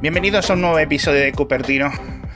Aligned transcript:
Bienvenidos 0.00 0.48
a 0.48 0.54
un 0.54 0.62
nuevo 0.62 0.78
episodio 0.78 1.20
de 1.20 1.30
Cupertino, 1.30 1.92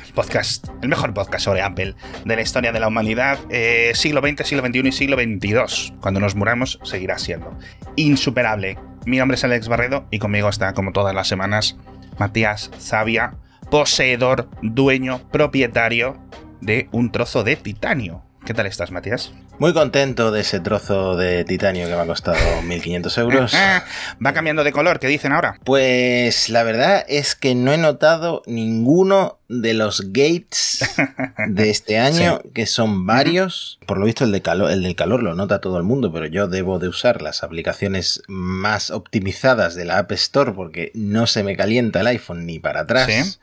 el 0.06 0.12
podcast, 0.12 0.68
el 0.82 0.90
mejor 0.90 1.14
podcast 1.14 1.46
sobre 1.46 1.62
Apple 1.62 1.94
de 2.22 2.36
la 2.36 2.42
historia 2.42 2.72
de 2.72 2.78
la 2.78 2.88
humanidad, 2.88 3.38
eh, 3.48 3.92
siglo 3.94 4.20
XX, 4.20 4.46
siglo 4.46 4.62
XXI 4.66 4.88
y 4.88 4.92
siglo 4.92 5.16
XXII. 5.16 5.96
Cuando 5.98 6.20
nos 6.20 6.34
muramos, 6.34 6.78
seguirá 6.82 7.16
siendo 7.16 7.56
insuperable. 7.96 8.76
Mi 9.06 9.16
nombre 9.16 9.36
es 9.36 9.44
Alex 9.44 9.68
Barredo 9.68 10.06
y 10.10 10.18
conmigo 10.18 10.50
está, 10.50 10.74
como 10.74 10.92
todas 10.92 11.14
las 11.14 11.26
semanas, 11.26 11.78
Matías 12.18 12.70
Zavia, 12.78 13.36
poseedor, 13.70 14.50
dueño, 14.60 15.26
propietario 15.30 16.18
de 16.60 16.90
un 16.92 17.12
trozo 17.12 17.44
de 17.44 17.56
titanio. 17.56 18.22
¿Qué 18.44 18.52
tal 18.52 18.66
estás, 18.66 18.90
Matías? 18.90 19.32
Muy 19.58 19.72
contento 19.72 20.30
de 20.30 20.42
ese 20.42 20.60
trozo 20.60 21.16
de 21.16 21.44
titanio 21.44 21.88
que 21.88 21.94
me 21.94 22.02
ha 22.02 22.06
costado 22.06 22.36
1.500 22.62 23.18
euros. 23.18 23.54
Va 24.24 24.32
cambiando 24.34 24.64
de 24.64 24.72
color, 24.72 25.00
¿qué 25.00 25.06
dicen 25.06 25.32
ahora? 25.32 25.58
Pues 25.64 26.50
la 26.50 26.62
verdad 26.62 27.06
es 27.08 27.34
que 27.34 27.54
no 27.54 27.72
he 27.72 27.78
notado 27.78 28.42
ninguno 28.46 29.38
de 29.48 29.72
los 29.72 30.12
gates 30.12 30.80
de 31.48 31.70
este 31.70 31.98
año, 31.98 32.42
que 32.52 32.66
son 32.66 33.06
varios. 33.06 33.78
Por 33.86 33.96
lo 33.96 34.04
visto 34.04 34.24
el, 34.24 34.32
de 34.32 34.42
calor, 34.42 34.70
el 34.70 34.82
del 34.82 34.94
calor 34.94 35.22
lo 35.22 35.34
nota 35.34 35.62
todo 35.62 35.78
el 35.78 35.84
mundo, 35.84 36.12
pero 36.12 36.26
yo 36.26 36.46
debo 36.46 36.78
de 36.78 36.88
usar 36.88 37.22
las 37.22 37.42
aplicaciones 37.42 38.22
más 38.28 38.90
optimizadas 38.90 39.74
de 39.74 39.86
la 39.86 39.96
App 39.96 40.12
Store 40.12 40.52
porque 40.52 40.92
no 40.92 41.26
se 41.26 41.44
me 41.44 41.56
calienta 41.56 42.00
el 42.00 42.08
iPhone 42.08 42.44
ni 42.44 42.58
para 42.58 42.80
atrás. 42.80 43.10
¿Sí? 43.10 43.38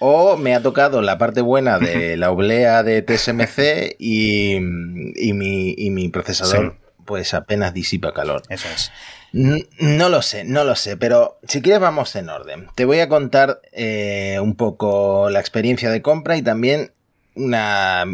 O 0.00 0.36
me 0.36 0.54
ha 0.54 0.62
tocado 0.62 1.02
la 1.02 1.18
parte 1.18 1.40
buena 1.40 1.78
de 1.78 2.16
la 2.16 2.30
oblea 2.30 2.82
de 2.82 3.02
TSMC 3.02 3.96
y, 3.98 4.54
y, 4.54 5.32
mi, 5.32 5.74
y 5.76 5.90
mi, 5.90 6.08
procesador 6.08 6.76
pues 7.08 7.32
apenas 7.32 7.72
disipa 7.72 8.12
calor. 8.12 8.42
Eso 8.50 8.68
es. 8.68 8.92
No, 9.32 10.08
lo 10.10 10.20
sé, 10.20 10.44
no 10.44 10.64
lo 10.64 10.76
sé, 10.76 10.96
pero 10.98 11.38
si 11.46 11.62
quieres 11.62 11.80
vamos 11.80 12.14
en 12.16 12.28
orden. 12.28 12.68
Te 12.74 12.84
voy 12.84 13.00
a 13.00 13.08
contar 13.08 13.60
eh, 13.72 14.38
un 14.40 14.54
poco 14.56 15.30
la 15.30 15.40
experiencia 15.40 15.90
de 15.90 16.02
compra 16.02 16.36
y 16.36 16.42
también 16.42 16.92
una... 17.34 18.04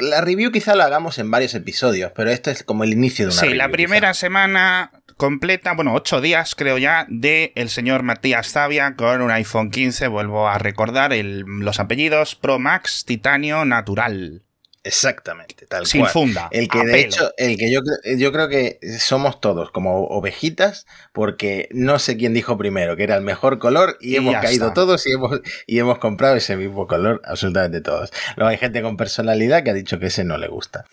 La 0.00 0.20
review 0.20 0.52
quizá 0.52 0.74
la 0.74 0.84
hagamos 0.84 1.18
en 1.18 1.30
varios 1.30 1.54
episodios, 1.54 2.12
pero 2.14 2.30
esto 2.30 2.50
es 2.50 2.62
como 2.62 2.84
el 2.84 2.92
inicio 2.92 3.26
de 3.26 3.32
una 3.32 3.40
Sí, 3.40 3.54
la 3.54 3.70
primera 3.70 4.12
semana 4.12 4.90
completa, 5.18 5.74
bueno, 5.74 5.92
ocho 5.92 6.22
días 6.22 6.54
creo 6.54 6.78
ya, 6.78 7.04
de 7.10 7.52
el 7.56 7.68
señor 7.68 8.02
Matías 8.02 8.52
Zavia 8.52 8.94
con 8.96 9.20
un 9.20 9.30
iPhone 9.30 9.70
15, 9.70 10.08
vuelvo 10.08 10.48
a 10.48 10.56
recordar 10.56 11.12
los 11.14 11.80
apellidos 11.80 12.36
Pro 12.36 12.58
Max 12.58 13.04
Titanio 13.04 13.66
Natural. 13.66 14.42
Exactamente, 14.84 15.66
tal 15.66 15.84
Sin 15.86 16.02
cual. 16.02 16.12
funda. 16.12 16.48
El 16.50 16.68
que 16.68 16.82
de 16.82 17.00
hecho, 17.00 17.32
el 17.36 17.58
que 17.58 17.70
yo, 17.70 17.80
yo 18.16 18.32
creo 18.32 18.48
que 18.48 18.78
somos 18.98 19.40
todos 19.40 19.70
como 19.70 20.06
ovejitas, 20.06 20.86
porque 21.12 21.68
no 21.72 21.98
sé 21.98 22.16
quién 22.16 22.32
dijo 22.32 22.56
primero 22.56 22.96
que 22.96 23.02
era 23.02 23.16
el 23.16 23.22
mejor 23.22 23.58
color 23.58 23.98
y, 24.00 24.16
hemos 24.16 24.36
caído 24.36 24.72
todos 24.72 25.06
y 25.06 25.12
hemos, 25.12 25.40
y 25.66 25.78
hemos 25.78 25.98
comprado 25.98 26.36
ese 26.36 26.56
mismo 26.56 26.86
color, 26.86 27.20
absolutamente 27.24 27.80
todos. 27.80 28.12
Luego 28.36 28.48
hay 28.48 28.56
gente 28.56 28.80
con 28.80 28.96
personalidad 28.96 29.62
que 29.62 29.70
ha 29.70 29.74
dicho 29.74 29.98
que 29.98 30.06
ese 30.06 30.24
no 30.24 30.38
le 30.38 30.48
gusta. 30.48 30.86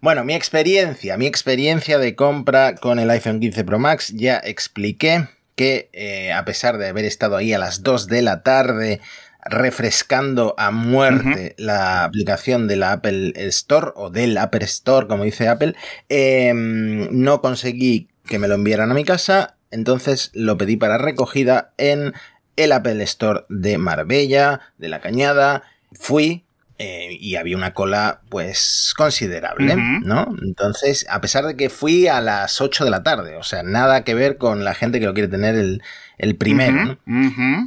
Bueno, 0.00 0.24
mi 0.24 0.34
experiencia, 0.34 1.16
mi 1.16 1.26
experiencia 1.26 1.98
de 1.98 2.14
compra 2.14 2.74
con 2.74 2.98
el 2.98 3.10
iPhone 3.10 3.40
15 3.40 3.64
Pro 3.64 3.78
Max, 3.78 4.12
ya 4.14 4.36
expliqué 4.36 5.28
que 5.54 5.88
eh, 5.92 6.32
a 6.32 6.44
pesar 6.44 6.78
de 6.78 6.88
haber 6.88 7.04
estado 7.04 7.36
ahí 7.36 7.52
a 7.52 7.58
las 7.58 7.82
2 7.82 8.06
de 8.06 8.22
la 8.22 8.42
tarde 8.42 9.00
refrescando 9.48 10.54
a 10.58 10.70
muerte 10.70 11.54
la 11.56 12.04
aplicación 12.04 12.66
de 12.66 12.76
la 12.76 12.92
Apple 12.92 13.32
Store 13.36 13.92
o 13.94 14.10
del 14.10 14.36
Apple 14.38 14.64
Store, 14.64 15.06
como 15.06 15.24
dice 15.24 15.48
Apple, 15.48 15.74
em, 16.08 17.08
no 17.10 17.40
conseguí 17.40 18.08
que 18.26 18.38
me 18.38 18.48
lo 18.48 18.54
enviaran 18.54 18.90
a 18.90 18.94
mi 18.94 19.04
casa, 19.04 19.56
entonces 19.70 20.30
lo 20.34 20.58
pedí 20.58 20.76
para 20.76 20.98
recogida 20.98 21.72
en 21.78 22.12
el 22.56 22.72
Apple 22.72 23.02
Store 23.04 23.44
de 23.48 23.78
Marbella, 23.78 24.60
de 24.78 24.88
la 24.88 25.00
Cañada. 25.00 25.62
Fui, 25.92 26.45
eh, 26.78 27.16
y 27.18 27.36
había 27.36 27.56
una 27.56 27.72
cola 27.72 28.20
pues 28.28 28.92
considerable, 28.96 29.76
¿no? 29.76 30.36
Entonces, 30.42 31.06
a 31.08 31.22
pesar 31.22 31.46
de 31.46 31.56
que 31.56 31.70
fui 31.70 32.06
a 32.06 32.20
las 32.20 32.60
8 32.60 32.84
de 32.84 32.90
la 32.90 33.02
tarde, 33.02 33.36
o 33.36 33.42
sea, 33.42 33.62
nada 33.62 34.04
que 34.04 34.14
ver 34.14 34.36
con 34.36 34.62
la 34.62 34.74
gente 34.74 35.00
que 35.00 35.06
lo 35.06 35.14
quiere 35.14 35.28
tener 35.28 35.54
el, 35.54 35.82
el 36.18 36.36
primero, 36.36 36.98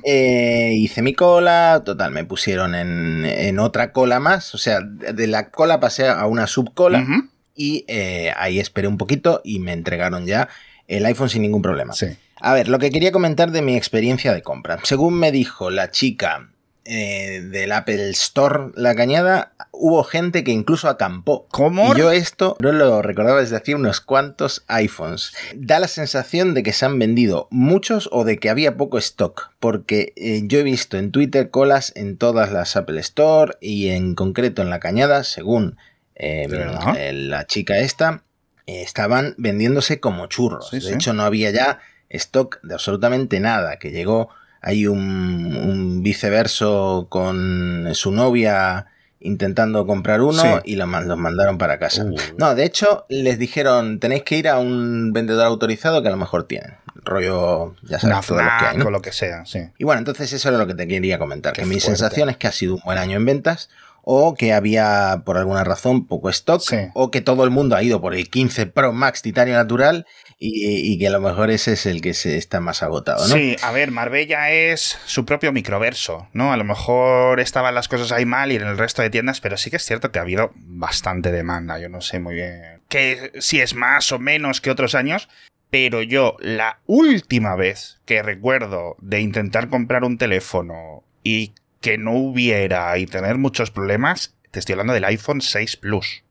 eh, 0.03 0.74
hice 0.75 1.02
mi 1.02 1.14
cola, 1.14 1.81
total, 1.84 2.12
me 2.12 2.24
pusieron 2.24 2.75
en, 2.75 3.25
en, 3.25 3.58
otra 3.58 3.94
cola 3.94 4.19
más, 4.19 4.53
o 4.53 4.59
sea, 4.59 4.80
de 4.81 5.25
la 5.25 5.50
cola 5.50 5.80
pasé 5.80 6.08
a 6.08 6.25
una 6.28 6.46
subcola 6.46 7.03
y 7.56 7.86
eh, 7.88 8.31
ahí 8.38 8.59
esperé 8.59 8.88
un 8.88 8.98
poquito 8.98 9.42
y 9.44 9.58
me 9.58 9.74
entregaron 9.74 10.28
ya 10.28 10.50
el 10.88 11.06
iPhone 11.06 11.30
sin 11.30 11.42
ningún 11.42 11.62
problema. 11.64 11.94
Sí. 11.94 12.08
A 12.42 12.53
ver, 12.53 12.68
lo 12.68 12.80
que 12.80 12.92
quería 12.92 13.12
comentar 13.12 13.52
de 13.52 13.62
mi 13.62 13.75
experiencia 13.75 14.34
de 14.34 14.42
compra. 14.42 14.80
Según 14.84 15.16
me 15.16 15.31
dijo 15.31 15.69
la 15.69 15.92
chica 15.92 16.50
eh, 16.91 17.41
del 17.41 17.72
Apple 17.72 18.09
Store 18.09 18.72
La 18.73 18.95
Cañada, 18.95 19.53
hubo 19.72 20.03
gente 20.03 20.44
que 20.44 20.50
incluso 20.50 20.89
acampó. 20.89 21.45
¿Cómo? 21.51 21.94
Y 21.94 22.00
yo 22.00 22.09
esto 22.11 22.57
no 22.59 22.72
lo 22.72 23.03
recordaba 23.03 23.41
desde 23.41 23.57
hace 23.57 23.75
unos 23.75 24.01
cuantos 24.01 24.63
iPhones. 24.67 25.33
Da 25.53 25.79
la 25.79 25.88
sensación 25.88 26.55
de 26.55 26.63
que 26.63 26.73
se 26.73 26.88
han 26.88 26.97
vendido 26.97 27.47
muchos 27.51 28.09
o 28.11 28.23
de 28.23 28.39
que 28.39 28.50
había 28.50 28.75
poco 28.75 28.97
stock, 28.97 29.51
porque 29.59 30.13
eh, 30.16 30.41
yo 30.45 30.57
he 30.57 30.63
visto 30.63 30.97
en 30.97 31.11
Twitter 31.11 31.51
colas 31.51 31.94
en 31.95 32.17
todas 32.17 32.51
las 32.51 32.75
Apple 32.75 33.00
Store 33.01 33.56
y 33.61 33.89
en 33.89 34.16
concreto 34.16 34.63
en 34.63 34.71
La 34.71 34.79
Cañada, 34.79 35.23
según 35.23 35.77
eh, 36.16 36.47
la 37.13 37.45
chica 37.45 37.77
esta, 37.77 38.23
estaban 38.66 39.35
vendiéndose 39.38 40.00
como 40.00 40.25
churros. 40.25 40.69
Sí, 40.71 40.77
de 40.77 40.81
sí. 40.81 40.94
hecho, 40.95 41.13
no 41.13 41.21
había 41.21 41.51
ya 41.51 41.81
stock 42.09 42.59
de 42.63 42.73
absolutamente 42.73 43.39
nada, 43.39 43.77
que 43.77 43.91
llegó 43.91 44.29
hay 44.62 44.88
un, 44.88 45.56
un, 45.56 46.03
viceverso 46.03 47.08
con 47.09 47.90
su 47.94 48.12
novia 48.12 48.88
intentando 49.22 49.86
comprar 49.86 50.22
uno 50.22 50.42
Sí. 50.42 50.47
y 50.66 50.75
los 50.75 50.88
mandaron 50.88 51.58
para 51.58 51.78
casa. 51.80 52.06
Uh. 52.06 52.16
No, 52.38 52.56
de 52.56 52.64
hecho, 52.66 53.06
les 53.09 53.38
dijeron, 53.38 54.00
tenéis 54.00 54.24
que 54.24 54.38
ir 54.38 54.48
a 54.48 54.59
un 54.59 55.12
vendedor 55.12 55.46
autorizado 55.46 56.02
que 56.02 56.08
a 56.08 56.12
lo 56.12 56.18
mejor 56.18 56.46
tienen. 56.46 56.75
Rollo, 57.03 57.75
ya 57.84 58.00
sabes, 58.00 58.25
todo 58.28 58.38
lo 58.38 58.44
que 58.44 58.50
hay, 58.50 58.59
FNAC 58.59 58.78
¿no? 58.78 58.86
o 58.88 58.92
lo 58.92 59.02
que 59.02 59.12
sea, 59.12 59.46
sí. 59.46 59.59
Y 59.78 59.84
bueno, 59.84 60.00
entonces 60.00 60.31
eso 60.31 60.50
era 60.50 60.58
lo 60.58 60.68
que 60.68 60.74
te 60.75 60.88
quería 60.88 61.18
comentar. 61.19 61.53
Qué 61.53 61.62
que 61.62 61.68
mi 61.68 61.80
sensación 61.80 62.30
es 62.30 62.38
que 62.38 62.48
ha 62.48 62.52
sido 62.52 62.75
un 62.75 62.81
buen 62.84 62.98
año 62.98 63.18
en 63.18 63.25
ventas 63.25 63.69
o 64.03 64.34
que 64.34 64.53
había 64.53 65.22
por 65.25 65.38
alguna 65.38 65.64
razón 65.64 66.08
poco 66.08 66.30
stock 66.30 66.62
Sí. 66.62 66.78
o 66.94 67.12
que 67.12 67.22
todo 67.22 67.44
el 67.44 67.50
mundo 67.50 67.75
ha 67.75 67.84
ido 67.84 68.00
por 68.02 68.16
el 68.16 68.30
15 68.30 68.66
Pro 68.68 68.92
Max 68.94 69.22
Titanio 69.22 69.56
Natural 69.56 70.06
y, 70.41 70.97
que 70.97 71.07
a 71.07 71.11
lo 71.11 71.19
mejor 71.19 71.51
ese 71.51 71.73
es 71.73 71.85
el 71.85 72.01
que 72.01 72.13
se 72.13 72.38
está 72.38 72.61
más 72.61 72.81
agotado, 72.81 73.27
¿no? 73.27 73.35
Sí, 73.35 73.57
a 73.61 73.72
ver, 73.72 73.91
Marbella 73.91 74.51
es 74.51 74.97
su 75.05 75.25
propio 75.25 75.51
microverso, 75.51 76.29
¿no? 76.31 76.53
A 76.53 76.57
lo 76.57 76.63
mejor 76.63 77.41
estaban 77.41 77.75
las 77.75 77.89
cosas 77.89 78.13
ahí 78.13 78.25
mal 78.25 78.51
y 78.51 78.55
en 78.55 78.63
el 78.63 78.77
resto 78.77 79.01
de 79.01 79.09
tiendas, 79.09 79.41
pero 79.41 79.57
sí 79.57 79.69
que 79.69 79.75
es 79.75 79.85
cierto 79.85 80.11
que 80.11 80.19
ha 80.19 80.22
habido 80.22 80.51
bastante 80.55 81.31
demanda. 81.31 81.77
Yo 81.77 81.89
no 81.89 82.00
sé 82.00 82.19
muy 82.19 82.35
bien 82.35 82.79
que 82.89 83.31
si 83.39 83.61
es 83.61 83.75
más 83.75 84.11
o 84.11 84.19
menos 84.19 84.59
que 84.59 84.72
otros 84.72 84.95
años, 84.95 85.29
pero 85.69 86.01
yo 86.01 86.35
la 86.39 86.79
última 86.88 87.56
vez 87.56 88.01
que 88.06 88.23
recuerdo 88.23 88.97
de 89.00 89.21
intentar 89.21 89.69
comprar 89.69 90.03
un 90.03 90.17
teléfono 90.17 91.03
y 91.23 91.53
que 91.79 91.97
no 91.97 92.13
hubiera 92.13 92.97
y 92.97 93.06
tener 93.06 93.38
muchos 93.38 93.71
problemas, 93.71 94.35
te 94.51 94.59
estoy 94.59 94.73
hablando 94.73 94.94
del 94.94 95.06
iPhone 95.06 95.41
6 95.41 95.77
Plus. 95.77 96.23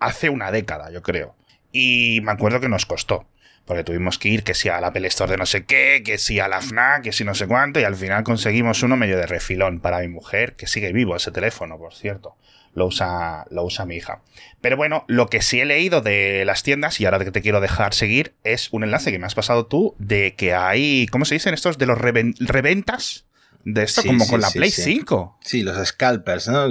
Hace 0.00 0.30
una 0.30 0.50
década, 0.50 0.90
yo 0.90 1.02
creo. 1.02 1.36
Y 1.70 2.20
me 2.22 2.32
acuerdo 2.32 2.60
que 2.60 2.68
nos 2.68 2.86
costó. 2.86 3.26
Porque 3.66 3.84
tuvimos 3.84 4.18
que 4.18 4.28
ir 4.28 4.44
que 4.44 4.54
si 4.54 4.68
a 4.68 4.80
la 4.80 4.86
Apple 4.88 5.06
Store 5.08 5.30
de 5.32 5.36
no 5.36 5.44
sé 5.46 5.64
qué, 5.64 6.02
que 6.04 6.18
si 6.18 6.38
a 6.40 6.48
la 6.48 6.60
FNAC, 6.62 7.02
que 7.02 7.12
si 7.12 7.24
no 7.24 7.34
sé 7.34 7.46
cuánto, 7.46 7.80
y 7.80 7.84
al 7.84 7.96
final 7.96 8.22
conseguimos 8.24 8.82
uno 8.82 8.96
medio 8.96 9.16
de 9.18 9.26
refilón 9.26 9.80
para 9.80 9.98
mi 10.00 10.08
mujer, 10.08 10.54
que 10.54 10.66
sigue 10.66 10.92
vivo 10.92 11.16
ese 11.16 11.32
teléfono, 11.32 11.76
por 11.76 11.92
cierto. 11.94 12.36
Lo 12.74 12.86
usa, 12.86 13.44
lo 13.50 13.64
usa 13.64 13.86
mi 13.86 13.96
hija. 13.96 14.20
Pero 14.60 14.76
bueno, 14.76 15.04
lo 15.08 15.28
que 15.28 15.40
sí 15.42 15.60
he 15.60 15.64
leído 15.64 16.00
de 16.02 16.44
las 16.44 16.62
tiendas, 16.62 17.00
y 17.00 17.06
ahora 17.06 17.18
que 17.18 17.30
te 17.32 17.40
quiero 17.42 17.60
dejar 17.60 17.94
seguir, 17.94 18.34
es 18.44 18.68
un 18.70 18.84
enlace 18.84 19.10
que 19.10 19.18
me 19.18 19.26
has 19.26 19.34
pasado 19.34 19.66
tú 19.66 19.94
de 19.98 20.34
que 20.36 20.54
hay, 20.54 21.06
¿cómo 21.10 21.24
se 21.24 21.34
dicen 21.34 21.54
estos? 21.54 21.78
De 21.78 21.86
los 21.86 21.98
reven- 21.98 22.34
reventas 22.38 23.24
de 23.64 23.82
esto, 23.82 24.02
Sí, 24.02 24.08
como 24.08 24.24
sí, 24.26 24.30
con 24.30 24.40
la 24.42 24.50
sí, 24.50 24.58
Play 24.58 24.70
sí. 24.70 24.82
5. 24.82 25.38
Sí, 25.42 25.62
los 25.62 25.88
scalpers, 25.88 26.48
¿no? 26.48 26.68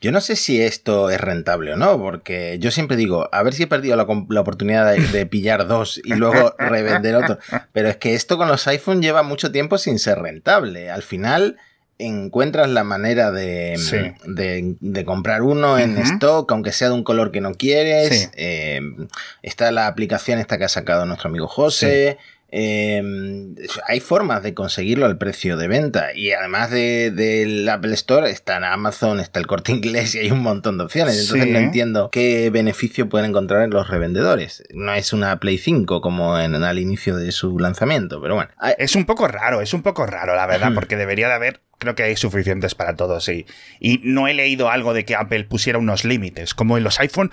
Yo 0.00 0.12
no 0.12 0.20
sé 0.20 0.36
si 0.36 0.62
esto 0.62 1.10
es 1.10 1.20
rentable 1.20 1.72
o 1.72 1.76
no, 1.76 1.98
porque 1.98 2.58
yo 2.60 2.70
siempre 2.70 2.96
digo, 2.96 3.28
a 3.32 3.42
ver 3.42 3.52
si 3.52 3.64
he 3.64 3.66
perdido 3.66 3.96
la, 3.96 4.40
oportunidad 4.40 4.92
de, 4.92 5.00
de 5.08 5.26
pillar 5.26 5.66
dos 5.66 6.00
y 6.04 6.14
luego 6.14 6.54
revender 6.58 7.16
otro. 7.16 7.38
Pero 7.72 7.88
es 7.88 7.96
que 7.96 8.14
esto 8.14 8.36
con 8.36 8.46
los 8.48 8.66
iPhone 8.68 9.02
lleva 9.02 9.22
mucho 9.24 9.50
tiempo 9.50 9.76
sin 9.76 9.98
ser 9.98 10.20
rentable. 10.20 10.88
Al 10.90 11.02
final 11.02 11.56
encuentras 11.98 12.68
la 12.70 12.84
manera 12.84 13.32
de, 13.32 13.74
Sí. 13.76 13.96
de, 14.24 14.76
de 14.78 15.04
comprar 15.04 15.42
uno 15.42 15.78
en 15.78 15.98
stock, 15.98 16.50
aunque 16.52 16.70
sea 16.70 16.88
de 16.88 16.94
un 16.94 17.02
color 17.02 17.32
que 17.32 17.40
no 17.40 17.54
quieres. 17.54 18.16
Sí. 18.20 18.28
Eh, 18.36 18.80
está 19.42 19.72
la 19.72 19.88
aplicación 19.88 20.38
esta 20.38 20.58
que 20.58 20.64
ha 20.64 20.68
sacado 20.68 21.06
nuestro 21.06 21.28
amigo 21.28 21.48
José. 21.48 22.18
Em, 22.50 23.54
hay 23.86 24.00
formas 24.00 24.42
de 24.42 24.54
conseguirlo 24.54 25.04
al 25.04 25.18
precio 25.18 25.58
de 25.58 25.68
venta 25.68 26.14
y 26.14 26.32
además 26.32 26.70
del 26.70 27.14
de, 27.14 27.70
Apple 27.70 27.92
Store 27.92 28.30
está 28.30 28.56
en 28.56 28.64
Amazon, 28.64 29.20
está 29.20 29.38
el 29.38 29.46
corte 29.46 29.72
inglés 29.78 30.14
y 30.14 30.20
hay 30.20 30.30
un 30.30 30.42
montón 30.42 30.78
de 30.78 30.84
opciones. 30.84 31.20
Entonces 31.20 31.46
no 31.48 31.58
entiendo 31.58 32.08
qué 32.10 32.48
beneficio 32.50 33.08
pueden 33.08 33.30
encontrar 33.30 33.62
en 33.62 33.70
los 33.70 33.88
revendedores. 33.88 34.64
No 34.72 34.94
es 34.94 35.12
una 35.12 35.38
Play 35.40 35.58
5 35.58 36.00
como 36.00 36.38
en, 36.38 36.54
al 36.54 36.78
inicio 36.78 37.16
de 37.16 37.32
su 37.32 37.58
lanzamiento, 37.58 38.20
pero 38.22 38.34
bueno. 38.34 38.50
Es 38.78 38.96
un 38.96 39.04
poco 39.04 39.28
raro, 39.28 39.60
es 39.60 39.74
un 39.74 39.82
poco 39.82 40.06
raro 40.06 40.34
la 40.34 40.46
verdad, 40.46 40.72
porque 40.74 40.96
debería 40.96 41.28
de 41.28 41.34
haber 41.34 41.60
creo 41.78 41.94
que 41.94 42.02
hay 42.02 42.16
suficientes 42.16 42.74
para 42.74 42.96
todos, 42.96 43.28
y 43.28 43.46
Y 43.78 44.00
no 44.02 44.26
he 44.26 44.34
leído 44.34 44.68
algo 44.68 44.94
de 44.94 45.04
que 45.04 45.14
Apple 45.14 45.44
pusiera 45.44 45.78
unos 45.78 46.04
límites, 46.04 46.54
como 46.54 46.76
en 46.76 46.84
los 46.84 46.98
iPhone 46.98 47.30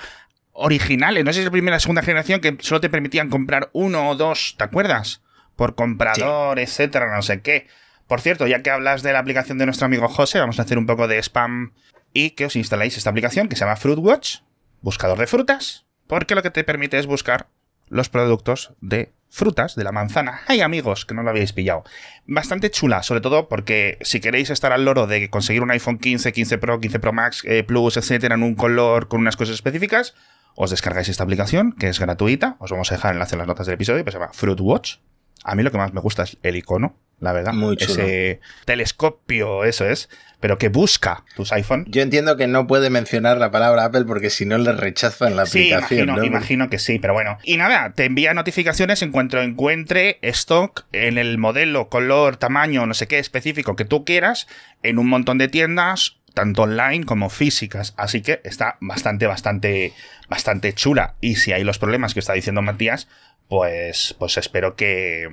originales, 0.55 1.23
no 1.23 1.31
sé 1.31 1.35
si 1.35 1.39
es 1.41 1.45
la 1.45 1.51
primera 1.51 1.77
o 1.77 1.79
segunda 1.79 2.01
generación, 2.01 2.41
que 2.41 2.57
solo 2.59 2.81
te 2.81 2.89
permitían 2.89 3.29
comprar 3.29 3.69
uno 3.73 4.09
o 4.09 4.15
dos, 4.15 4.55
¿te 4.57 4.63
acuerdas? 4.63 5.21
Por 5.55 5.75
comprador, 5.75 6.59
etcétera, 6.59 7.13
no 7.13 7.21
sé 7.21 7.41
qué. 7.41 7.67
Por 8.07 8.21
cierto, 8.21 8.47
ya 8.47 8.61
que 8.61 8.69
hablas 8.69 9.03
de 9.03 9.13
la 9.13 9.19
aplicación 9.19 9.57
de 9.57 9.65
nuestro 9.65 9.85
amigo 9.85 10.07
José, 10.07 10.39
vamos 10.39 10.59
a 10.59 10.63
hacer 10.63 10.77
un 10.77 10.85
poco 10.85 11.07
de 11.07 11.17
spam 11.21 11.73
y 12.13 12.31
que 12.31 12.45
os 12.45 12.55
instaláis 12.55 12.97
esta 12.97 13.09
aplicación 13.09 13.49
que 13.49 13.55
se 13.55 13.65
llama 13.65 13.75
Fruitwatch, 13.75 14.37
buscador 14.81 15.17
de 15.17 15.27
frutas, 15.27 15.85
porque 16.07 16.35
lo 16.35 16.43
que 16.43 16.51
te 16.51 16.63
permite 16.63 16.97
es 16.97 17.07
buscar 17.07 17.47
los 17.87 18.09
productos 18.09 18.73
de 18.81 19.13
frutas 19.29 19.75
de 19.75 19.83
la 19.83 19.91
manzana. 19.91 20.41
¡Ay, 20.47 20.61
amigos! 20.61 21.05
Que 21.05 21.13
no 21.13 21.23
lo 21.23 21.29
habéis 21.29 21.53
pillado. 21.53 21.83
Bastante 22.25 22.71
chula, 22.71 23.03
sobre 23.03 23.21
todo 23.21 23.49
porque 23.49 23.97
si 24.01 24.21
queréis 24.21 24.49
estar 24.49 24.71
al 24.71 24.85
loro 24.85 25.07
de 25.07 25.29
conseguir 25.29 25.61
un 25.61 25.71
iPhone 25.71 25.97
15, 25.97 26.31
15 26.31 26.57
Pro, 26.57 26.79
15 26.79 26.99
Pro 26.99 27.13
Max, 27.13 27.43
eh, 27.45 27.63
Plus, 27.63 27.97
etcétera, 27.97 28.35
en 28.35 28.43
un 28.43 28.55
color 28.55 29.07
con 29.07 29.19
unas 29.19 29.35
cosas 29.35 29.55
específicas, 29.55 30.15
os 30.55 30.71
descargáis 30.71 31.09
esta 31.09 31.23
aplicación, 31.23 31.73
que 31.73 31.89
es 31.89 31.99
gratuita. 31.99 32.55
Os 32.59 32.71
vamos 32.71 32.91
a 32.91 32.95
dejar 32.95 33.11
el 33.11 33.17
enlace 33.17 33.35
en 33.35 33.39
las 33.39 33.47
notas 33.47 33.67
del 33.67 33.75
episodio, 33.75 34.03
que 34.03 34.11
se 34.11 34.17
llama 34.17 34.31
Fruit 34.33 34.59
Watch. 34.59 34.95
A 35.43 35.53
mí 35.53 35.61
lo 35.61 35.71
que 35.71 35.77
más 35.77 35.93
me 35.93 36.01
gusta 36.01 36.23
es 36.23 36.37
el 36.41 36.55
icono, 36.55 36.97
la 37.19 37.31
verdad. 37.31 37.53
Muy 37.53 37.77
chulo. 37.77 38.01
Ese 38.01 38.39
telescopio, 38.65 39.63
eso 39.63 39.85
es, 39.85 40.09
pero 40.39 40.57
que 40.57 40.69
busca 40.69 41.23
tus 41.35 41.51
iPhone. 41.51 41.85
Yo 41.87 42.01
entiendo 42.01 42.35
que 42.35 42.47
no 42.47 42.65
puede 42.65 42.89
mencionar 42.89 43.37
la 43.37 43.51
palabra 43.51 43.85
Apple 43.85 44.05
porque 44.05 44.31
si 44.31 44.45
no 44.45 44.57
le 44.57 44.71
rechazan 44.71 45.35
la 45.35 45.43
aplicación. 45.43 46.09
Imagino, 46.09 46.25
imagino 46.25 46.69
que 46.69 46.79
sí, 46.79 46.97
pero 46.97 47.13
bueno. 47.13 47.37
Y 47.43 47.57
nada, 47.57 47.93
te 47.93 48.05
envía 48.05 48.33
notificaciones 48.33 49.03
en 49.03 49.11
cuanto 49.11 49.39
encuentre 49.39 50.17
stock 50.23 50.85
en 50.93 51.17
el 51.17 51.37
modelo, 51.37 51.89
color, 51.89 52.37
tamaño, 52.37 52.85
no 52.87 52.93
sé 52.95 53.07
qué 53.07 53.19
específico 53.19 53.75
que 53.75 53.85
tú 53.85 54.03
quieras, 54.03 54.47
en 54.81 54.97
un 54.97 55.07
montón 55.07 55.37
de 55.37 55.47
tiendas 55.47 56.17
tanto 56.35 56.63
online 56.63 57.05
como 57.05 57.31
físicas. 57.31 57.95
Así 57.97 58.21
que 58.21 58.41
está 58.43 58.77
bastante, 58.81 59.25
bastante, 59.25 59.93
bastante 60.29 60.73
chula. 60.73 61.15
Y 61.21 61.37
si 61.37 61.53
hay 61.53 61.63
los 61.63 61.79
problemas 61.79 62.13
que 62.13 62.19
está 62.19 62.33
diciendo 62.33 62.61
Matías, 62.61 63.07
pues, 63.47 64.15
pues 64.19 64.37
espero 64.37 64.75
que, 64.75 65.27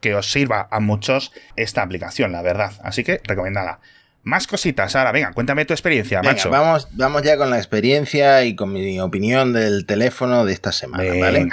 que 0.00 0.14
os 0.14 0.30
sirva 0.30 0.68
a 0.70 0.80
muchos 0.80 1.32
esta 1.56 1.82
aplicación, 1.82 2.32
la 2.32 2.40
verdad. 2.40 2.72
Así 2.82 3.04
que 3.04 3.20
recomendada. 3.24 3.80
Más 4.22 4.46
cositas, 4.46 4.96
ahora, 4.96 5.12
venga, 5.12 5.32
cuéntame 5.32 5.66
tu 5.66 5.74
experiencia, 5.74 6.22
macho. 6.22 6.48
Vamos, 6.48 6.88
vamos 6.92 7.22
ya 7.22 7.36
con 7.36 7.50
la 7.50 7.58
experiencia 7.58 8.42
y 8.44 8.56
con 8.56 8.72
mi 8.72 8.98
opinión 8.98 9.52
del 9.52 9.84
teléfono 9.84 10.46
de 10.46 10.54
esta 10.54 10.72
semana, 10.72 11.12
¿vale? 11.20 11.48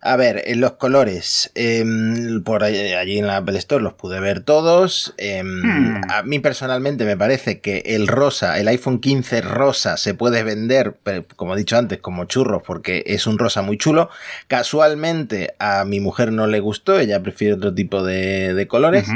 A 0.00 0.16
ver, 0.16 0.42
en 0.46 0.60
los 0.60 0.72
colores, 0.72 1.50
em, 1.54 2.42
por 2.44 2.62
allí, 2.62 3.18
en 3.18 3.26
la 3.26 3.38
Apple 3.38 3.58
Store 3.58 3.82
los 3.82 3.94
pude 3.94 4.20
ver 4.20 4.40
todos. 4.40 5.14
Em, 5.16 5.62
hmm. 5.62 6.02
A 6.10 6.22
mí 6.22 6.38
personalmente 6.38 7.04
me 7.04 7.16
parece 7.16 7.60
que 7.60 7.82
el 7.86 8.06
rosa, 8.06 8.58
el 8.58 8.68
iPhone 8.68 9.00
15 9.00 9.40
rosa, 9.40 9.96
se 9.96 10.14
puede 10.14 10.42
vender, 10.42 10.96
como 11.34 11.54
he 11.54 11.58
dicho 11.58 11.76
antes, 11.76 11.98
como 11.98 12.24
churros, 12.26 12.62
porque 12.64 13.02
es 13.06 13.26
un 13.26 13.38
rosa 13.38 13.62
muy 13.62 13.78
chulo. 13.78 14.10
Casualmente 14.48 15.54
a 15.58 15.84
mi 15.84 16.00
mujer 16.00 16.30
no 16.30 16.46
le 16.46 16.60
gustó, 16.60 16.98
ella 16.98 17.22
prefiere 17.22 17.54
otro 17.54 17.74
tipo 17.74 18.04
de, 18.04 18.66
colores. 18.68 19.08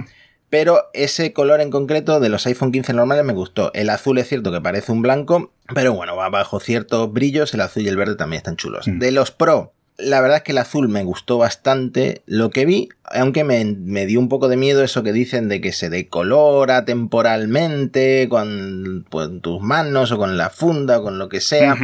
Pero 0.49 0.91
ese 0.95 1.33
color 1.33 1.61
en 1.61 1.71
concreto 1.71 2.19
de 2.19 2.29
los 2.29 2.45
iPhone 2.47 2.73
15 2.73 2.93
normales 2.93 3.25
me 3.25 3.33
gustó. 3.33 3.71
El 3.73 3.89
azul 3.89 4.19
es 4.19 4.29
cierto 4.29 4.51
que 4.51 4.61
parece 4.61 4.91
un 4.91 5.01
blanco, 5.01 5.53
pero 5.73 5.95
bueno, 5.95 6.17
bajo 6.17 6.59
ciertos 6.59 7.13
brillos. 7.13 7.55
El 7.55 7.61
azul 7.61 7.85
y 7.85 7.89
el 7.89 7.97
verde 7.97 8.17
también 8.17 8.39
están 8.39 8.57
chulos. 8.57 8.89
Hmm. 8.89 8.99
De 8.99 9.13
los 9.13 9.31
Pro, 9.31 9.73
la 10.03 10.21
verdad 10.21 10.39
es 10.39 10.43
que 10.43 10.53
el 10.53 10.59
azul 10.59 10.89
me 10.89 11.05
gustó 11.05 11.39
bastante 11.39 12.23
lo 12.27 12.51
que 12.51 12.67
vi, 12.67 12.89
aunque 13.05 13.45
me, 13.45 14.07
dio 14.07 14.21
un 14.21 14.29
poco 14.29 14.49
de 14.49 14.57
miedo 14.57 14.83
eso 14.83 15.03
que 15.03 15.13
dicen 15.13 15.49
de 15.49 15.61
que 15.61 15.73
se 15.73 15.91
decolora 15.91 16.85
temporalmente 16.85 18.29
con, 18.29 19.07
pues, 19.09 19.29
tus 19.41 19.61
manos 19.61 20.13
o 20.13 20.19
con 20.19 20.37
la 20.37 20.51
funda 20.51 20.99
o 20.99 21.03
con 21.03 21.19
lo 21.19 21.29
que 21.29 21.41
sea. 21.41 21.77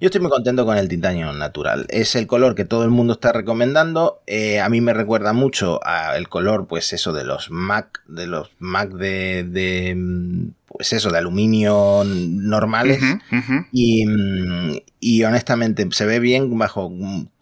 Yo 0.00 0.06
estoy 0.06 0.20
muy 0.20 0.30
contento 0.30 0.64
con 0.64 0.76
el 0.76 0.86
titanio 0.88 1.32
natural. 1.32 1.86
Es 1.88 2.14
el 2.14 2.28
color 2.28 2.54
que 2.54 2.64
todo 2.64 2.84
el 2.84 2.90
mundo 2.90 3.14
está 3.14 3.32
recomendando. 3.32 4.22
Eh, 4.28 4.60
a 4.60 4.68
mí 4.68 4.80
me 4.80 4.94
recuerda 4.94 5.32
mucho 5.32 5.80
al 5.84 6.28
color, 6.28 6.68
pues 6.68 6.92
eso, 6.92 7.12
de 7.12 7.24
los 7.24 7.50
Mac, 7.50 8.02
de 8.06 8.28
los 8.28 8.50
Mac 8.60 8.90
de, 8.90 9.42
de 9.42 9.96
pues 10.68 10.92
eso, 10.92 11.10
de 11.10 11.18
aluminio 11.18 12.04
normales. 12.04 13.02
Y, 13.72 14.04
y 15.00 15.24
honestamente 15.24 15.88
se 15.90 16.06
ve 16.06 16.20
bien 16.20 16.56
bajo 16.56 16.92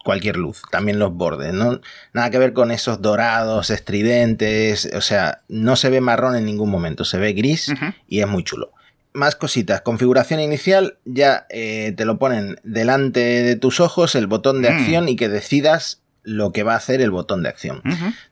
cualquier 0.06 0.36
luz, 0.36 0.62
también 0.70 1.00
los 1.00 1.12
bordes, 1.12 1.52
¿no? 1.52 1.80
Nada 2.12 2.30
que 2.30 2.38
ver 2.38 2.52
con 2.52 2.70
esos 2.70 3.02
dorados, 3.02 3.70
estridentes, 3.70 4.88
o 4.94 5.00
sea, 5.00 5.42
no 5.48 5.74
se 5.74 5.90
ve 5.90 6.00
marrón 6.00 6.36
en 6.36 6.46
ningún 6.46 6.70
momento, 6.70 7.04
se 7.04 7.18
ve 7.18 7.32
gris 7.32 7.74
y 8.06 8.20
es 8.20 8.28
muy 8.28 8.44
chulo. 8.44 8.72
Más 9.12 9.34
cositas, 9.34 9.80
configuración 9.80 10.38
inicial, 10.38 10.98
ya 11.04 11.46
eh, 11.50 11.92
te 11.96 12.04
lo 12.04 12.18
ponen 12.18 12.60
delante 12.62 13.18
de 13.18 13.56
tus 13.56 13.80
ojos 13.80 14.14
el 14.14 14.28
botón 14.28 14.62
de 14.62 14.70
mm. 14.70 14.76
acción 14.76 15.08
y 15.08 15.16
que 15.16 15.28
decidas 15.28 16.02
lo 16.22 16.52
que 16.52 16.62
va 16.62 16.74
a 16.74 16.76
hacer 16.76 17.00
el 17.00 17.10
botón 17.10 17.42
de 17.42 17.48
acción. 17.48 17.82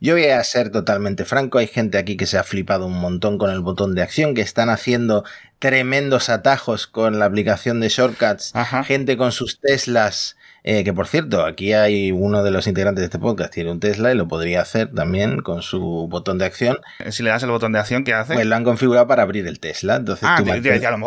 Yo 0.00 0.14
voy 0.14 0.26
a 0.26 0.44
ser 0.44 0.70
totalmente 0.70 1.24
franco, 1.24 1.58
hay 1.58 1.66
gente 1.66 1.98
aquí 1.98 2.16
que 2.16 2.26
se 2.26 2.38
ha 2.38 2.44
flipado 2.44 2.86
un 2.86 3.00
montón 3.00 3.36
con 3.36 3.50
el 3.50 3.60
botón 3.60 3.96
de 3.96 4.02
acción, 4.02 4.34
que 4.34 4.42
están 4.42 4.68
haciendo 4.68 5.24
tremendos 5.58 6.28
atajos 6.28 6.86
con 6.86 7.18
la 7.18 7.24
aplicación 7.24 7.80
de 7.80 7.88
shortcuts, 7.88 8.52
gente 8.84 9.16
con 9.16 9.32
sus 9.32 9.58
Teslas 9.60 10.36
eh, 10.66 10.82
que 10.82 10.94
por 10.94 11.06
cierto, 11.06 11.44
aquí 11.44 11.74
hay 11.74 12.10
uno 12.10 12.42
de 12.42 12.50
los 12.50 12.66
integrantes 12.66 13.02
de 13.02 13.04
este 13.04 13.18
podcast, 13.18 13.52
tiene 13.52 13.70
un 13.70 13.80
Tesla 13.80 14.10
y 14.10 14.16
lo 14.16 14.26
podría 14.26 14.62
hacer 14.62 14.90
también 14.94 15.42
con 15.42 15.60
su 15.60 16.08
botón 16.08 16.38
de 16.38 16.46
acción. 16.46 16.78
Si 17.10 17.22
le 17.22 17.28
das 17.28 17.42
el 17.42 17.50
botón 17.50 17.72
de 17.72 17.80
acción, 17.80 18.02
¿qué 18.02 18.14
hace? 18.14 18.32
Pues 18.32 18.46
lo 18.46 18.56
han 18.56 18.64
configurado 18.64 19.06
para 19.06 19.24
abrir 19.24 19.46
el 19.46 19.60
Tesla. 19.60 19.96
Entonces 19.96 20.26
ah, 20.26 20.38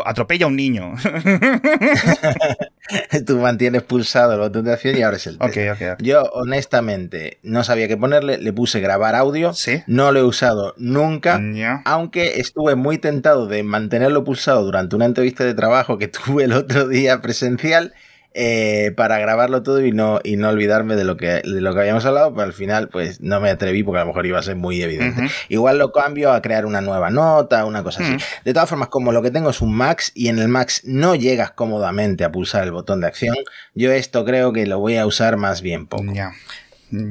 atropella 0.05 0.45
a 0.45 0.47
un 0.47 0.55
niño. 0.55 0.93
tú 3.25 3.39
mantienes 3.39 3.81
pulsado 3.81 4.33
el 4.33 4.41
botón 4.41 4.65
de 4.65 4.73
acción 4.73 4.95
y 4.95 5.01
abres 5.01 5.25
el 5.25 5.39
Tesla. 5.39 5.97
Yo, 6.01 6.21
honestamente, 6.33 7.39
no 7.41 7.63
sabía 7.63 7.87
qué 7.87 7.97
ponerle, 7.97 8.37
le 8.37 8.53
puse 8.53 8.79
grabar 8.79 9.15
audio. 9.15 9.53
¿Sí? 9.53 9.81
No 9.87 10.11
lo 10.11 10.19
he 10.19 10.23
usado 10.23 10.75
nunca, 10.77 11.41
aunque 11.83 12.41
estuve 12.41 12.75
muy 12.75 12.99
tentado 12.99 13.47
de 13.47 13.63
mantenerlo 13.63 14.23
pulsado 14.23 14.63
durante 14.63 14.95
una 14.95 15.05
entrevista 15.05 15.43
de 15.43 15.55
trabajo 15.55 15.97
que 15.97 16.07
tuve 16.07 16.43
el 16.43 16.53
otro 16.53 16.87
día 16.87 17.23
presencial 17.23 17.95
eh, 18.39 18.91
para 18.95 19.17
grabarlo 19.17 19.63
todo 19.63 19.83
y 19.83 19.91
no, 19.91 20.19
y 20.23 20.35
no 20.35 20.49
olvidarme 20.49 20.95
de 20.95 21.03
lo, 21.03 21.17
que, 21.17 21.41
de 21.43 21.59
lo 21.59 21.73
que 21.73 21.79
habíamos 21.79 22.05
hablado, 22.05 22.35
pero 22.35 22.43
al 22.43 22.53
final 22.53 22.87
pues 22.87 23.19
no 23.19 23.41
me 23.41 23.49
atreví 23.49 23.81
porque 23.81 23.97
a 23.97 24.01
lo 24.01 24.09
mejor 24.09 24.27
iba 24.27 24.37
a 24.37 24.43
ser 24.43 24.55
muy 24.55 24.79
evidente. 24.79 25.27
Igual 25.49 25.79
lo 25.79 25.91
cambio 25.91 26.31
a 26.31 26.39
crear 26.43 26.67
una 26.67 26.79
nueva 26.81 27.09
nota, 27.09 27.65
una 27.65 27.81
cosa 27.81 28.03
así. 28.03 28.15
De 28.45 28.53
todas 28.53 28.69
formas, 28.69 28.89
como 28.89 29.11
lo 29.11 29.23
que 29.23 29.31
tengo 29.31 29.49
es 29.49 29.59
un 29.59 29.73
Max 29.73 30.11
y 30.13 30.27
en 30.27 30.37
el 30.37 30.49
Max 30.49 30.83
no 30.83 31.15
llegas 31.15 31.49
cómodamente 31.49 32.25
a 32.25 32.31
pulsar 32.31 32.63
el 32.63 32.71
botón 32.71 33.01
de 33.01 33.07
acción, 33.07 33.35
yo 33.73 33.91
esto 33.91 34.23
creo 34.23 34.53
que 34.53 34.67
lo 34.67 34.77
voy 34.77 34.97
a 34.97 35.07
usar 35.07 35.37
más 35.37 35.63
bien 35.63 35.87
poco. 35.87 36.13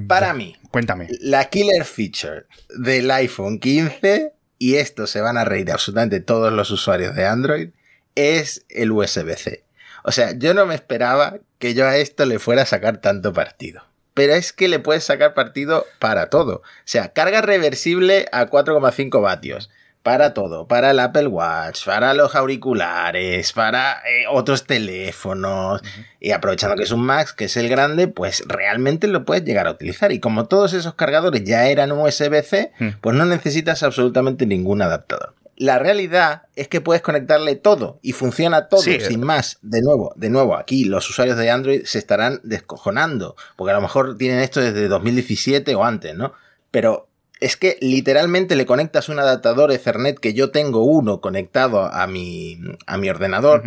Para 0.06 0.32
mí, 0.32 0.54
cuéntame. 0.70 1.08
La 1.20 1.46
killer 1.46 1.84
feature 1.84 2.44
del 2.68 3.10
iPhone 3.10 3.58
15, 3.58 4.32
y 4.58 4.76
esto 4.76 5.08
se 5.08 5.20
van 5.20 5.38
a 5.38 5.44
reír 5.44 5.72
absolutamente 5.72 6.20
todos 6.20 6.52
los 6.52 6.70
usuarios 6.70 7.16
de 7.16 7.26
Android, 7.26 7.70
es 8.14 8.64
el 8.68 8.92
USB-C. 8.92 9.65
O 10.06 10.12
sea, 10.12 10.38
yo 10.38 10.54
no 10.54 10.66
me 10.66 10.76
esperaba 10.76 11.38
que 11.58 11.74
yo 11.74 11.84
a 11.84 11.96
esto 11.96 12.26
le 12.26 12.38
fuera 12.38 12.62
a 12.62 12.66
sacar 12.66 12.98
tanto 12.98 13.32
partido. 13.32 13.82
Pero 14.14 14.34
es 14.34 14.52
que 14.52 14.68
le 14.68 14.78
puedes 14.78 15.02
sacar 15.02 15.34
partido 15.34 15.84
para 15.98 16.30
todo. 16.30 16.58
O 16.58 16.62
sea, 16.84 17.12
carga 17.12 17.42
reversible 17.42 18.26
a 18.30 18.46
4,5 18.46 19.20
vatios. 19.20 19.68
Para 20.04 20.32
todo, 20.32 20.68
para 20.68 20.92
el 20.92 21.00
Apple 21.00 21.26
Watch, 21.26 21.84
para 21.84 22.14
los 22.14 22.36
auriculares, 22.36 23.52
para 23.52 24.00
eh, 24.08 24.26
otros 24.30 24.62
teléfonos. 24.62 25.82
Y 26.20 26.30
aprovechando 26.30 26.76
que 26.76 26.84
es 26.84 26.92
un 26.92 27.04
Max, 27.04 27.32
que 27.32 27.46
es 27.46 27.56
el 27.56 27.68
grande, 27.68 28.06
pues 28.06 28.44
realmente 28.46 29.08
lo 29.08 29.24
puedes 29.24 29.42
llegar 29.42 29.66
a 29.66 29.72
utilizar. 29.72 30.12
Y 30.12 30.20
como 30.20 30.46
todos 30.46 30.72
esos 30.74 30.94
cargadores 30.94 31.42
ya 31.42 31.66
eran 31.66 31.90
USB-C, 31.90 32.70
hmm. 32.78 32.88
pues 33.00 33.16
no 33.16 33.24
necesitas 33.24 33.82
absolutamente 33.82 34.46
ningún 34.46 34.82
adaptador 34.82 35.34
la 35.56 35.78
realidad 35.78 36.42
es 36.54 36.68
que 36.68 36.80
puedes 36.80 37.02
conectarle 37.02 37.56
todo 37.56 37.98
y 38.02 38.12
funciona 38.12 38.68
todo 38.68 38.82
sin 38.82 39.20
más. 39.20 39.58
De 39.62 39.80
nuevo, 39.80 40.12
de 40.16 40.30
nuevo, 40.30 40.56
aquí 40.56 40.84
los 40.84 41.08
usuarios 41.08 41.36
de 41.38 41.50
Android 41.50 41.84
se 41.84 41.98
estarán 41.98 42.40
descojonando, 42.42 43.36
porque 43.56 43.72
a 43.72 43.76
lo 43.76 43.80
mejor 43.80 44.16
tienen 44.18 44.40
esto 44.40 44.60
desde 44.60 44.88
2017 44.88 45.74
o 45.74 45.84
antes, 45.84 46.14
¿no? 46.14 46.32
Pero 46.70 47.08
es 47.40 47.56
que 47.56 47.78
literalmente 47.80 48.56
le 48.56 48.66
conectas 48.66 49.08
un 49.08 49.18
adaptador 49.18 49.72
Ethernet 49.72 50.18
que 50.18 50.34
yo 50.34 50.50
tengo 50.50 50.84
uno 50.84 51.20
conectado 51.20 51.84
a 51.84 52.06
mi, 52.06 52.60
a 52.86 52.98
mi 52.98 53.08
ordenador 53.08 53.62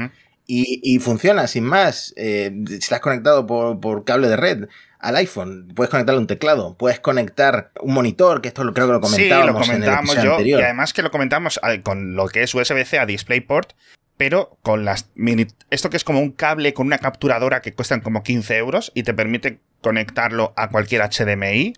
y, 0.51 0.97
funciona 0.97 1.45
sin 1.45 1.63
más. 1.63 2.11
Eh, 2.17 2.51
estás 2.71 3.01
conectado 3.01 3.45
por, 3.45 3.79
por, 3.79 4.03
cable 4.03 4.27
de 4.29 4.35
red. 4.35 4.67
Al 4.99 5.15
iPhone. 5.15 5.69
Puedes 5.75 5.89
conectarle 5.89 6.19
un 6.19 6.27
teclado, 6.27 6.77
puedes 6.77 6.99
conectar 6.99 7.71
un 7.81 7.93
monitor, 7.93 8.41
que 8.41 8.49
esto 8.49 8.61
creo 8.73 8.87
que 8.87 8.93
lo 8.93 9.01
comentábamos, 9.01 9.45
sí, 9.45 9.67
lo 9.67 9.73
comentábamos 9.73 10.15
yo, 10.15 10.31
anterior. 10.33 10.59
Y 10.59 10.63
además 10.63 10.93
que 10.93 11.01
lo 11.01 11.11
comentamos 11.11 11.59
con 11.83 12.15
lo 12.15 12.27
que 12.27 12.43
es 12.43 12.53
USB-C 12.53 12.99
a 12.99 13.05
DisplayPort, 13.05 13.73
pero 14.17 14.57
con 14.61 14.85
las 14.85 15.09
mini... 15.15 15.47
Esto 15.69 15.89
que 15.89 15.97
es 15.97 16.03
como 16.03 16.19
un 16.19 16.31
cable 16.31 16.73
con 16.73 16.87
una 16.87 16.97
capturadora 16.97 17.61
que 17.61 17.73
cuestan 17.73 18.01
como 18.01 18.21
15 18.21 18.57
euros 18.57 18.91
y 18.93 19.03
te 19.03 19.13
permite 19.13 19.59
conectarlo 19.81 20.53
a 20.57 20.69
cualquier 20.69 21.01
HDMI 21.01 21.73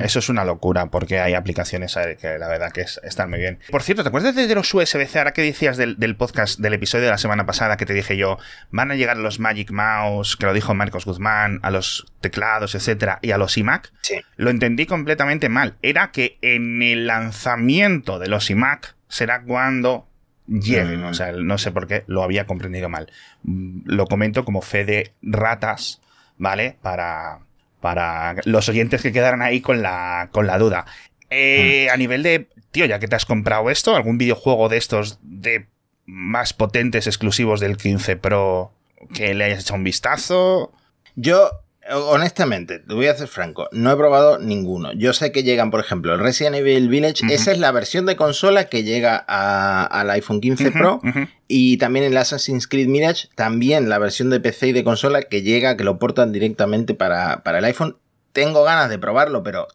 eso 0.00 0.18
es 0.18 0.28
una 0.28 0.44
locura 0.44 0.86
porque 0.86 1.18
hay 1.20 1.34
aplicaciones 1.34 1.96
eh, 1.96 2.16
que 2.20 2.38
la 2.38 2.46
verdad 2.48 2.72
que 2.72 2.82
están 2.82 3.30
muy 3.30 3.40
bien. 3.40 3.58
Por 3.70 3.82
cierto, 3.82 4.02
¿te 4.02 4.08
acuerdas 4.08 4.34
de 4.34 4.54
los 4.54 4.72
USB-C? 4.72 5.18
Ahora 5.18 5.32
que 5.32 5.42
decías 5.42 5.76
del, 5.76 6.16
podcast, 6.16 6.60
del 6.60 6.74
episodio 6.74 7.06
de 7.06 7.10
la 7.10 7.18
semana 7.18 7.46
pasada 7.46 7.76
que 7.76 7.86
te 7.86 7.94
dije 7.94 8.16
yo, 8.16 8.38
van 8.70 8.90
a 8.90 8.96
llegar 8.96 9.16
los 9.16 9.40
Magic 9.40 9.70
Mouse, 9.70 10.36
que 10.36 10.46
lo 10.46 10.52
dijo 10.52 10.74
Marcos 10.74 11.04
Guzmán, 11.04 11.58
a 11.62 11.70
los 11.70 12.06
teclados, 12.20 12.74
etcétera, 12.74 13.18
y 13.22 13.30
a 13.30 13.38
los 13.38 13.56
iMac. 13.56 13.92
Sí. 14.02 14.20
Lo 14.36 14.50
entendí 14.50 14.86
completamente 14.86 15.48
mal. 15.48 15.76
Era 15.82 16.12
que 16.12 16.38
en 16.42 16.82
el 16.82 17.06
lanzamiento 17.06 18.18
de 18.18 18.28
los 18.28 18.50
iMac 18.50 18.94
será 19.08 19.42
cuando 19.42 20.06
lleguen. 20.46 21.02
Mm. 21.02 21.06
O 21.06 21.14
sea, 21.14 21.32
no 21.32 21.58
sé 21.58 21.72
por 21.72 21.86
qué 21.86 22.04
lo 22.06 22.22
había 22.22 22.46
comprendido 22.46 22.88
mal. 22.88 23.10
Mm, 23.42 23.82
lo 23.86 24.06
comento 24.06 24.44
como 24.44 24.62
fe 24.62 24.84
de 24.84 25.12
ratas, 25.22 26.00
¿vale? 26.36 26.76
Para 26.82 27.40
para 27.82 28.36
los 28.44 28.68
oyentes 28.70 29.02
que 29.02 29.12
quedaran 29.12 29.42
ahí 29.42 29.60
con 29.60 29.82
la, 29.82 30.30
con 30.32 30.46
la 30.46 30.56
duda. 30.56 30.86
Eh, 31.28 31.88
mm. 31.88 31.92
A 31.92 31.96
nivel 31.98 32.22
de, 32.22 32.48
tío, 32.70 32.86
ya 32.86 32.98
que 32.98 33.08
te 33.08 33.16
has 33.16 33.26
comprado 33.26 33.68
esto, 33.68 33.94
algún 33.94 34.16
videojuego 34.16 34.70
de 34.70 34.78
estos 34.78 35.18
de 35.22 35.66
más 36.06 36.54
potentes 36.54 37.06
exclusivos 37.06 37.60
del 37.60 37.76
15 37.76 38.16
Pro 38.16 38.72
que 39.12 39.34
le 39.34 39.44
hayas 39.44 39.64
echado 39.64 39.76
un 39.76 39.84
vistazo. 39.84 40.72
Yo 41.16 41.50
honestamente, 41.90 42.78
te 42.78 42.94
voy 42.94 43.06
a 43.06 43.14
ser 43.14 43.28
franco, 43.28 43.68
no 43.72 43.90
he 43.90 43.96
probado 43.96 44.38
ninguno. 44.38 44.92
Yo 44.92 45.12
sé 45.12 45.32
que 45.32 45.42
llegan, 45.42 45.70
por 45.70 45.80
ejemplo, 45.80 46.14
el 46.14 46.20
Resident 46.20 46.56
Evil 46.56 46.88
Village, 46.88 47.24
esa 47.30 47.52
es 47.52 47.58
la 47.58 47.72
versión 47.72 48.06
de 48.06 48.16
consola 48.16 48.66
que 48.66 48.84
llega 48.84 49.16
al 49.16 50.10
iPhone 50.10 50.40
15 50.40 50.70
Pro 50.70 51.00
y 51.48 51.78
también 51.78 52.04
el 52.04 52.16
Assassin's 52.16 52.68
Creed 52.68 52.88
Mirage, 52.88 53.28
también 53.34 53.88
la 53.88 53.98
versión 53.98 54.30
de 54.30 54.40
PC 54.40 54.68
y 54.68 54.72
de 54.72 54.84
consola 54.84 55.22
que 55.22 55.42
llega, 55.42 55.76
que 55.76 55.84
lo 55.84 55.98
portan 55.98 56.32
directamente 56.32 56.94
para, 56.94 57.42
para 57.42 57.58
el 57.58 57.64
iPhone. 57.64 57.96
Tengo 58.32 58.64
ganas 58.64 58.88
de 58.88 58.98
probarlo, 58.98 59.42
pero 59.42 59.68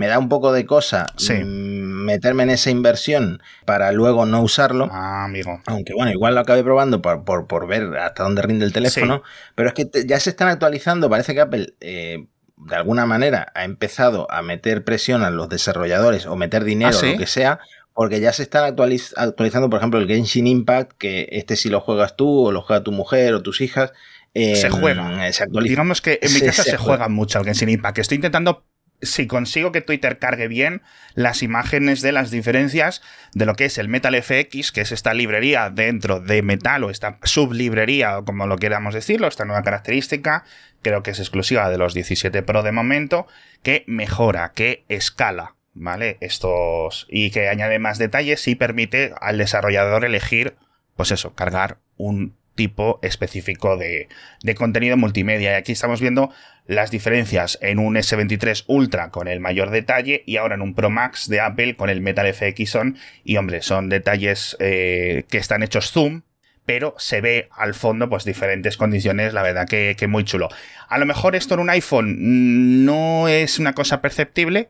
me 0.00 0.06
da 0.06 0.18
un 0.18 0.30
poco 0.30 0.50
de 0.54 0.64
cosa 0.64 1.08
mm, 1.18 1.44
meterme 1.44 2.44
en 2.44 2.50
esa 2.50 2.70
inversión 2.70 3.42
para 3.66 3.92
luego 3.92 4.24
no 4.24 4.40
usarlo. 4.40 4.88
Ah, 4.90 5.26
amigo. 5.26 5.60
Aunque 5.66 5.92
bueno, 5.92 6.10
igual 6.10 6.34
lo 6.34 6.40
acabé 6.40 6.64
probando 6.64 7.02
por, 7.02 7.46
por, 7.46 7.66
ver 7.66 7.98
hasta 7.98 8.22
dónde 8.22 8.40
rinde 8.40 8.64
el 8.64 8.72
teléfono. 8.72 9.22
Pero 9.54 9.68
es 9.68 9.74
que 9.74 10.06
ya 10.06 10.18
se 10.18 10.30
están 10.30 10.48
actualizando. 10.48 11.10
Parece 11.10 11.34
que 11.34 11.42
Apple, 11.42 11.74
eh, 11.82 12.28
de 12.56 12.76
alguna 12.76 13.04
manera, 13.04 13.52
ha 13.54 13.64
empezado 13.64 14.26
a 14.30 14.40
meter 14.40 14.84
presión 14.84 15.22
a 15.22 15.28
los 15.28 15.50
desarrolladores 15.50 16.24
o 16.24 16.34
meter 16.34 16.64
dinero, 16.64 16.96
o 16.96 17.00
¿Ah, 17.04 17.12
lo 17.12 17.18
que 17.18 17.26
sea. 17.26 17.60
Porque 17.92 18.20
ya 18.20 18.32
se 18.32 18.44
están 18.44 18.64
actualizando, 18.64 19.68
por 19.68 19.80
ejemplo, 19.80 20.00
el 20.00 20.06
Genshin 20.06 20.46
Impact, 20.46 20.92
que 20.96 21.28
este 21.32 21.56
si 21.56 21.68
lo 21.68 21.82
juegas 21.82 22.16
tú, 22.16 22.46
o 22.46 22.52
lo 22.52 22.62
juega 22.62 22.82
tu 22.82 22.92
mujer, 22.92 23.34
o 23.34 23.42
tus 23.42 23.60
hijas. 23.60 23.92
se 24.32 24.66
em, 24.66 24.72
juega. 24.72 25.30
Se 25.30 25.44
Digamos 25.62 26.00
que 26.00 26.18
en 26.22 26.32
mi 26.32 26.40
casa 26.46 26.62
se, 26.62 26.78
juega 26.78 27.08
mucho 27.08 27.38
el 27.38 27.44
Genshin 27.44 27.68
Impact. 27.68 27.98
Estoy 27.98 28.14
intentando 28.14 28.64
si 29.02 29.26
consigo 29.26 29.72
que 29.72 29.80
Twitter 29.80 30.18
cargue 30.18 30.48
bien 30.48 30.82
las 31.14 31.42
imágenes 31.42 32.02
de 32.02 32.12
las 32.12 32.30
diferencias 32.30 33.02
de 33.32 33.46
lo 33.46 33.54
que 33.54 33.66
es 33.66 33.78
el 33.78 33.88
Metal 33.88 34.14
FX, 34.14 34.72
que 34.72 34.82
es 34.82 34.92
esta 34.92 35.14
librería 35.14 35.70
dentro 35.70 36.20
de 36.20 36.42
Metal 36.42 36.84
o 36.84 36.90
esta 36.90 37.18
sublibrería 37.22 38.18
o 38.18 38.24
como 38.24 38.46
lo 38.46 38.56
queramos 38.56 38.94
decirlo, 38.94 39.26
esta 39.26 39.44
nueva 39.44 39.62
característica, 39.62 40.44
creo 40.82 41.02
que 41.02 41.12
es 41.12 41.18
exclusiva 41.18 41.70
de 41.70 41.78
los 41.78 41.94
17 41.94 42.42
Pro 42.42 42.62
de 42.62 42.72
momento, 42.72 43.26
que 43.62 43.84
mejora, 43.86 44.52
que 44.54 44.84
escala, 44.88 45.56
¿vale? 45.74 46.18
Estos 46.20 47.06
y 47.08 47.30
que 47.30 47.48
añade 47.48 47.78
más 47.78 47.98
detalles 47.98 48.46
y 48.48 48.54
permite 48.54 49.14
al 49.20 49.38
desarrollador 49.38 50.04
elegir, 50.04 50.56
pues 50.96 51.10
eso, 51.10 51.34
cargar 51.34 51.78
un 51.96 52.39
tipo 52.60 52.98
específico 53.00 53.78
de, 53.78 54.10
de 54.42 54.54
contenido 54.54 54.98
multimedia. 54.98 55.52
Y 55.52 55.54
aquí 55.54 55.72
estamos 55.72 55.98
viendo 55.98 56.30
las 56.66 56.90
diferencias 56.90 57.58
en 57.62 57.78
un 57.78 57.94
S23 57.94 58.64
Ultra 58.66 59.08
con 59.08 59.28
el 59.28 59.40
mayor 59.40 59.70
detalle 59.70 60.22
y 60.26 60.36
ahora 60.36 60.56
en 60.56 60.60
un 60.60 60.74
Pro 60.74 60.90
Max 60.90 61.26
de 61.30 61.40
Apple 61.40 61.74
con 61.74 61.88
el 61.88 62.02
Metal 62.02 62.30
FX 62.30 62.74
On. 62.74 62.98
Y 63.24 63.38
hombre, 63.38 63.62
son 63.62 63.88
detalles 63.88 64.58
eh, 64.60 65.24
que 65.30 65.38
están 65.38 65.62
hechos 65.62 65.90
zoom, 65.90 66.20
pero 66.66 66.94
se 66.98 67.22
ve 67.22 67.48
al 67.50 67.72
fondo 67.72 68.10
pues 68.10 68.26
diferentes 68.26 68.76
condiciones, 68.76 69.32
la 69.32 69.40
verdad 69.40 69.66
que, 69.66 69.96
que, 69.98 70.06
muy 70.06 70.24
chulo. 70.24 70.50
A 70.90 70.98
lo 70.98 71.06
mejor 71.06 71.36
esto 71.36 71.54
en 71.54 71.60
un 71.60 71.70
iPhone 71.70 72.84
no 72.84 73.26
es 73.26 73.58
una 73.58 73.72
cosa 73.72 74.02
perceptible, 74.02 74.68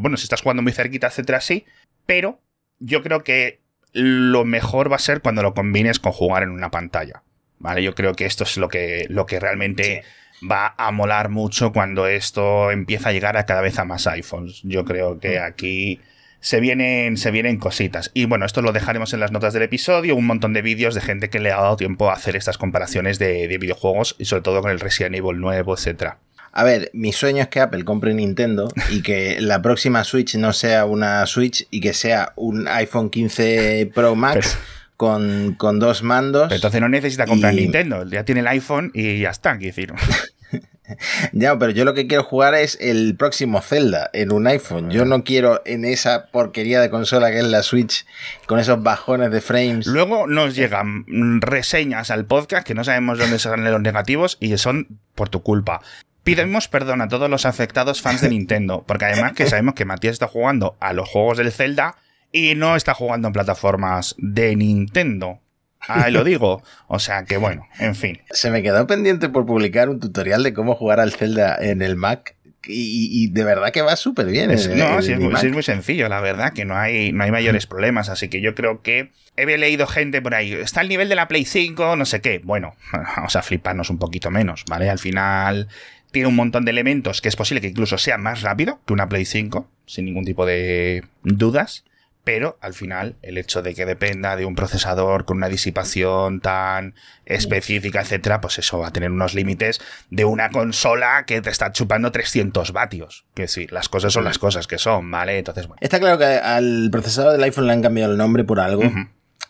bueno, 0.00 0.16
si 0.16 0.24
estás 0.24 0.42
jugando 0.42 0.64
muy 0.64 0.72
cerquita, 0.72 1.06
etcétera, 1.06 1.40
sí, 1.40 1.64
pero 2.06 2.40
yo 2.80 3.04
creo 3.04 3.22
que 3.22 3.60
lo 3.92 4.44
mejor 4.44 4.90
va 4.90 4.96
a 4.96 5.00
ser 5.00 5.20
cuando 5.20 5.42
lo 5.42 5.54
combines 5.54 5.98
con 5.98 6.12
jugar 6.12 6.42
en 6.42 6.50
una 6.50 6.70
pantalla. 6.70 7.22
¿Vale? 7.58 7.82
Yo 7.82 7.94
creo 7.94 8.14
que 8.14 8.24
esto 8.24 8.44
es 8.44 8.56
lo 8.56 8.68
que, 8.68 9.06
lo 9.08 9.26
que 9.26 9.40
realmente 9.40 10.04
va 10.48 10.74
a 10.76 10.92
molar 10.92 11.28
mucho 11.28 11.72
cuando 11.72 12.06
esto 12.06 12.70
empieza 12.70 13.08
a 13.08 13.12
llegar 13.12 13.36
a 13.36 13.46
cada 13.46 13.60
vez 13.60 13.78
a 13.78 13.84
más 13.84 14.06
iPhones. 14.06 14.60
Yo 14.62 14.84
creo 14.84 15.18
que 15.18 15.40
mm. 15.40 15.42
aquí 15.42 16.00
se 16.40 16.60
vienen, 16.60 17.16
se 17.16 17.30
vienen 17.30 17.58
cositas. 17.58 18.10
Y 18.14 18.26
bueno, 18.26 18.46
esto 18.46 18.62
lo 18.62 18.72
dejaremos 18.72 19.12
en 19.12 19.20
las 19.20 19.32
notas 19.32 19.52
del 19.52 19.64
episodio, 19.64 20.14
un 20.16 20.26
montón 20.26 20.52
de 20.52 20.62
vídeos 20.62 20.94
de 20.94 21.00
gente 21.00 21.30
que 21.30 21.40
le 21.40 21.52
ha 21.52 21.60
dado 21.60 21.76
tiempo 21.76 22.10
a 22.10 22.14
hacer 22.14 22.36
estas 22.36 22.58
comparaciones 22.58 23.18
de, 23.18 23.48
videojuegos 23.58 24.14
y 24.18 24.26
sobre 24.26 24.42
todo 24.42 24.62
con 24.62 24.70
el 24.70 24.80
Resident 24.80 25.16
Evil 25.16 25.40
nuevo, 25.40 25.74
etcétera. 25.74 26.18
A 26.58 26.64
ver, 26.64 26.90
mi 26.92 27.12
sueño 27.12 27.40
es 27.40 27.46
que 27.46 27.60
Apple 27.60 27.84
compre 27.84 28.12
Nintendo 28.14 28.66
y 28.90 29.02
que 29.02 29.40
la 29.40 29.62
próxima 29.62 30.02
Switch 30.02 30.34
no 30.34 30.52
sea 30.52 30.86
una 30.86 31.24
Switch 31.26 31.68
y 31.70 31.80
que 31.80 31.94
sea 31.94 32.32
un 32.34 32.66
iPhone 32.66 33.10
15 33.10 33.92
Pro 33.94 34.16
Max. 34.16 34.58
con, 34.96 35.56
dos 35.78 36.02
mandos. 36.02 36.50
entonces 36.50 36.80
no 36.80 36.88
necesita 36.88 37.26
comprar 37.26 37.54
Nintendo, 37.54 38.04
ya 38.06 38.24
tiene 38.24 38.40
el 38.40 38.48
iPhone 38.48 38.90
y 38.92 39.20
ya 39.20 39.30
está, 39.30 39.56
quiero 39.56 39.94
ya, 41.32 41.56
pero 41.60 41.70
yo 41.70 41.84
lo 41.84 41.94
que 41.94 42.08
quiero 42.08 42.24
jugar 42.24 42.54
es 42.56 42.76
el 42.80 43.14
próximo 43.14 43.60
Zelda 43.60 44.10
en 44.12 44.32
un 44.32 44.48
iPhone. 44.48 44.90
Yo 44.90 45.04
no 45.04 45.22
quiero 45.22 45.62
en 45.64 45.84
esa 45.84 46.26
porquería 46.26 46.80
de 46.80 46.90
consola 46.90 47.30
que 47.30 47.38
es 47.38 47.44
la 47.44 47.62
Switch 47.62 48.04
con 48.46 48.58
esos 48.58 48.82
bajones 48.82 49.30
de 49.30 49.40
frames. 49.40 49.86
Luego 49.86 50.26
nos 50.26 50.56
llegan 50.56 51.04
reseñas 51.40 52.10
al 52.10 52.24
podcast 52.24 52.66
que 52.66 52.74
no 52.74 52.82
sabemos 52.82 53.16
dónde 53.16 53.38
salen 53.38 53.70
los 53.70 53.80
negativos 53.80 54.38
y 54.40 54.56
son 54.58 54.98
por 55.14 55.28
tu 55.28 55.44
culpa. 55.44 55.82
Pidemos 56.28 56.68
perdón 56.68 57.00
a 57.00 57.08
todos 57.08 57.30
los 57.30 57.46
afectados 57.46 58.02
fans 58.02 58.20
de 58.20 58.28
Nintendo, 58.28 58.84
porque 58.86 59.06
además 59.06 59.32
que 59.32 59.46
sabemos 59.46 59.72
que 59.72 59.86
Matías 59.86 60.12
está 60.12 60.28
jugando 60.28 60.76
a 60.78 60.92
los 60.92 61.08
juegos 61.08 61.38
del 61.38 61.50
Zelda 61.50 61.96
y 62.30 62.54
no 62.54 62.76
está 62.76 62.92
jugando 62.92 63.28
en 63.28 63.32
plataformas 63.32 64.14
de 64.18 64.54
Nintendo. 64.54 65.40
Ahí 65.80 66.12
lo 66.12 66.24
digo. 66.24 66.62
O 66.86 66.98
sea 66.98 67.24
que 67.24 67.38
bueno, 67.38 67.66
en 67.78 67.94
fin. 67.94 68.20
Se 68.30 68.50
me 68.50 68.62
quedó 68.62 68.86
pendiente 68.86 69.30
por 69.30 69.46
publicar 69.46 69.88
un 69.88 70.00
tutorial 70.00 70.42
de 70.42 70.52
cómo 70.52 70.74
jugar 70.74 71.00
al 71.00 71.12
Zelda 71.12 71.56
en 71.58 71.80
el 71.80 71.96
Mac. 71.96 72.34
Y, 72.70 73.30
de 73.30 73.44
verdad 73.44 73.70
que 73.70 73.80
va 73.80 73.96
súper 73.96 74.26
bien. 74.26 74.50
no, 74.50 75.00
sí, 75.00 75.12
es, 75.12 75.50
muy, 75.50 75.62
sencillo, 75.62 76.10
la 76.10 76.20
verdad, 76.20 76.52
que 76.52 76.66
no 76.66 76.76
hay, 76.76 77.12
no 77.12 77.24
hay 77.24 77.30
mayores 77.30 77.66
problemas. 77.66 78.10
Así 78.10 78.28
que 78.28 78.42
yo 78.42 78.54
creo 78.54 78.82
que 78.82 79.12
he 79.36 79.46
leído 79.56 79.86
gente 79.86 80.20
por 80.20 80.34
ahí. 80.34 80.52
Está 80.52 80.80
al 80.80 80.88
nivel 80.90 81.08
de 81.08 81.14
la 81.14 81.28
Play 81.28 81.46
5, 81.46 81.96
no 81.96 82.04
sé 82.04 82.20
qué. 82.20 82.42
Bueno, 82.44 82.74
vamos 83.16 83.36
a 83.36 83.42
fliparnos 83.42 83.88
un 83.88 83.98
poquito 83.98 84.30
menos, 84.30 84.64
¿vale? 84.68 84.90
Al 84.90 84.98
final 84.98 85.68
tiene 86.10 86.28
un 86.28 86.36
montón 86.36 86.64
de 86.64 86.70
elementos 86.70 87.20
que 87.20 87.28
es 87.28 87.36
posible 87.36 87.60
que 87.60 87.68
incluso 87.68 87.98
sea 87.98 88.18
más 88.18 88.42
rápido 88.42 88.80
que 88.86 88.92
una 88.92 89.08
Play 89.08 89.24
5, 89.24 89.68
sin 89.86 90.04
ningún 90.04 90.24
tipo 90.24 90.46
de 90.46 91.04
dudas 91.22 91.84
pero 92.28 92.58
al 92.60 92.74
final 92.74 93.16
el 93.22 93.38
hecho 93.38 93.62
de 93.62 93.74
que 93.74 93.86
dependa 93.86 94.36
de 94.36 94.44
un 94.44 94.54
procesador 94.54 95.24
con 95.24 95.38
una 95.38 95.48
disipación 95.48 96.42
tan 96.42 96.94
específica, 97.24 98.02
etcétera, 98.02 98.42
pues 98.42 98.58
eso 98.58 98.78
va 98.78 98.88
a 98.88 98.92
tener 98.92 99.10
unos 99.10 99.34
límites 99.34 99.80
de 100.10 100.26
una 100.26 100.50
consola 100.50 101.24
que 101.26 101.40
te 101.40 101.48
está 101.48 101.72
chupando 101.72 102.12
300 102.12 102.72
vatios. 102.72 103.24
Que 103.32 103.48
sí, 103.48 103.66
las 103.70 103.88
cosas 103.88 104.12
son 104.12 104.24
las 104.24 104.38
cosas 104.38 104.66
que 104.66 104.76
son, 104.76 105.10
¿vale? 105.10 105.38
Entonces, 105.38 105.68
bueno. 105.68 105.78
Está 105.80 105.98
claro 106.00 106.18
que 106.18 106.26
al 106.26 106.90
procesador 106.92 107.32
del 107.32 107.44
iPhone 107.44 107.66
le 107.66 107.72
han 107.72 107.80
cambiado 107.80 108.12
el 108.12 108.18
nombre 108.18 108.44
por 108.44 108.60
algo. 108.60 108.82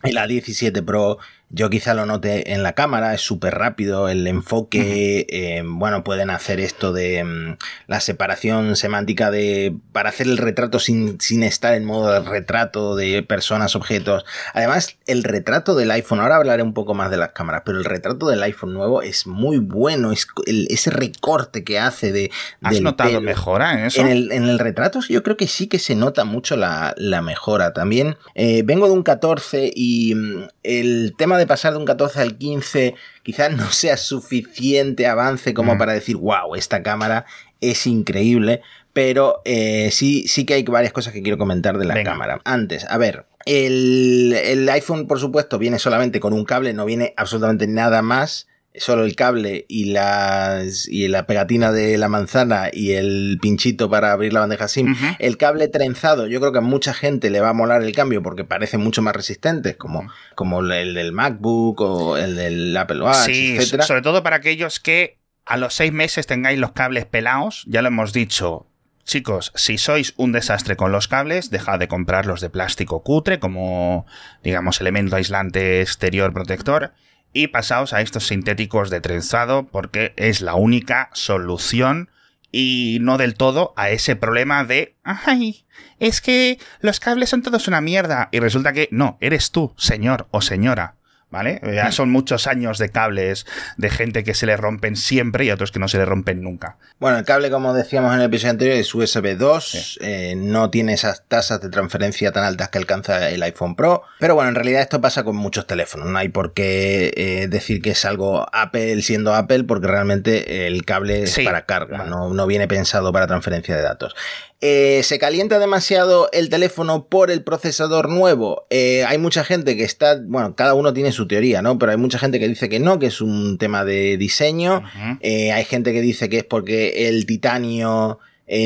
Y 0.05 0.12
la 0.12 0.29
17 0.29 0.81
Pro 0.85 1.19
yo 1.50 1.71
quizá 1.71 1.95
lo 1.95 2.05
note 2.05 2.52
en 2.52 2.62
la 2.62 2.75
cámara, 2.75 3.14
es 3.14 3.23
súper 3.23 3.55
rápido 3.55 4.09
el 4.09 4.26
enfoque, 4.26 5.26
eh, 5.31 5.62
bueno, 5.64 6.05
pueden 6.05 6.31
hacer 6.31 6.61
esto 6.61 6.93
de 6.93 7.25
mm, 7.25 7.57
la 7.87 8.00
separación 8.00 8.76
semántica 8.76 9.31
de 9.31 9.75
para 9.93 10.11
hacer 10.11 10.26
el 10.26 10.37
retrato 10.37 10.78
sin, 10.78 11.21
sin 11.21 11.43
estar 11.43 11.75
en 11.75 11.85
modo 11.85 12.12
de 12.12 12.21
retrato 12.21 12.97
de 12.97 13.23
personas, 13.23 13.76
objetos. 13.76 14.25
Además, 14.52 14.99
el 15.07 15.25
retrato 15.25 15.75
del 15.75 15.90
iPhone, 15.90 16.21
ahora 16.21 16.37
hablaré 16.37 16.62
un 16.62 16.75
poco 16.75 16.95
más 16.95 17.11
de 17.11 17.17
las 17.17 17.31
cámaras, 17.31 17.62
pero 17.64 17.78
el 17.78 17.85
retrato 17.85 18.28
del 18.28 18.43
iPhone 18.43 18.75
nuevo 18.75 19.02
es 19.02 19.26
muy 19.26 19.59
bueno, 19.59 20.12
es 20.12 20.26
ese 20.47 20.90
recorte 20.90 21.64
que 21.64 21.78
hace 21.78 22.12
de... 22.12 22.31
¿Has 22.62 22.81
notado 22.81 23.21
mejora 23.21 23.73
en 23.73 23.87
eso? 23.87 24.02
En 24.02 24.09
el, 24.09 24.33
en 24.33 24.45
el 24.45 24.59
retrato 24.59 25.00
yo 25.09 25.23
creo 25.23 25.37
que 25.37 25.47
sí 25.47 25.67
que 25.67 25.78
se 25.78 25.95
nota 25.95 26.25
mucho 26.25 26.57
la, 26.57 26.95
la 26.97 27.23
mejora. 27.23 27.73
También 27.73 28.17
eh, 28.35 28.62
vengo 28.64 28.87
de 28.87 28.93
un 28.93 29.02
14 29.02 29.73
y 29.75 30.14
mm, 30.14 30.49
el 30.62 31.14
tema 31.17 31.38
de 31.38 31.47
pasar 31.47 31.73
de 31.73 31.78
un 31.78 31.85
14 31.85 32.21
al 32.21 32.37
15 32.37 32.95
quizás 33.23 33.57
no 33.57 33.71
sea 33.71 33.97
suficiente 33.97 35.07
avance 35.07 35.54
como 35.54 35.75
mm. 35.75 35.78
para 35.78 35.92
decir, 35.92 36.16
wow, 36.16 36.54
esta 36.54 36.83
cámara 36.83 37.25
es 37.61 37.87
increíble, 37.87 38.62
pero 38.92 39.40
eh, 39.45 39.90
sí, 39.92 40.26
sí 40.26 40.45
que 40.45 40.54
hay 40.54 40.64
varias 40.64 40.92
cosas 40.92 41.12
que 41.12 41.23
quiero 41.23 41.38
comentar 41.38 41.78
de 41.78 41.85
la 41.87 42.02
cámara. 42.02 42.40
Antes, 42.45 42.85
a 42.85 42.99
ver, 42.99 43.26
el, 43.47 44.35
el, 44.45 44.68
iPhone, 44.68 45.07
por 45.07 45.21
supuesto, 45.21 45.59
viene 45.59 45.78
solamente 45.78 46.21
con 46.21 46.33
un 46.33 46.45
cable, 46.45 46.73
no 46.73 46.85
viene 46.85 47.14
absolutamente 47.16 47.66
nada 47.66 48.02
más 48.02 48.48
solo 48.75 49.04
el 49.04 49.16
cable 49.16 49.64
y, 49.68 49.87
las, 49.87 50.87
y 50.88 51.08
la 51.08 51.26
pegatina 51.26 51.72
de 51.72 51.98
la 51.98 52.08
manzana 52.08 52.70
y 52.72 52.92
el 52.92 53.38
pinchito 53.40 53.90
para 53.90 54.12
abrir 54.12 54.32
la 54.32 54.40
bandeja 54.40 54.68
SIM. 54.68 54.94
El 55.18 55.37
cable 55.37 55.68
trenzado, 55.68 56.26
yo 56.26 56.40
creo 56.40 56.52
que 56.52 56.58
a 56.58 56.62
mucha 56.62 56.94
gente 56.94 57.30
le 57.30 57.40
va 57.40 57.50
a 57.50 57.54
molar 57.54 57.82
el 57.82 57.94
cambio 57.94 58.22
porque 58.22 58.44
parece 58.44 58.78
mucho 58.78 59.02
más 59.02 59.14
resistente, 59.14 59.76
como, 59.76 60.10
como 60.34 60.60
el 60.60 60.94
del 60.94 61.12
MacBook 61.12 61.80
o 61.80 62.16
el 62.16 62.37
del 62.37 62.76
Apple 62.76 63.02
Watch, 63.02 63.26
sí, 63.26 63.58
Sobre 63.60 64.02
todo 64.02 64.22
para 64.22 64.37
aquellos 64.37 64.80
que 64.80 65.18
a 65.44 65.56
los 65.56 65.75
seis 65.75 65.92
meses 65.92 66.26
tengáis 66.26 66.58
los 66.58 66.72
cables 66.72 67.06
pelados, 67.06 67.64
ya 67.66 67.82
lo 67.82 67.88
hemos 67.88 68.12
dicho. 68.12 68.66
Chicos, 69.04 69.52
si 69.54 69.78
sois 69.78 70.12
un 70.18 70.32
desastre 70.32 70.76
con 70.76 70.92
los 70.92 71.08
cables, 71.08 71.48
dejad 71.48 71.78
de 71.78 71.88
comprar 71.88 72.26
los 72.26 72.42
de 72.42 72.50
plástico 72.50 73.02
cutre 73.02 73.38
como, 73.38 74.04
digamos, 74.44 74.82
elemento 74.82 75.16
aislante 75.16 75.80
exterior 75.80 76.34
protector 76.34 76.92
y 77.38 77.47
pasaos 77.47 77.92
a 77.92 78.00
estos 78.00 78.26
sintéticos 78.26 78.90
de 78.90 79.00
trenzado 79.00 79.68
porque 79.68 80.12
es 80.16 80.40
la 80.40 80.57
única 80.57 81.09
solución 81.12 82.11
y 82.50 82.99
no 83.00 83.16
del 83.16 83.35
todo 83.35 83.75
a 83.76 83.90
ese 83.90 84.16
problema 84.16 84.64
de, 84.64 84.97
ay, 85.04 85.64
es 86.00 86.21
que 86.21 86.59
los 86.80 86.99
cables 86.99 87.28
son 87.28 87.42
todos 87.42 87.68
una 87.68 87.80
mierda 87.80 88.28
y 88.33 88.40
resulta 88.40 88.73
que 88.73 88.88
no, 88.90 89.18
eres 89.21 89.52
tú, 89.52 89.73
señor 89.76 90.26
o 90.33 90.40
señora. 90.40 90.98
¿Vale? 91.30 91.61
Ya 91.75 91.92
son 91.92 92.11
muchos 92.11 92.47
años 92.47 92.78
de 92.78 92.88
cables 92.88 93.47
de 93.76 93.90
gente 93.90 94.25
que 94.25 94.35
se 94.35 94.47
le 94.47 94.56
rompen 94.56 94.97
siempre 94.97 95.44
y 95.44 95.50
otros 95.50 95.73
que 95.73 95.78
no 95.78 95.88
se 95.88 95.99
le 95.99 96.04
rompen 96.04 96.42
nunca. 96.42 96.76
Bueno, 96.99 97.18
el 97.18 97.25
cable, 97.25 97.50
como 97.50 97.75
decíamos 97.75 98.12
en 98.14 98.20
el 98.20 98.26
episodio 98.26 98.52
anterior, 98.52 98.76
es 98.76 98.94
USB 98.94 99.37
2, 99.37 99.99
eh, 100.02 100.35
no 100.37 100.70
tiene 100.70 100.94
esas 100.94 101.25
tasas 101.28 101.61
de 101.61 101.68
transferencia 101.68 102.32
tan 102.32 102.44
altas 102.44 102.70
que 102.70 102.78
alcanza 102.78 103.30
el 103.30 103.42
iPhone 103.42 103.76
Pro, 103.76 104.02
pero 104.18 104.35
bueno, 104.35 104.49
en 104.49 104.54
realidad 104.54 104.82
esto 104.82 105.00
pasa 105.00 105.25
con 105.25 105.37
muchos 105.37 105.66
teléfonos, 105.66 106.08
no 106.08 106.18
hay 106.18 106.28
por 106.28 106.52
qué 106.54 107.12
eh, 107.16 107.49
decir 107.49 107.82
que 107.82 107.90
es 107.90 108.04
algo 108.04 108.47
Apple 108.52 109.02
siendo 109.02 109.35
Apple, 109.35 109.64
porque 109.64 109.87
realmente 109.87 110.66
el 110.66 110.85
cable 110.85 111.25
es 111.25 111.38
para 111.44 111.66
carga, 111.66 112.04
no, 112.04 112.32
no 112.32 112.47
viene 112.47 112.68
pensado 112.68 113.12
para 113.12 113.26
transferencia 113.26 113.76
de 113.76 113.82
datos. 113.82 114.14
Eh, 114.61 115.03
¿Se 115.05 115.21
calienta 115.21 115.61
demasiado 115.61 116.29
el 116.33 116.49
teléfono 116.49 117.07
por 117.07 117.31
el 117.31 117.45
procesador 117.45 118.09
nuevo? 118.09 118.67
Eh, 118.71 119.05
hay 119.07 119.17
mucha 119.17 119.45
gente 119.45 119.77
que 119.77 119.85
está, 119.85 120.21
bueno, 120.21 120.57
cada 120.57 120.75
uno 120.75 120.93
tiene 120.93 121.12
su 121.12 121.29
teoría, 121.29 121.62
¿no? 121.62 121.79
Pero 121.79 121.93
hay 121.93 121.99
mucha 121.99 122.19
gente 122.19 122.41
que 122.41 122.49
dice 122.49 122.69
que 122.69 122.81
no, 122.81 122.99
que 122.99 123.07
es 123.07 123.21
un 123.21 123.57
tema 123.59 123.85
de 123.85 124.17
diseño. 124.17 124.83
Eh, 125.21 125.53
hay 125.53 125.65
gente 125.65 125.93
que 125.93 126.00
dice 126.00 126.29
que 126.29 126.38
es 126.38 126.45
porque 126.45 127.09
el 127.09 127.25
titanio 127.25 128.19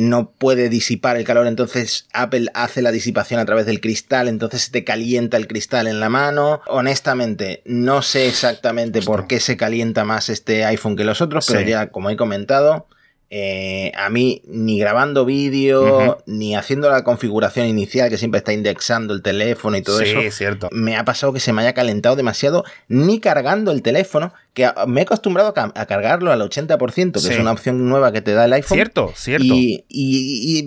no 0.02 0.30
puede 0.30 0.68
disipar 0.68 1.16
el 1.16 1.24
calor, 1.24 1.48
entonces 1.48 2.06
Apple 2.12 2.46
hace 2.54 2.82
la 2.82 2.92
disipación 2.92 3.40
a 3.40 3.44
través 3.44 3.66
del 3.66 3.80
cristal, 3.80 4.28
entonces 4.28 4.70
te 4.70 4.84
calienta 4.84 5.36
el 5.36 5.48
cristal 5.48 5.88
en 5.88 5.98
la 5.98 6.08
mano. 6.08 6.62
Honestamente, 6.68 7.62
no 7.66 8.00
sé 8.00 8.28
exactamente 8.28 9.02
por 9.02 9.26
qué 9.26 9.40
se 9.40 9.56
calienta 9.56 10.04
más 10.04 10.28
este 10.28 10.64
iPhone 10.64 10.96
que 10.96 11.04
los 11.04 11.20
otros, 11.20 11.46
pero 11.48 11.60
ya, 11.62 11.88
como 11.88 12.10
he 12.10 12.16
comentado, 12.16 12.86
eh, 13.34 13.92
a 13.96 14.10
mí 14.10 14.42
ni 14.44 14.78
grabando 14.78 15.24
vídeo, 15.24 16.22
ni 16.26 16.54
haciendo 16.54 16.90
la 16.90 17.02
configuración 17.02 17.66
inicial 17.66 18.10
que 18.10 18.18
siempre 18.18 18.36
está 18.36 18.52
indexando 18.52 19.14
el 19.14 19.22
teléfono 19.22 19.74
y 19.78 19.80
todo 19.80 20.02
eso, 20.02 20.20
cierto. 20.36 20.68
me 20.70 20.98
ha 20.98 21.06
pasado 21.06 21.32
que 21.32 21.40
se 21.40 21.54
me 21.54 21.62
haya 21.62 21.72
calentado 21.72 22.14
demasiado, 22.14 22.62
ni 22.88 23.20
cargando 23.20 23.72
el 23.72 23.80
teléfono, 23.80 24.34
que 24.52 24.68
me 24.86 25.00
he 25.00 25.04
acostumbrado 25.04 25.54
a, 25.56 25.86
cargarlo 25.86 26.30
al 26.30 26.42
80%, 26.42 27.26
que 27.26 27.32
es 27.32 27.40
una 27.40 27.52
opción 27.52 27.88
nueva 27.88 28.12
que 28.12 28.20
te 28.20 28.34
da 28.34 28.44
el 28.44 28.52
iPhone. 28.52 28.76
Cierto, 28.76 29.12
cierto. 29.16 29.46
y 29.46 30.66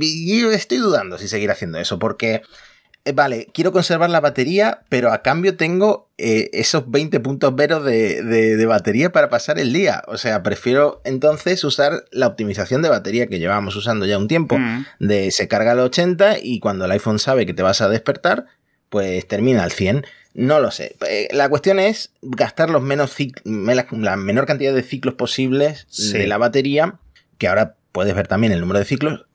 estoy 0.51 0.79
dudando 0.79 1.19
si 1.19 1.27
seguir 1.27 1.51
haciendo 1.51 1.77
eso, 1.77 1.99
porque 1.99 2.41
vale, 3.13 3.47
quiero 3.53 3.71
conservar 3.71 4.09
la 4.09 4.19
batería, 4.19 4.81
pero 4.89 5.11
a 5.11 5.21
cambio 5.21 5.55
tengo 5.55 6.09
eh, 6.17 6.49
esos 6.53 6.89
20 6.89 7.19
puntos 7.19 7.55
veros 7.55 7.85
de, 7.85 8.65
batería 8.67 9.11
para 9.11 9.29
pasar 9.29 9.59
el 9.59 9.71
día. 9.73 10.01
O 10.07 10.17
sea, 10.17 10.41
prefiero 10.41 11.01
entonces 11.05 11.63
usar 11.63 12.05
la 12.11 12.25
optimización 12.25 12.81
de 12.81 12.89
batería 12.89 13.27
que 13.27 13.37
llevamos 13.37 13.75
usando 13.75 14.07
ya 14.07 14.17
un 14.17 14.27
tiempo, 14.27 14.57
mm. 14.57 14.85
de 14.99 15.29
se 15.29 15.47
carga 15.47 15.73
al 15.73 15.79
80 15.79 16.37
y 16.41 16.59
cuando 16.59 16.85
el 16.85 16.91
iPhone 16.91 17.19
sabe 17.19 17.45
que 17.45 17.53
te 17.53 17.61
vas 17.61 17.81
a 17.81 17.89
despertar, 17.89 18.47
pues 18.89 19.27
termina 19.27 19.63
al 19.63 19.71
100. 19.71 20.05
No 20.33 20.59
lo 20.59 20.71
sé. 20.71 20.95
Eh, 21.07 21.27
la 21.31 21.47
cuestión 21.47 21.79
es 21.79 22.11
gastar 22.23 22.71
los 22.71 22.81
menos 22.81 23.15
la 23.43 24.15
menor 24.17 24.47
cantidad 24.47 24.73
de 24.73 24.81
ciclos 24.81 25.13
posibles 25.13 25.85
de 26.11 26.25
la 26.25 26.39
batería, 26.39 26.95
que 27.37 27.47
ahora 27.47 27.75
puedes 27.91 28.15
ver 28.15 28.27
también 28.27 28.51
el 28.51 28.59
número 28.59 28.79
de 28.79 28.85
ciclos, 28.85 29.25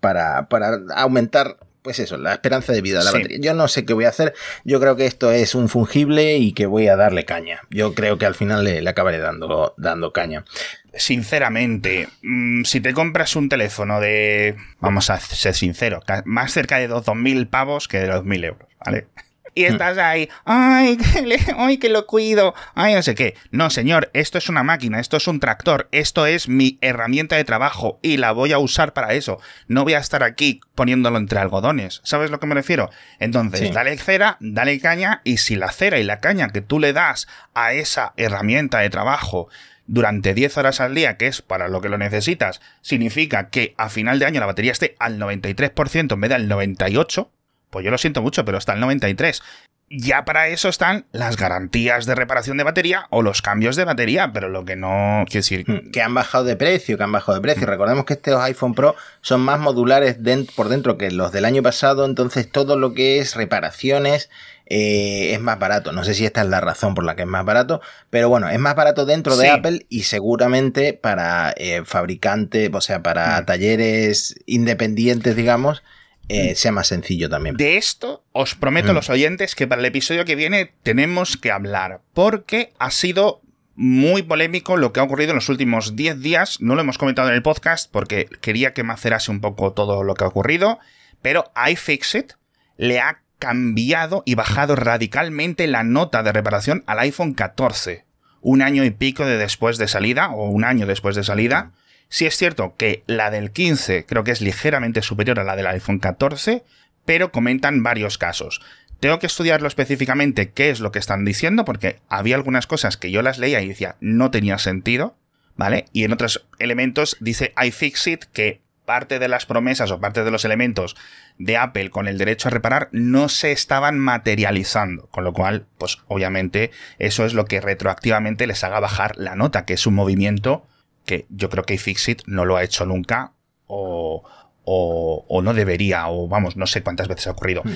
para, 0.00 0.48
para 0.48 0.80
aumentar 0.96 1.58
pues 1.84 1.98
eso, 1.98 2.16
la 2.16 2.32
esperanza 2.32 2.72
de 2.72 2.80
vida 2.80 3.00
de 3.00 3.04
la 3.04 3.12
batería. 3.12 3.38
Yo 3.42 3.52
no 3.52 3.68
sé 3.68 3.84
qué 3.84 3.92
voy 3.92 4.06
a 4.06 4.08
hacer. 4.08 4.32
Yo 4.64 4.80
creo 4.80 4.96
que 4.96 5.04
esto 5.04 5.30
es 5.30 5.54
un 5.54 5.68
fungible 5.68 6.38
y 6.38 6.52
que 6.52 6.64
voy 6.64 6.88
a 6.88 6.96
darle 6.96 7.26
caña. 7.26 7.60
Yo 7.68 7.94
creo 7.94 8.16
que 8.16 8.24
al 8.24 8.34
final 8.34 8.64
le, 8.64 8.88
acabaré 8.88 9.18
dando, 9.18 9.74
dando 9.76 10.10
caña. 10.10 10.46
Sinceramente, 10.94 12.08
mm, 12.22 12.64
si 12.64 12.80
te 12.80 12.94
compras 12.94 13.36
un 13.36 13.50
teléfono 13.50 14.00
de, 14.00 14.56
vamos 14.80 15.10
a 15.10 15.20
ser 15.20 15.54
sinceros, 15.54 16.02
más 16.24 16.54
cerca 16.54 16.78
de 16.78 16.88
2.000 16.88 17.50
pavos 17.50 17.86
que 17.86 17.98
de 17.98 18.10
2.000 18.10 18.44
euros, 18.46 18.68
¿vale? 18.82 19.06
Y 19.54 19.64
estás 19.64 19.98
ahí, 19.98 20.28
ay 20.44 20.96
que, 20.98 21.38
ay, 21.56 21.78
que 21.78 21.88
lo 21.88 22.06
cuido, 22.06 22.54
ay, 22.74 22.94
no 22.94 23.02
sé 23.02 23.14
qué. 23.14 23.36
No, 23.50 23.70
señor, 23.70 24.10
esto 24.12 24.38
es 24.38 24.48
una 24.48 24.62
máquina, 24.62 25.00
esto 25.00 25.16
es 25.16 25.26
un 25.26 25.40
tractor, 25.40 25.88
esto 25.92 26.26
es 26.26 26.48
mi 26.48 26.78
herramienta 26.80 27.36
de 27.36 27.44
trabajo 27.44 27.98
y 28.02 28.16
la 28.16 28.32
voy 28.32 28.52
a 28.52 28.58
usar 28.58 28.92
para 28.92 29.14
eso. 29.14 29.38
No 29.68 29.84
voy 29.84 29.94
a 29.94 29.98
estar 29.98 30.22
aquí 30.22 30.60
poniéndolo 30.74 31.18
entre 31.18 31.38
algodones. 31.38 32.00
¿Sabes 32.04 32.30
lo 32.30 32.40
que 32.40 32.46
me 32.46 32.54
refiero? 32.54 32.90
Entonces, 33.18 33.72
dale 33.72 33.96
cera, 33.98 34.36
dale 34.40 34.80
caña 34.80 35.20
y 35.24 35.38
si 35.38 35.56
la 35.56 35.70
cera 35.70 35.98
y 35.98 36.04
la 36.04 36.20
caña 36.20 36.48
que 36.48 36.60
tú 36.60 36.80
le 36.80 36.92
das 36.92 37.28
a 37.54 37.72
esa 37.72 38.12
herramienta 38.16 38.80
de 38.80 38.90
trabajo 38.90 39.48
durante 39.86 40.34
10 40.34 40.56
horas 40.58 40.80
al 40.80 40.94
día, 40.94 41.16
que 41.16 41.26
es 41.26 41.42
para 41.42 41.68
lo 41.68 41.80
que 41.80 41.88
lo 41.88 41.98
necesitas, 41.98 42.60
significa 42.80 43.50
que 43.50 43.74
a 43.76 43.88
final 43.88 44.18
de 44.18 44.26
año 44.26 44.40
la 44.40 44.46
batería 44.46 44.72
esté 44.72 44.96
al 44.98 45.18
93% 45.18 46.12
en 46.12 46.20
vez 46.20 46.30
del 46.30 46.48
98%, 46.48 47.28
pues 47.74 47.84
yo 47.84 47.90
lo 47.90 47.98
siento 47.98 48.22
mucho, 48.22 48.44
pero 48.44 48.56
está 48.56 48.74
el 48.74 48.78
93. 48.78 49.42
Ya 49.90 50.24
para 50.24 50.46
eso 50.46 50.68
están 50.68 51.06
las 51.10 51.36
garantías 51.36 52.06
de 52.06 52.14
reparación 52.14 52.56
de 52.56 52.62
batería 52.62 53.08
o 53.10 53.20
los 53.20 53.42
cambios 53.42 53.74
de 53.74 53.84
batería, 53.84 54.30
pero 54.32 54.48
lo 54.48 54.64
que 54.64 54.76
no 54.76 55.24
quiere 55.26 55.40
decir. 55.40 55.64
Hmm, 55.66 55.90
que 55.90 56.00
han 56.00 56.14
bajado 56.14 56.44
de 56.44 56.54
precio, 56.54 56.96
que 56.96 57.02
han 57.02 57.10
bajado 57.10 57.34
de 57.34 57.42
precio. 57.42 57.66
Hmm. 57.66 57.70
Recordemos 57.70 58.04
que 58.04 58.14
estos 58.14 58.40
iPhone 58.42 58.74
Pro 58.74 58.94
son 59.22 59.40
más 59.40 59.58
modulares 59.58 60.18
por 60.54 60.68
dentro 60.68 60.96
que 60.96 61.10
los 61.10 61.32
del 61.32 61.44
año 61.44 61.64
pasado, 61.64 62.04
entonces 62.04 62.48
todo 62.48 62.76
lo 62.76 62.94
que 62.94 63.18
es 63.18 63.34
reparaciones 63.34 64.30
eh, 64.66 65.32
es 65.32 65.40
más 65.40 65.58
barato. 65.58 65.90
No 65.90 66.04
sé 66.04 66.14
si 66.14 66.24
esta 66.24 66.42
es 66.42 66.48
la 66.48 66.60
razón 66.60 66.94
por 66.94 67.02
la 67.02 67.16
que 67.16 67.22
es 67.22 67.28
más 67.28 67.44
barato, 67.44 67.80
pero 68.08 68.28
bueno, 68.28 68.48
es 68.48 68.58
más 68.60 68.76
barato 68.76 69.04
dentro 69.04 69.36
de 69.36 69.50
Apple 69.50 69.86
y 69.88 70.04
seguramente 70.04 70.92
para 70.92 71.52
eh, 71.56 71.82
fabricantes, 71.84 72.70
o 72.72 72.80
sea, 72.80 73.02
para 73.02 73.40
hmm. 73.40 73.46
talleres 73.46 74.36
independientes, 74.46 75.34
digamos, 75.34 75.82
eh, 76.28 76.54
sea 76.54 76.72
más 76.72 76.88
sencillo 76.88 77.28
también. 77.28 77.56
De 77.56 77.76
esto 77.76 78.24
os 78.32 78.54
prometo 78.54 78.90
a 78.90 78.92
mm. 78.92 78.96
los 78.96 79.10
oyentes 79.10 79.54
que 79.54 79.66
para 79.66 79.80
el 79.80 79.86
episodio 79.86 80.24
que 80.24 80.36
viene 80.36 80.72
tenemos 80.82 81.36
que 81.36 81.50
hablar, 81.50 82.00
porque 82.14 82.72
ha 82.78 82.90
sido 82.90 83.42
muy 83.76 84.22
polémico 84.22 84.76
lo 84.76 84.92
que 84.92 85.00
ha 85.00 85.02
ocurrido 85.02 85.30
en 85.30 85.36
los 85.36 85.48
últimos 85.48 85.96
10 85.96 86.20
días. 86.20 86.60
No 86.60 86.74
lo 86.74 86.80
hemos 86.80 86.98
comentado 86.98 87.28
en 87.28 87.34
el 87.34 87.42
podcast 87.42 87.90
porque 87.90 88.28
quería 88.40 88.72
que 88.72 88.84
macerase 88.84 89.30
un 89.30 89.40
poco 89.40 89.72
todo 89.72 90.02
lo 90.02 90.14
que 90.14 90.24
ha 90.24 90.28
ocurrido, 90.28 90.78
pero 91.22 91.52
iFixit 91.68 92.34
le 92.76 93.00
ha 93.00 93.20
cambiado 93.38 94.22
y 94.24 94.36
bajado 94.36 94.76
radicalmente 94.76 95.66
la 95.66 95.84
nota 95.84 96.22
de 96.22 96.32
reparación 96.32 96.84
al 96.86 97.00
iPhone 97.00 97.34
14. 97.34 98.04
Un 98.40 98.62
año 98.62 98.84
y 98.84 98.90
pico 98.90 99.24
de 99.24 99.36
después 99.36 99.78
de 99.78 99.88
salida, 99.88 100.30
o 100.30 100.48
un 100.48 100.64
año 100.64 100.86
después 100.86 101.16
de 101.16 101.24
salida, 101.24 101.72
Sí 102.14 102.26
es 102.26 102.36
cierto 102.36 102.76
que 102.76 103.02
la 103.08 103.32
del 103.32 103.50
15 103.50 104.06
creo 104.06 104.22
que 104.22 104.30
es 104.30 104.40
ligeramente 104.40 105.02
superior 105.02 105.40
a 105.40 105.42
la 105.42 105.56
del 105.56 105.66
iPhone 105.66 105.98
14, 105.98 106.62
pero 107.04 107.32
comentan 107.32 107.82
varios 107.82 108.18
casos. 108.18 108.60
Tengo 109.00 109.18
que 109.18 109.26
estudiarlo 109.26 109.66
específicamente 109.66 110.52
qué 110.52 110.70
es 110.70 110.78
lo 110.78 110.92
que 110.92 111.00
están 111.00 111.24
diciendo, 111.24 111.64
porque 111.64 111.98
había 112.08 112.36
algunas 112.36 112.68
cosas 112.68 112.96
que 112.96 113.10
yo 113.10 113.20
las 113.20 113.38
leía 113.38 113.62
y 113.62 113.66
decía 113.66 113.96
no 113.98 114.30
tenía 114.30 114.58
sentido, 114.58 115.16
¿vale? 115.56 115.86
Y 115.92 116.04
en 116.04 116.12
otros 116.12 116.46
elementos 116.60 117.16
dice 117.18 117.52
iFixit 117.60 118.26
que 118.26 118.60
parte 118.84 119.18
de 119.18 119.26
las 119.26 119.44
promesas 119.44 119.90
o 119.90 119.98
parte 119.98 120.22
de 120.22 120.30
los 120.30 120.44
elementos 120.44 120.94
de 121.38 121.56
Apple 121.56 121.90
con 121.90 122.06
el 122.06 122.16
derecho 122.16 122.46
a 122.46 122.52
reparar 122.52 122.90
no 122.92 123.28
se 123.28 123.50
estaban 123.50 123.98
materializando, 123.98 125.08
con 125.08 125.24
lo 125.24 125.32
cual, 125.32 125.66
pues 125.78 125.98
obviamente 126.06 126.70
eso 127.00 127.26
es 127.26 127.34
lo 127.34 127.46
que 127.46 127.60
retroactivamente 127.60 128.46
les 128.46 128.62
haga 128.62 128.78
bajar 128.78 129.16
la 129.16 129.34
nota, 129.34 129.64
que 129.64 129.74
es 129.74 129.84
un 129.84 129.94
movimiento 129.94 130.64
que 131.04 131.26
yo 131.28 131.50
creo 131.50 131.64
que 131.64 131.74
iFixit 131.74 132.22
no 132.26 132.44
lo 132.44 132.56
ha 132.56 132.64
hecho 132.64 132.86
nunca 132.86 133.32
o, 133.66 134.24
o, 134.64 135.42
no 135.42 135.54
debería, 135.54 136.08
o 136.08 136.28
vamos, 136.28 136.56
no 136.56 136.66
sé 136.66 136.82
cuántas 136.82 137.08
veces 137.08 137.26
ha 137.26 137.32
ocurrido. 137.32 137.62
Mm. 137.64 137.72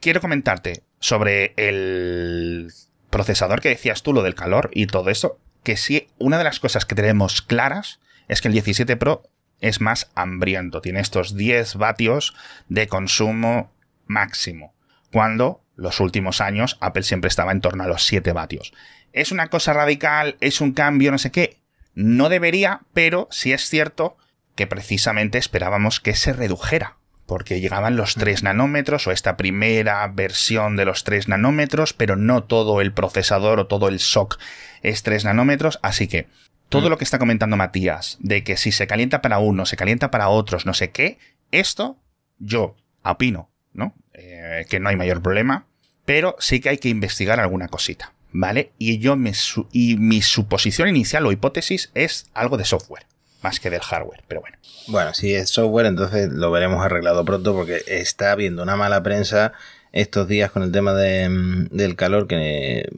Quiero 0.00 0.20
comentarte 0.20 0.84
sobre 1.00 1.54
el 1.56 2.72
procesador 3.10 3.60
que 3.60 3.68
decías 3.68 4.02
tú, 4.02 4.12
lo 4.12 4.22
del 4.22 4.34
calor 4.34 4.70
y 4.72 4.86
todo 4.86 5.10
eso, 5.10 5.38
que 5.62 5.76
sí, 5.76 6.08
una 6.18 6.38
de 6.38 6.44
las 6.44 6.60
cosas 6.60 6.84
que 6.84 6.94
tenemos 6.94 7.42
claras 7.42 8.00
es 8.28 8.40
que 8.40 8.48
el 8.48 8.54
17 8.54 8.96
Pro 8.96 9.22
es 9.60 9.80
más 9.80 10.10
hambriento, 10.14 10.80
tiene 10.80 11.00
estos 11.00 11.36
10 11.36 11.76
vatios 11.76 12.34
de 12.68 12.88
consumo 12.88 13.72
máximo, 14.06 14.74
cuando 15.12 15.62
los 15.76 16.00
últimos 16.00 16.40
años 16.40 16.78
Apple 16.80 17.02
siempre 17.02 17.28
estaba 17.28 17.52
en 17.52 17.60
torno 17.60 17.84
a 17.84 17.88
los 17.88 18.04
7 18.04 18.32
vatios. 18.32 18.72
¿Es 19.12 19.30
una 19.30 19.48
cosa 19.48 19.72
radical? 19.72 20.36
¿Es 20.40 20.60
un 20.60 20.72
cambio? 20.72 21.10
No 21.10 21.18
sé 21.18 21.30
qué. 21.30 21.61
No 21.94 22.28
debería, 22.28 22.82
pero 22.92 23.28
sí 23.30 23.52
es 23.52 23.68
cierto 23.68 24.16
que 24.54 24.66
precisamente 24.66 25.38
esperábamos 25.38 26.00
que 26.00 26.14
se 26.14 26.32
redujera 26.32 26.96
porque 27.26 27.60
llegaban 27.60 27.96
los 27.96 28.14
3 28.16 28.42
nanómetros 28.42 29.06
o 29.06 29.10
esta 29.10 29.38
primera 29.38 30.06
versión 30.08 30.76
de 30.76 30.84
los 30.84 31.02
3 31.04 31.28
nanómetros, 31.28 31.94
pero 31.94 32.16
no 32.16 32.44
todo 32.44 32.80
el 32.80 32.92
procesador 32.92 33.58
o 33.58 33.66
todo 33.66 33.88
el 33.88 34.00
SOC 34.00 34.38
es 34.82 35.02
3 35.02 35.24
nanómetros, 35.24 35.78
así 35.82 36.08
que 36.08 36.26
todo 36.68 36.88
mm. 36.88 36.90
lo 36.90 36.98
que 36.98 37.04
está 37.04 37.18
comentando 37.18 37.56
Matías, 37.56 38.18
de 38.20 38.44
que 38.44 38.56
si 38.56 38.72
se 38.72 38.86
calienta 38.86 39.22
para 39.22 39.38
uno, 39.38 39.66
se 39.66 39.76
calienta 39.76 40.10
para 40.10 40.28
otros, 40.28 40.66
no 40.66 40.74
sé 40.74 40.90
qué, 40.90 41.18
esto 41.52 41.96
yo 42.38 42.76
opino, 43.02 43.50
¿no? 43.72 43.94
Eh, 44.12 44.66
que 44.68 44.80
no 44.80 44.88
hay 44.88 44.96
mayor 44.96 45.22
problema, 45.22 45.66
pero 46.04 46.36
sí 46.38 46.60
que 46.60 46.68
hay 46.68 46.78
que 46.78 46.88
investigar 46.88 47.40
alguna 47.40 47.68
cosita, 47.68 48.12
¿vale? 48.32 48.72
Y 48.78 48.98
yo 48.98 49.16
me 49.16 49.32
y 49.72 49.96
mi 49.96 50.22
suposición 50.22 50.88
inicial 50.88 51.26
o 51.26 51.32
hipótesis 51.32 51.90
es 51.94 52.26
algo 52.34 52.56
de 52.56 52.64
software 52.64 53.06
más 53.42 53.60
que 53.60 53.70
del 53.70 53.80
hardware, 53.80 54.22
pero 54.28 54.40
bueno. 54.40 54.56
Bueno, 54.86 55.14
si 55.14 55.34
es 55.34 55.50
software, 55.50 55.86
entonces 55.86 56.30
lo 56.30 56.50
veremos 56.50 56.84
arreglado 56.84 57.24
pronto 57.24 57.54
porque 57.54 57.82
está 57.86 58.32
habiendo 58.32 58.62
una 58.62 58.76
mala 58.76 59.02
prensa 59.02 59.52
estos 59.92 60.28
días 60.28 60.50
con 60.50 60.62
el 60.62 60.72
tema 60.72 60.92
mm, 60.92 61.66
del 61.70 61.96
calor 61.96 62.26
que 62.26 62.88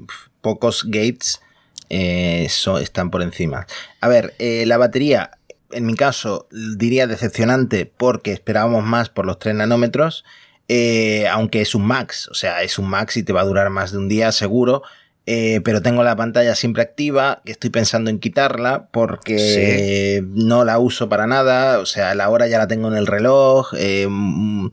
pocos 0.40 0.84
gates 0.84 1.40
eh, 1.90 2.46
están 2.46 3.10
por 3.10 3.22
encima. 3.22 3.66
A 4.00 4.08
ver, 4.08 4.34
eh, 4.38 4.64
la 4.66 4.76
batería, 4.76 5.32
en 5.70 5.86
mi 5.86 5.94
caso, 5.94 6.46
diría 6.50 7.06
decepcionante 7.06 7.86
porque 7.86 8.32
esperábamos 8.32 8.84
más 8.84 9.08
por 9.08 9.26
los 9.26 9.38
3 9.38 9.56
nanómetros. 9.56 10.24
Eh, 10.68 11.26
aunque 11.28 11.60
es 11.60 11.74
un 11.74 11.86
max, 11.86 12.26
o 12.28 12.34
sea, 12.34 12.62
es 12.62 12.78
un 12.78 12.88
max 12.88 13.18
y 13.18 13.22
te 13.22 13.34
va 13.34 13.42
a 13.42 13.44
durar 13.44 13.68
más 13.68 13.92
de 13.92 13.98
un 13.98 14.08
día 14.08 14.32
seguro, 14.32 14.82
eh, 15.26 15.62
pero 15.64 15.80
tengo 15.80 16.04
la 16.04 16.16
pantalla 16.16 16.54
siempre 16.54 16.82
activa, 16.82 17.40
y 17.44 17.52
estoy 17.52 17.70
pensando 17.70 18.10
en 18.10 18.18
quitarla 18.18 18.88
porque 18.92 20.22
no 20.34 20.64
la 20.64 20.78
uso 20.78 21.08
para 21.08 21.26
nada, 21.26 21.78
o 21.78 21.86
sea, 21.86 22.14
la 22.14 22.28
hora 22.28 22.46
ya 22.46 22.58
la 22.58 22.68
tengo 22.68 22.88
en 22.88 22.94
el 22.94 23.06
reloj, 23.06 23.72
eh, 23.74 24.06
mm, 24.08 24.68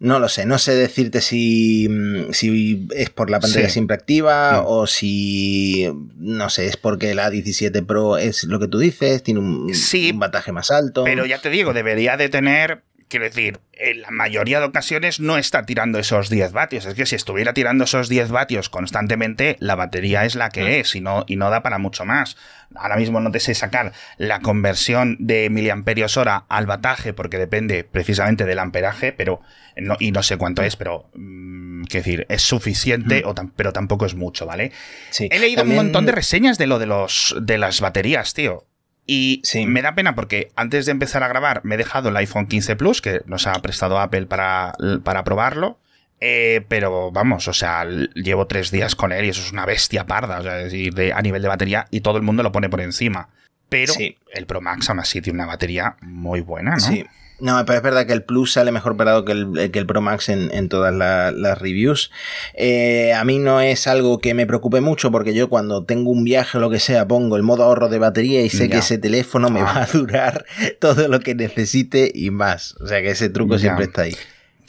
no 0.00 0.20
lo 0.20 0.28
sé, 0.28 0.44
no 0.44 0.58
sé 0.58 0.74
decirte 0.74 1.22
si, 1.22 1.88
mm, 1.88 2.32
si 2.32 2.86
es 2.94 3.08
por 3.08 3.30
la 3.30 3.40
pantalla 3.40 3.70
siempre 3.70 3.96
activa 3.96 4.60
mm. 4.60 4.64
o 4.66 4.86
si, 4.86 5.90
no 6.18 6.50
sé, 6.50 6.66
es 6.66 6.76
porque 6.76 7.14
la 7.14 7.30
17 7.30 7.82
Pro 7.82 8.18
es 8.18 8.44
lo 8.44 8.60
que 8.60 8.68
tú 8.68 8.78
dices, 8.78 9.22
tiene 9.22 9.40
un, 9.40 9.72
un 9.72 10.18
bataje 10.18 10.52
más 10.52 10.70
alto. 10.70 11.04
Pero 11.04 11.24
ya 11.24 11.40
te 11.40 11.48
digo, 11.48 11.72
debería 11.72 12.18
de 12.18 12.28
tener 12.28 12.82
Quiero 13.08 13.24
decir, 13.24 13.60
en 13.72 14.02
la 14.02 14.10
mayoría 14.10 14.60
de 14.60 14.66
ocasiones 14.66 15.18
no 15.18 15.38
está 15.38 15.64
tirando 15.64 15.98
esos 15.98 16.28
10 16.28 16.52
vatios. 16.52 16.84
Es 16.84 16.94
que 16.94 17.06
si 17.06 17.16
estuviera 17.16 17.54
tirando 17.54 17.84
esos 17.84 18.08
10 18.08 18.30
vatios 18.30 18.68
constantemente, 18.68 19.56
la 19.60 19.76
batería 19.76 20.24
es 20.24 20.34
la 20.34 20.50
que 20.50 20.80
es 20.80 20.94
y 20.94 21.00
no, 21.00 21.24
y 21.26 21.36
no 21.36 21.48
da 21.48 21.62
para 21.62 21.78
mucho 21.78 22.04
más. 22.04 22.36
Ahora 22.74 22.96
mismo 22.96 23.20
no 23.20 23.30
te 23.30 23.40
sé 23.40 23.54
sacar 23.54 23.92
la 24.18 24.40
conversión 24.40 25.16
de 25.20 25.48
miliamperios 25.48 26.18
hora 26.18 26.44
al 26.48 26.66
bataje 26.66 27.14
porque 27.14 27.38
depende 27.38 27.82
precisamente 27.82 28.44
del 28.44 28.58
amperaje, 28.58 29.12
pero 29.12 29.40
no, 29.76 29.96
y 29.98 30.12
no 30.12 30.22
sé 30.22 30.36
cuánto 30.36 30.62
es, 30.62 30.76
pero 30.76 31.08
mm, 31.14 31.84
quiero 31.84 32.04
decir, 32.04 32.26
es 32.28 32.42
suficiente, 32.42 33.22
mm. 33.24 33.28
o 33.28 33.34
pero 33.56 33.72
tampoco 33.72 34.04
es 34.04 34.14
mucho, 34.14 34.44
¿vale? 34.44 34.72
Sí. 35.10 35.28
He 35.32 35.38
leído 35.38 35.62
un 35.62 35.74
montón 35.74 36.04
de 36.04 36.12
reseñas 36.12 36.58
de 36.58 36.66
lo 36.66 36.78
de 36.78 36.86
los 36.86 37.34
de 37.40 37.56
las 37.56 37.80
baterías, 37.80 38.34
tío. 38.34 38.66
Y 39.10 39.40
me 39.66 39.80
da 39.80 39.94
pena 39.94 40.14
porque 40.14 40.52
antes 40.54 40.84
de 40.84 40.92
empezar 40.92 41.22
a 41.22 41.28
grabar 41.28 41.64
me 41.64 41.76
he 41.76 41.78
dejado 41.78 42.10
el 42.10 42.16
iPhone 42.18 42.46
15 42.46 42.76
Plus, 42.76 43.00
que 43.00 43.22
nos 43.24 43.46
ha 43.46 43.54
prestado 43.62 43.98
Apple 43.98 44.26
para, 44.26 44.74
para 45.02 45.24
probarlo. 45.24 45.78
Eh, 46.20 46.66
pero 46.68 47.10
vamos, 47.10 47.48
o 47.48 47.54
sea, 47.54 47.86
llevo 47.86 48.46
tres 48.46 48.70
días 48.70 48.94
con 48.94 49.12
él 49.12 49.24
y 49.24 49.28
eso 49.30 49.40
es 49.40 49.50
una 49.50 49.64
bestia 49.64 50.04
parda, 50.04 50.40
o 50.40 50.42
sea, 50.42 50.54
decir, 50.56 50.92
a 51.14 51.22
nivel 51.22 51.40
de 51.40 51.48
batería 51.48 51.86
y 51.90 52.00
todo 52.00 52.18
el 52.18 52.22
mundo 52.22 52.42
lo 52.42 52.52
pone 52.52 52.68
por 52.68 52.82
encima. 52.82 53.30
Pero 53.70 53.94
el 54.32 54.46
Pro 54.46 54.60
Max 54.60 54.90
aún 54.90 55.00
así 55.00 55.22
tiene 55.22 55.38
una 55.38 55.46
batería 55.46 55.96
muy 56.02 56.42
buena, 56.42 56.72
¿no? 56.72 56.80
Sí. 56.80 57.06
No, 57.40 57.64
pero 57.64 57.78
es 57.78 57.82
verdad 57.82 58.06
que 58.06 58.12
el 58.12 58.24
Plus 58.24 58.52
sale 58.54 58.72
mejor 58.72 58.96
parado 58.96 59.24
que 59.24 59.32
el, 59.32 59.70
que 59.70 59.78
el 59.78 59.86
Pro 59.86 60.00
Max 60.00 60.28
en, 60.28 60.68
todas 60.68 60.92
las 60.92 61.58
reviews. 61.58 62.10
Eh, 62.54 63.12
a 63.12 63.24
mí 63.24 63.38
no 63.38 63.60
es 63.60 63.86
algo 63.86 64.18
que 64.18 64.34
me 64.34 64.46
preocupe 64.46 64.80
mucho 64.80 65.12
porque 65.12 65.34
yo 65.34 65.48
cuando 65.48 65.84
tengo 65.84 66.10
un 66.10 66.24
viaje 66.24 66.58
o 66.58 66.60
lo 66.60 66.68
que 66.68 66.80
sea 66.80 67.06
pongo 67.06 67.36
el 67.36 67.44
modo 67.44 67.62
ahorro 67.62 67.88
de 67.88 67.98
batería 67.98 68.42
y 68.42 68.50
sé 68.50 68.68
que 68.68 68.78
ese 68.78 68.98
teléfono 68.98 69.50
me 69.50 69.62
va 69.62 69.82
a 69.82 69.86
durar 69.86 70.44
todo 70.80 71.06
lo 71.06 71.20
que 71.20 71.34
necesite 71.34 72.10
y 72.12 72.30
más. 72.30 72.74
O 72.80 72.88
sea 72.88 73.02
que 73.02 73.10
ese 73.10 73.28
truco 73.28 73.58
siempre 73.58 73.84
está 73.84 74.02
ahí. 74.02 74.16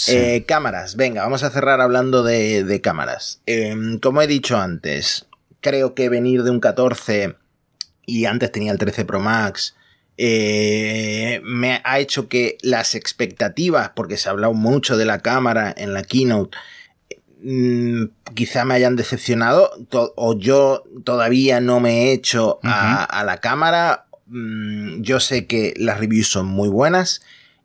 Eh, 0.08 0.46
cámaras, 0.48 0.96
venga, 0.96 1.24
vamos 1.24 1.44
a 1.44 1.50
cerrar 1.50 1.82
hablando 1.82 2.24
de, 2.24 2.80
cámaras. 2.84 3.42
Em, 3.48 4.00
como 4.00 4.22
he 4.22 4.28
dicho 4.28 4.58
antes, 4.58 5.26
creo 5.60 5.96
que 5.96 6.08
venir 6.08 6.44
de 6.44 6.52
un 6.52 6.60
14 6.60 7.36
y 8.06 8.26
antes 8.26 8.52
tenía 8.52 8.72
el 8.72 8.78
13 8.78 9.06
Pro 9.06 9.20
Max 9.20 9.76
eh, 10.22 11.40
me 11.46 11.80
ha 11.86 11.98
hecho 12.00 12.28
que 12.28 12.58
las 12.62 12.94
expectativas, 12.94 13.92
porque 13.96 14.18
se 14.18 14.28
ha 14.28 14.34
hablado 14.34 14.54
mucho 14.54 14.98
de 14.98 15.06
la 15.06 15.20
cámara 15.20 15.74
en 15.78 15.94
la 15.94 16.04
keynote, 16.04 16.58
mm, 17.42 18.04
quizá 18.36 18.66
me 18.66 18.74
hayan 18.74 18.98
decepcionado 18.98 19.72
o 20.18 20.38
yo 20.38 20.84
todavía 21.06 21.62
no 21.62 21.80
me 21.80 22.04
he 22.04 22.12
hecho 22.12 22.60
a, 22.64 23.24
la 23.26 23.38
cámara. 23.38 24.08
Mm, 24.26 25.04
yo 25.04 25.22
sé 25.22 25.48
que 25.48 25.74
las 25.78 26.00
reviews 26.02 26.28
son 26.28 26.48
muy 26.48 26.68
buenas 26.68 27.22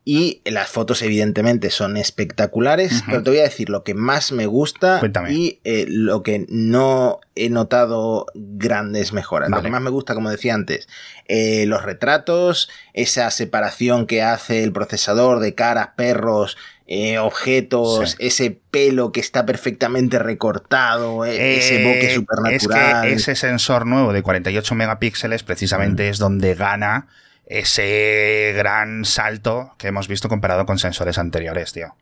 y 0.06 0.42
las 0.44 0.68
fotos 0.68 1.00
evidentemente 1.00 1.70
son 1.70 1.96
espectaculares, 1.96 3.02
pero 3.06 3.22
te 3.22 3.30
voy 3.30 3.38
a 3.38 3.44
decir 3.44 3.70
lo 3.70 3.84
que 3.84 3.94
más 3.94 4.32
me 4.32 4.44
gusta 4.44 5.00
y 5.30 5.60
eh, 5.64 5.86
lo 5.88 6.22
que 6.22 6.44
no 6.50 7.20
he 7.34 7.48
notado 7.48 8.26
grandes 8.34 9.14
mejoras. 9.14 9.48
Lo 9.48 9.62
que 9.62 9.70
más 9.70 9.80
me 9.80 9.88
gusta, 9.88 10.14
como 10.14 10.30
decía 10.30 10.54
antes, 10.54 10.88
eh, 11.26 11.64
los 11.66 11.82
retratos, 11.84 12.68
esa 12.92 13.30
separación 13.30 14.06
que 14.06 14.22
hace 14.22 14.62
el 14.62 14.72
procesador 14.72 15.40
de 15.40 15.54
caras, 15.54 15.90
perros, 15.96 16.58
eh, 16.86 17.16
objetos, 17.16 18.16
ese 18.18 18.60
pelo 18.70 19.10
que 19.10 19.20
está 19.20 19.46
perfectamente 19.46 20.18
recortado, 20.18 21.24
ese 21.24 21.82
boque 21.82 22.14
supernatural. 22.14 23.06
Es 23.06 23.24
que 23.24 23.32
ese 23.32 23.36
sensor 23.36 23.86
nuevo 23.86 24.12
de 24.12 24.22
48 24.22 24.74
megapíxeles 24.74 25.42
precisamente 25.44 26.06
mm. 26.06 26.10
es 26.10 26.18
donde 26.18 26.54
gana 26.54 27.08
ese 27.46 28.52
gran 28.56 29.04
salto 29.04 29.74
que 29.78 29.88
hemos 29.88 30.08
visto 30.08 30.28
comparado 30.28 30.66
con 30.66 30.78
sensores 30.78 31.18
anteriores, 31.18 31.72
tío. 31.72 31.94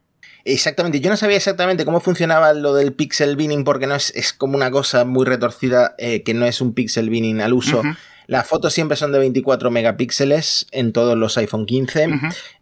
Exactamente, 0.45 1.01
yo 1.01 1.09
no 1.09 1.17
sabía 1.17 1.37
exactamente 1.37 1.85
cómo 1.85 2.01
funcionaba 2.01 2.53
lo 2.53 2.75
del 2.75 2.93
pixel 2.93 3.37
binning 3.37 3.63
porque 3.65 3.87
no 3.87 3.95
es, 3.95 4.13
es 4.17 4.33
como 4.33 4.57
una 4.57 4.71
cosa 4.71 5.05
muy 5.05 5.25
retorcida 5.25 5.95
eh, 5.99 6.23
que 6.23 6.35
no 6.35 6.47
es 6.47 6.61
un 6.61 6.75
pixel 6.75 7.11
binning 7.11 7.41
al 7.41 7.53
uso. 7.53 7.83
Las 8.27 8.47
fotos 8.47 8.73
siempre 8.73 8.97
son 8.97 9.13
de 9.13 9.19
24 9.19 9.71
megapíxeles 9.71 10.67
en 10.71 10.93
todos 10.93 11.19
los 11.19 11.37
iPhone 11.39 11.67
15. 11.67 12.09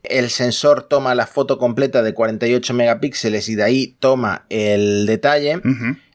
El 0.02 0.30
sensor 0.30 0.82
toma 0.82 1.14
la 1.14 1.26
foto 1.26 1.58
completa 1.58 2.02
de 2.02 2.14
48 2.14 2.74
megapíxeles 2.74 3.48
y 3.48 3.54
de 3.54 3.62
ahí 3.62 3.96
toma 4.00 4.46
el 4.48 5.06
detalle. 5.06 5.60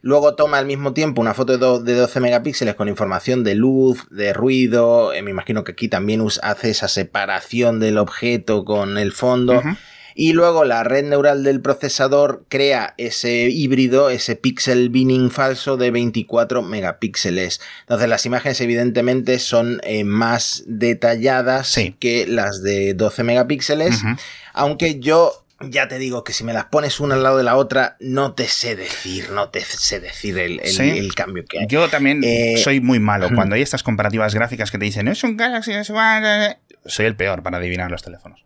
Luego 0.06 0.36
toma 0.36 0.60
al 0.60 0.68
mismo 0.68 0.94
tiempo 0.94 1.20
una 1.20 1.34
foto 1.34 1.80
de 1.80 1.96
12 1.96 2.20
megapíxeles 2.20 2.76
con 2.76 2.88
información 2.88 3.44
de 3.44 3.56
luz, 3.56 4.08
de 4.12 4.34
ruido. 4.34 5.12
Eh, 5.12 5.24
me 5.24 5.32
imagino 5.32 5.64
que 5.64 5.72
aquí 5.72 5.88
también 5.88 6.24
hace 6.44 6.70
esa 6.70 6.88
separación 6.88 7.80
del 7.80 7.98
objeto 7.98 8.66
con 8.66 9.00
el 9.00 9.12
fondo 9.14 9.64
y 10.14 10.34
luego 10.34 10.64
la 10.64 10.84
red 10.84 11.06
neural 11.06 11.44
del 11.44 11.60
procesador 11.60 12.46
crea 12.50 12.94
ese 12.98 13.50
híbrido, 13.50 14.12
ese 14.12 14.36
pixel 14.36 14.90
binning 14.90 15.32
falso 15.32 15.76
de 15.76 15.90
24 15.90 16.62
megapíxeles. 16.62 17.60
Entonces 17.82 18.08
las 18.08 18.28
imágenes 18.28 18.62
evidentemente 18.62 19.40
son 19.40 19.82
eh, 19.84 20.04
más 20.04 20.64
detalladas 20.68 21.76
que 22.00 22.28
las 22.28 22.62
de 22.62 22.94
12 22.94 23.24
megapíxeles, 23.24 24.04
aunque 24.54 25.00
yo 25.00 25.45
ya 25.62 25.88
te 25.88 25.98
digo 25.98 26.24
que 26.24 26.34
si 26.34 26.44
me 26.44 26.54
las 26.54 26.66
pones 26.66 27.00
una 27.00 27.16
al 27.16 27.24
lado 27.24 27.38
de 27.38 27.44
la 27.44 27.56
otra, 27.56 27.96
no 28.00 28.34
te 28.34 28.48
sé 28.48 28.76
decir, 28.76 29.30
no 29.32 29.50
te 29.50 29.62
sé 29.62 30.00
decir 30.00 30.38
el, 30.38 31.16
cambio 31.16 31.46
que 31.46 31.60
hay. 31.60 31.68
Yo 31.68 31.90
también 31.90 32.22
eh, 32.24 32.58
soy 32.58 32.82
muy 32.82 33.00
malo. 33.00 33.30
Cuando 33.34 33.56
hay 33.56 33.62
estas 33.62 33.84
comparativas 33.84 34.34
gráficas 34.36 34.72
que 34.72 34.78
te 34.78 34.86
dicen, 34.86 35.08
es 35.08 35.24
un 35.24 35.38
Galaxy, 35.38 35.72
es 35.72 35.92
soy 36.86 37.06
el 37.06 37.16
peor 37.16 37.42
para 37.42 37.58
adivinar 37.58 37.90
los 37.90 38.04
teléfonos. 38.04 38.46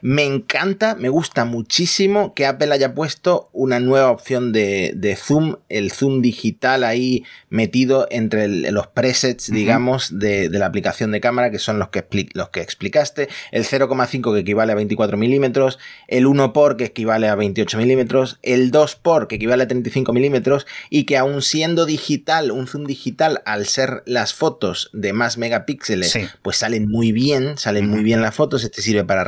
Me 0.00 0.24
encanta, 0.24 0.94
me 0.94 1.08
gusta 1.08 1.44
muchísimo 1.44 2.34
que 2.34 2.46
Apple 2.46 2.72
haya 2.72 2.94
puesto 2.94 3.48
una 3.52 3.80
nueva 3.80 4.10
opción 4.10 4.52
de, 4.52 5.18
zoom, 5.20 5.56
el 5.68 5.92
zoom 5.92 6.22
digital 6.22 6.84
ahí 6.84 7.24
metido 7.50 8.06
entre 8.10 8.48
los 8.48 8.86
presets, 8.86 9.50
digamos, 9.50 10.18
de, 10.18 10.48
la 10.50 10.66
aplicación 10.66 11.10
de 11.10 11.20
cámara, 11.20 11.50
que 11.50 11.58
son 11.58 11.78
los 11.78 11.88
que, 11.88 12.04
los 12.34 12.50
que 12.50 12.60
explicaste, 12.60 13.28
el 13.52 13.64
0,5 13.64 14.34
que 14.34 14.40
equivale 14.40 14.72
a 14.72 14.76
24 14.76 15.16
milímetros, 15.16 15.78
el 16.06 16.26
1 16.26 16.52
por 16.52 16.76
que 16.76 16.84
equivale 16.84 17.28
a 17.28 17.34
28 17.34 17.78
milímetros, 17.78 18.38
el 18.42 18.70
2 18.70 18.96
por 18.96 19.28
que 19.28 19.36
equivale 19.36 19.64
a 19.64 19.68
35 19.68 20.12
milímetros, 20.12 20.66
y 20.90 21.04
que 21.04 21.16
aún 21.16 21.42
siendo 21.42 21.86
digital, 21.86 22.50
un 22.50 22.66
zoom 22.66 22.84
digital, 22.84 23.42
al 23.44 23.66
ser 23.66 24.02
las 24.06 24.34
fotos 24.34 24.90
de 24.92 25.12
más 25.12 25.38
megapíxeles, 25.38 26.18
pues 26.42 26.58
salen 26.58 26.88
muy 26.88 27.12
bien, 27.12 27.58
salen 27.58 27.88
muy 27.88 28.02
bien 28.02 28.22
las 28.22 28.34
fotos, 28.34 28.64
este 28.64 28.82
sirve 28.82 29.04
para 29.04 29.24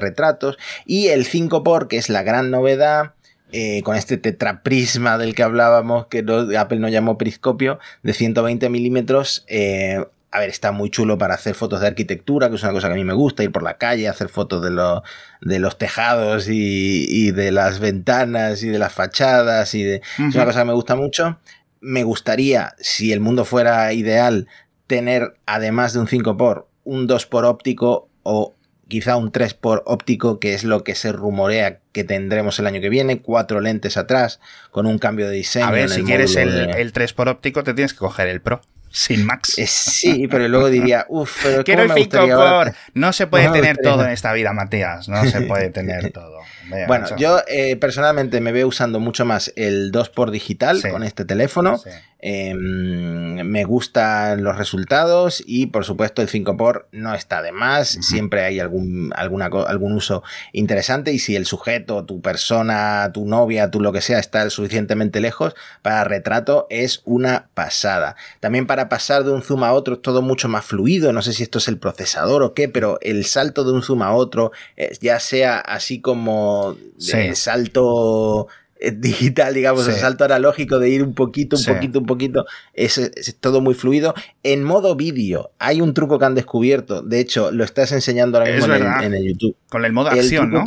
y 0.87 1.09
el 1.09 1.25
5 1.25 1.63
por 1.63 1.89
que 1.89 1.97
es 1.97 2.09
la 2.09 2.23
gran 2.23 2.51
novedad, 2.51 3.15
eh, 3.53 3.83
con 3.83 3.97
este 3.97 4.17
tetraprisma 4.17 5.19
del 5.19 5.35
que 5.35 5.43
hablábamos, 5.43 6.07
que 6.07 6.25
Apple 6.57 6.79
no 6.79 6.89
llamó 6.89 7.19
periscopio, 7.19 7.81
de 8.03 8.13
120 8.13 8.69
milímetros. 8.69 9.45
Eh, 9.49 10.05
a 10.33 10.39
ver, 10.39 10.51
está 10.51 10.71
muy 10.71 10.91
chulo 10.91 11.19
para 11.19 11.35
hacer 11.35 11.57
fotos 11.57 11.81
de 11.81 11.89
arquitectura, 11.89 12.49
que 12.49 12.55
es 12.55 12.63
una 12.63 12.73
cosa 12.73 12.87
que 12.87 12.95
a 12.95 12.97
mí 12.97 13.05
me 13.05 13.15
gusta, 13.15 13.43
ir 13.43 13.51
por 13.51 13.65
la 13.65 13.77
calle, 13.79 14.09
hacer 14.09 14.29
fotos 14.29 14.63
de, 14.63 14.71
de 15.41 15.59
los 15.59 15.79
tejados 15.79 16.47
y, 16.49 17.33
de 17.33 17.51
las 17.51 17.81
ventanas 17.81 18.63
y 18.63 18.69
de 18.69 18.79
las 18.79 18.93
fachadas. 18.93 19.75
Y 19.75 19.83
de, 19.83 19.97
Es 19.97 20.35
una 20.37 20.45
cosa 20.45 20.61
que 20.61 20.67
me 20.67 20.75
gusta 20.75 20.95
mucho. 20.95 21.39
Me 21.81 22.05
gustaría, 22.05 22.75
si 22.79 23.13
el 23.13 23.19
mundo 23.19 23.45
fuera 23.45 23.93
ideal, 23.93 24.47
tener, 24.87 25.35
además 25.47 25.93
de 25.93 26.01
un 26.01 26.07
5 26.07 26.37
por 26.37 26.69
un 26.85 27.09
2 27.09 27.27
por 27.27 27.45
óptico 27.45 28.09
o 28.23 28.55
quizá 28.91 29.17
un 29.17 29.33
3 29.33 29.55
por 29.55 29.83
óptico, 29.87 30.39
que 30.39 30.53
es 30.53 30.65
lo 30.65 30.85
que 30.85 30.95
se 30.95 31.13
rumorea 31.13 31.79
que 31.93 32.05
tendremos 32.05 32.59
el 32.59 32.67
año 32.67 32.83
que 32.83 32.91
viene, 32.91 33.21
cuatro 33.21 33.63
lentes 33.63 33.97
atrás, 33.97 34.41
con 34.71 34.85
un 34.85 34.99
cambio 34.99 35.27
de 35.27 35.37
diseño. 35.37 35.65
A 35.65 35.71
ver, 35.71 35.89
si 35.89 36.03
quieres 36.03 36.37
el, 36.37 36.69
el 36.77 36.93
3 36.93 37.15
por 37.15 37.31
óptico, 37.31 37.65
te 37.65 37.73
tienes 37.73 37.95
que 37.95 38.01
coger 38.01 38.29
el 38.29 38.43
Pro 38.43 38.61
sin 38.91 39.25
Max. 39.25 39.59
Eh, 39.59 39.67
sí, 39.67 40.27
pero 40.29 40.49
luego 40.49 40.69
diría, 40.69 41.07
uff, 41.09 41.43
pero 41.43 41.65
Quiero 41.65 41.85
el 41.85 41.93
5 41.93 42.19
por. 42.29 42.75
No 42.95 43.13
se 43.13 43.27
puede 43.27 43.49
tener 43.53 43.79
todo 43.79 44.05
en 44.05 44.11
esta 44.11 44.33
vida, 44.33 44.53
Matías. 44.53 45.09
No 45.09 45.25
se 45.25 45.43
puede 45.43 45.71
tener 45.71 46.13
todo. 46.13 46.41
Bueno, 46.87 47.07
yo 47.17 47.41
eh, 47.49 47.77
personalmente 47.77 48.41
me 48.41 48.53
veo 48.53 48.69
usando 48.69 49.01
mucho 49.01 49.25
más 49.25 49.53
el 49.57 49.91
2 49.91 50.09
por 50.11 50.31
digital 50.31 50.81
con 50.91 51.03
este 51.03 51.25
teléfono. 51.25 51.81
Em, 52.23 53.47
me 53.47 53.65
gustan 53.65 54.45
los 54.45 54.59
resultados 54.59 55.43
y 55.47 55.67
por 55.67 55.87
supuesto 55.87 56.21
el 56.21 56.29
5 56.29 56.57
por 56.57 56.89
no 56.93 57.15
está 57.15 57.41
de 57.41 57.53
más. 57.53 57.89
Siempre 58.03 58.45
hay 58.45 58.61
algún, 58.61 59.13
alguna, 59.17 59.47
algún 59.47 59.95
uso 59.95 60.23
interesante 60.53 61.13
y 61.13 61.19
si 61.19 61.35
el 61.35 61.47
sujeto, 61.47 62.05
tu 62.05 62.21
persona, 62.21 63.11
tu 63.15 63.25
novia, 63.25 63.71
tu 63.71 63.81
lo 63.81 63.93
que 63.93 64.03
sea 64.03 64.19
está 64.19 64.49
suficientemente 64.51 65.21
lejos 65.21 65.55
para 65.81 66.05
retrato 66.05 66.67
es 66.69 67.01
una 67.07 67.49
pasada. 67.55 68.17
También 68.41 68.67
para 68.67 68.91
pasar 68.91 69.25
de 69.25 69.31
un 69.31 69.43
zoom 69.43 69.65
a 69.65 69.73
otro 69.73 69.95
es 69.95 70.03
todo 70.03 70.21
mucho 70.21 70.49
más 70.49 70.67
fluido. 70.67 71.13
No 71.15 71.23
sé 71.23 71.33
si 71.33 71.43
esto 71.43 71.59
es 71.59 71.69
el 71.69 71.79
procesador 71.79 72.43
o 72.43 72.53
qué, 72.53 72.69
pero 72.69 72.99
el 73.01 73.25
salto 73.25 73.65
de 73.65 73.73
un 73.73 73.83
zoom 73.83 74.03
a 74.03 74.13
otro, 74.13 74.53
eh, 74.77 74.93
ya 75.01 75.21
sea 75.21 75.59
así 75.59 76.01
como 76.01 76.60
salto 77.35 78.49
eh, 78.83 78.93
digital, 78.93 79.53
digamos, 79.53 79.87
el 79.89 79.95
salto 79.95 80.25
analógico 80.25 80.79
de 80.79 80.89
ir 80.89 81.03
un 81.03 81.15
poquito, 81.15 81.57
un 81.57 81.65
poquito, 81.65 81.99
un 81.99 82.07
poquito, 82.07 82.47
es, 82.73 83.13
todo 83.41 83.61
muy 83.61 83.75
fluido. 83.75 84.15
En 84.43 84.65
modo 84.65 84.97
vídeo, 84.97 85.53
hay 85.59 85.83
un 85.83 85.93
truco 85.93 86.19
que 86.19 86.25
han 86.25 86.35
descubierto, 86.35 87.03
de 87.03 87.21
hecho, 87.21 87.51
lo 87.51 87.63
estás 87.65 87.93
enseñando 87.93 88.39
ahora 88.39 88.53
mismo 88.53 88.75
en 88.75 89.15
el, 89.15 89.27
YouTube. 89.27 89.57
Con 89.69 89.85
el 89.85 89.93
modo 89.93 90.09
acción, 90.09 90.51
¿no? 90.51 90.65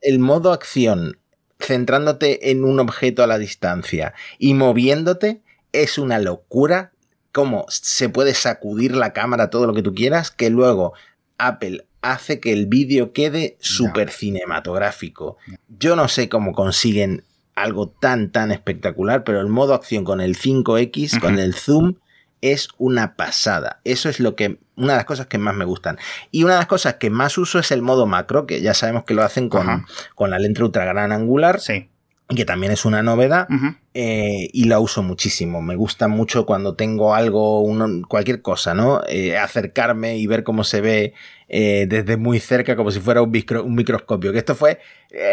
el 0.00 0.18
modo 0.18 0.52
acción, 0.52 1.18
centrándote 1.60 2.50
en 2.50 2.64
un 2.64 2.80
objeto 2.80 3.22
a 3.22 3.26
la 3.28 3.38
distancia 3.38 4.14
y 4.38 4.54
moviéndote, 4.54 5.40
es 5.72 5.98
una 5.98 6.18
locura 6.18 6.92
cómo 7.30 7.66
se 7.68 8.08
puede 8.08 8.34
sacudir 8.34 8.94
la 8.94 9.12
cámara 9.12 9.50
todo 9.50 9.66
lo 9.66 9.74
que 9.74 9.82
tú 9.82 9.94
quieras, 9.94 10.30
que 10.30 10.50
luego 10.50 10.92
Apple 11.38 11.86
hace 12.04 12.38
que 12.38 12.52
el 12.52 12.66
vídeo 12.66 13.12
quede 13.12 13.56
súper 13.60 14.10
cinematográfico. 14.10 15.38
Yo 15.68 15.96
no 15.96 16.08
sé 16.08 16.28
cómo 16.28 16.52
consiguen 16.52 17.24
algo 17.54 17.88
tan, 17.88 18.30
tan 18.30 18.52
espectacular, 18.52 19.24
pero 19.24 19.40
el 19.40 19.48
modo 19.48 19.74
acción 19.74 20.04
con 20.04 20.20
el 20.20 20.36
5X, 20.36 21.20
con 21.20 21.38
el 21.38 21.54
zoom, 21.54 21.94
es 22.40 22.68
una 22.76 23.16
pasada. 23.16 23.80
Eso 23.84 24.10
es 24.10 24.20
lo 24.20 24.36
que, 24.36 24.58
una 24.76 24.92
de 24.92 24.98
las 24.98 25.06
cosas 25.06 25.28
que 25.28 25.38
más 25.38 25.54
me 25.54 25.64
gustan. 25.64 25.98
Y 26.30 26.44
una 26.44 26.54
de 26.54 26.58
las 26.58 26.66
cosas 26.66 26.94
que 26.94 27.08
más 27.08 27.38
uso 27.38 27.58
es 27.58 27.70
el 27.70 27.80
modo 27.80 28.06
macro, 28.06 28.46
que 28.46 28.60
ya 28.60 28.74
sabemos 28.74 29.04
que 29.04 29.14
lo 29.14 29.22
hacen 29.22 29.48
con, 29.48 29.86
con 30.14 30.30
la 30.30 30.38
lente 30.38 30.62
ultra 30.62 30.84
gran 30.84 31.10
angular. 31.10 31.60
Sí. 31.60 31.88
Que 32.28 32.44
también 32.44 32.72
es 32.72 32.84
una 32.84 33.02
novedad. 33.02 33.48
Eh, 33.92 34.48
y 34.52 34.64
la 34.64 34.78
uso 34.78 35.02
muchísimo. 35.02 35.62
Me 35.62 35.76
gusta 35.76 36.08
mucho 36.08 36.44
cuando 36.44 36.74
tengo 36.74 37.14
algo, 37.14 37.64
cualquier 38.08 38.42
cosa, 38.42 38.74
¿no? 38.74 39.02
Eh, 39.06 39.36
acercarme 39.38 40.16
y 40.16 40.26
ver 40.26 40.42
cómo 40.42 40.64
se 40.64 40.80
ve 40.80 41.14
eh, 41.48 41.86
desde 41.88 42.16
muy 42.16 42.40
cerca, 42.40 42.76
como 42.76 42.90
si 42.90 43.00
fuera 43.00 43.22
un, 43.22 43.32
un 43.64 43.74
microscopio. 43.74 44.32
Que 44.32 44.38
esto 44.38 44.54
fue 44.54 44.78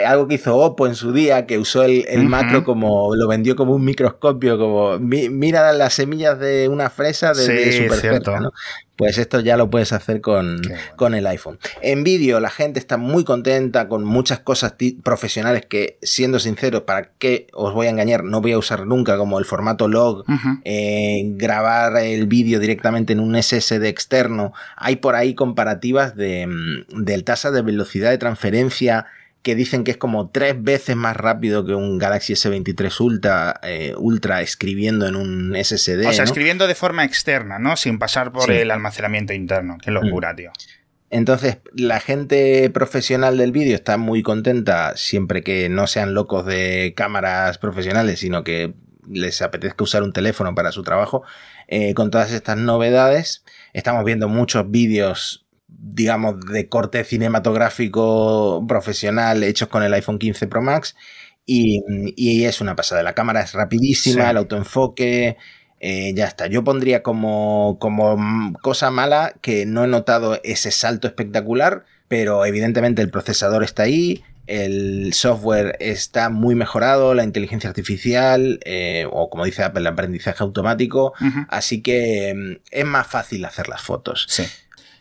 algo 0.05 0.27
que 0.27 0.35
hizo 0.35 0.57
Oppo 0.57 0.87
en 0.87 0.95
su 0.95 1.11
día, 1.11 1.45
que 1.45 1.57
usó 1.57 1.83
el, 1.83 2.23
macro 2.27 2.63
como, 2.63 3.15
lo 3.15 3.27
vendió 3.27 3.55
como 3.55 3.73
un 3.73 3.83
microscopio, 3.83 4.57
como 4.57 4.99
mira 4.99 5.73
las 5.73 5.93
semillas 5.93 6.39
de 6.39 6.67
una 6.67 6.89
fresa 6.89 7.33
desde 7.33 7.83
súper 7.83 7.99
cerca, 7.99 8.39
¿no? 8.39 8.51
Pues 8.95 9.17
esto 9.17 9.39
ya 9.39 9.57
lo 9.57 9.71
puedes 9.71 9.93
hacer 9.93 10.21
con, 10.21 10.61
con, 10.95 11.15
el 11.15 11.25
iPhone. 11.25 11.57
En 11.81 12.03
vídeo 12.03 12.39
la 12.39 12.51
gente 12.51 12.79
está 12.79 12.97
muy 12.97 13.23
contenta 13.23 13.87
con 13.87 14.03
muchas 14.03 14.41
cosas 14.41 14.75
profesionales 15.01 15.65
que, 15.65 15.97
siendo 16.03 16.37
sincero, 16.37 16.85
¿para 16.85 17.09
qué 17.17 17.47
os 17.51 17.73
voy 17.73 17.87
a 17.87 17.89
engañar? 17.89 18.23
No 18.23 18.41
voy 18.41 18.51
a 18.51 18.59
usar 18.59 18.85
nunca, 18.85 19.17
como 19.17 19.39
el 19.39 19.45
formato 19.45 19.87
log, 19.87 20.23
eh, 20.65 21.23
grabar 21.29 21.97
el 21.97 22.27
vídeo 22.27 22.59
directamente 22.59 23.13
en 23.13 23.21
un 23.21 23.41
SSD 23.41 23.85
externo. 23.85 24.53
Hay 24.75 24.97
por 24.97 25.15
ahí 25.15 25.33
comparativas 25.33 26.00
de, 26.09 26.47
mm, 26.47 27.03
del 27.03 27.23
tasa 27.23 27.51
de 27.51 27.61
velocidad 27.61 28.09
de 28.09 28.17
transferencia 28.17 29.07
que 29.43 29.55
dicen 29.55 29.83
que 29.83 29.91
es 29.91 29.97
como 29.97 30.29
tres 30.29 30.61
veces 30.61 30.95
más 30.95 31.17
rápido 31.17 31.65
que 31.65 31.73
un 31.73 31.97
Galaxy 31.97 32.33
S23 32.33 32.99
Ultra, 32.99 33.59
eh, 33.63 33.93
Ultra 33.97 34.41
escribiendo 34.41 35.07
en 35.07 35.15
un 35.15 35.55
SSD. 35.55 36.07
O 36.07 36.13
sea, 36.13 36.25
escribiendo 36.25 36.67
de 36.67 36.75
forma 36.75 37.03
externa, 37.05 37.57
¿no? 37.57 37.75
Sin 37.75 37.97
pasar 37.97 38.31
por 38.31 38.51
el 38.51 38.69
almacenamiento 38.69 39.33
interno. 39.33 39.77
Qué 39.83 39.91
locura, 39.91 40.33
mm. 40.33 40.35
tío. 40.35 40.51
Entonces, 41.09 41.57
la 41.73 41.99
gente 41.99 42.69
profesional 42.69 43.37
del 43.37 43.51
vídeo 43.51 43.75
está 43.75 43.97
muy 43.97 44.23
contenta 44.23 44.95
siempre 44.95 45.43
que 45.43 45.67
no 45.67 45.87
sean 45.87 46.13
locos 46.13 46.45
de 46.45 46.93
cámaras 46.95 47.57
profesionales, 47.57 48.19
sino 48.19 48.43
que 48.43 48.73
les 49.09 49.41
apetezca 49.41 49.83
usar 49.83 50.03
un 50.03 50.13
teléfono 50.13 50.55
para 50.55 50.71
su 50.71 50.83
trabajo. 50.83 51.23
Eh, 51.67 51.93
con 51.95 52.11
todas 52.11 52.31
estas 52.31 52.57
novedades, 52.57 53.43
estamos 53.73 54.05
viendo 54.05 54.29
muchos 54.29 54.69
vídeos, 54.71 55.45
digamos, 55.83 56.39
de 56.45 56.69
corte 56.69 57.03
cinematográfico 57.03 58.63
profesional 58.67 59.43
hechos 59.43 59.67
con 59.67 59.81
el 59.83 59.93
iPhone 59.93 60.19
15 60.19 60.47
Pro 60.47 60.61
Max. 60.61 60.95
Y, 61.45 62.45
es 62.45 62.61
una 62.61 62.75
pasada. 62.75 63.03
La 63.03 63.13
cámara 63.13 63.41
es 63.41 63.53
rapidísima, 63.53 64.29
el 64.29 64.37
autoenfoque, 64.37 65.37
eh, 65.79 66.13
ya 66.15 66.27
está. 66.27 66.47
Yo 66.47 66.63
pondría 66.63 67.03
como, 67.03 67.77
como 67.79 68.53
cosa 68.61 68.91
mala 68.91 69.33
que 69.41 69.65
no 69.65 69.83
he 69.83 69.87
notado 69.87 70.39
ese 70.43 70.71
salto 70.71 71.07
espectacular, 71.07 71.83
pero 72.07 72.45
evidentemente 72.45 73.01
el 73.01 73.09
procesador 73.09 73.63
está 73.63 73.83
ahí, 73.83 74.23
el 74.47 75.13
software 75.13 75.75
está 75.79 76.29
muy 76.29 76.55
mejorado, 76.55 77.15
la 77.15 77.23
inteligencia 77.23 77.69
artificial, 77.69 78.59
eh, 78.63 79.07
o 79.11 79.29
como 79.29 79.45
dice 79.45 79.63
Apple, 79.63 79.81
el 79.81 79.87
aprendizaje 79.87 80.43
automático, 80.43 81.13
así 81.49 81.81
que 81.81 82.33
mm, 82.35 82.61
es 82.69 82.85
más 82.85 83.07
fácil 83.07 83.43
hacer 83.45 83.67
las 83.67 83.81
fotos. 83.81 84.25
Sí. 84.29 84.43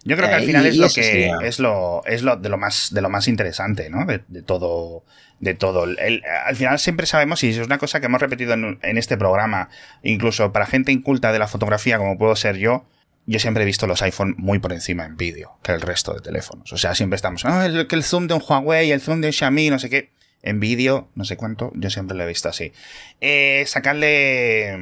Yo 0.05 0.17
creo 0.17 0.29
que 0.29 0.35
al 0.35 0.43
eh, 0.43 0.47
final 0.47 0.67
es 0.67 0.77
lo 0.77 0.89
que 0.89 1.31
es 1.43 1.59
lo 1.59 2.03
es 2.07 2.23
lo 2.23 2.37
de 2.37 2.49
lo 2.49 2.57
más 2.57 2.93
de 2.93 3.03
lo 3.03 3.11
más 3.11 3.29
interesante, 3.29 3.91
¿no? 3.91 4.07
De, 4.07 4.43
todo 4.43 5.05
de 5.41 5.55
todo. 5.55 5.85
al 5.85 6.57
final 6.57 6.79
siempre 6.79 7.07
sabemos, 7.07 7.43
y 7.45 7.51
es 7.51 7.59
una 7.59 7.79
cosa 7.79 8.01
que 8.01 8.07
hemos 8.07 8.21
repetido 8.21 8.55
en, 8.55 8.79
este 8.83 9.17
programa, 9.17 9.69
incluso 10.03 10.53
para 10.53 10.67
gente 10.67 10.93
inculta 10.93 11.33
de 11.33 11.39
la 11.39 11.49
fotografía 11.49 11.99
como 11.99 12.17
puedo 12.19 12.35
ser 12.37 12.57
yo, 12.57 12.87
yo 13.27 13.39
siempre 13.39 13.63
he 13.63 13.67
visto 13.67 13.87
los 13.87 14.03
iPhone 14.03 14.35
muy 14.39 14.59
por 14.59 14.73
encima 14.73 15.05
en 15.05 15.17
vídeo 15.17 15.59
que 15.63 15.73
el 15.73 15.83
resto 15.83 16.15
de 16.15 16.21
teléfonos. 16.21 16.73
O 16.73 16.79
sea, 16.79 16.95
siempre 16.95 17.17
estamos, 17.17 17.45
ah, 17.45 17.67
el, 17.67 17.87
el 17.91 18.05
zoom 18.05 18.27
de 18.27 18.35
un 18.35 18.43
Huawei, 18.47 18.91
el 18.93 19.01
zoom 19.01 19.21
de 19.21 19.29
un 19.29 19.33
Xiaomi, 19.33 19.71
no 19.71 19.79
sé 19.79 19.91
qué. 19.91 20.11
En 20.43 20.59
vídeo, 20.59 21.11
no 21.15 21.27
sé 21.27 21.37
cuánto, 21.37 21.71
yo 21.75 21.91
siempre 21.91 22.17
lo 22.17 22.25
he 22.25 22.27
visto 22.27 22.49
así. 22.49 22.73
Eh, 23.21 23.63
sacarle, 23.67 24.75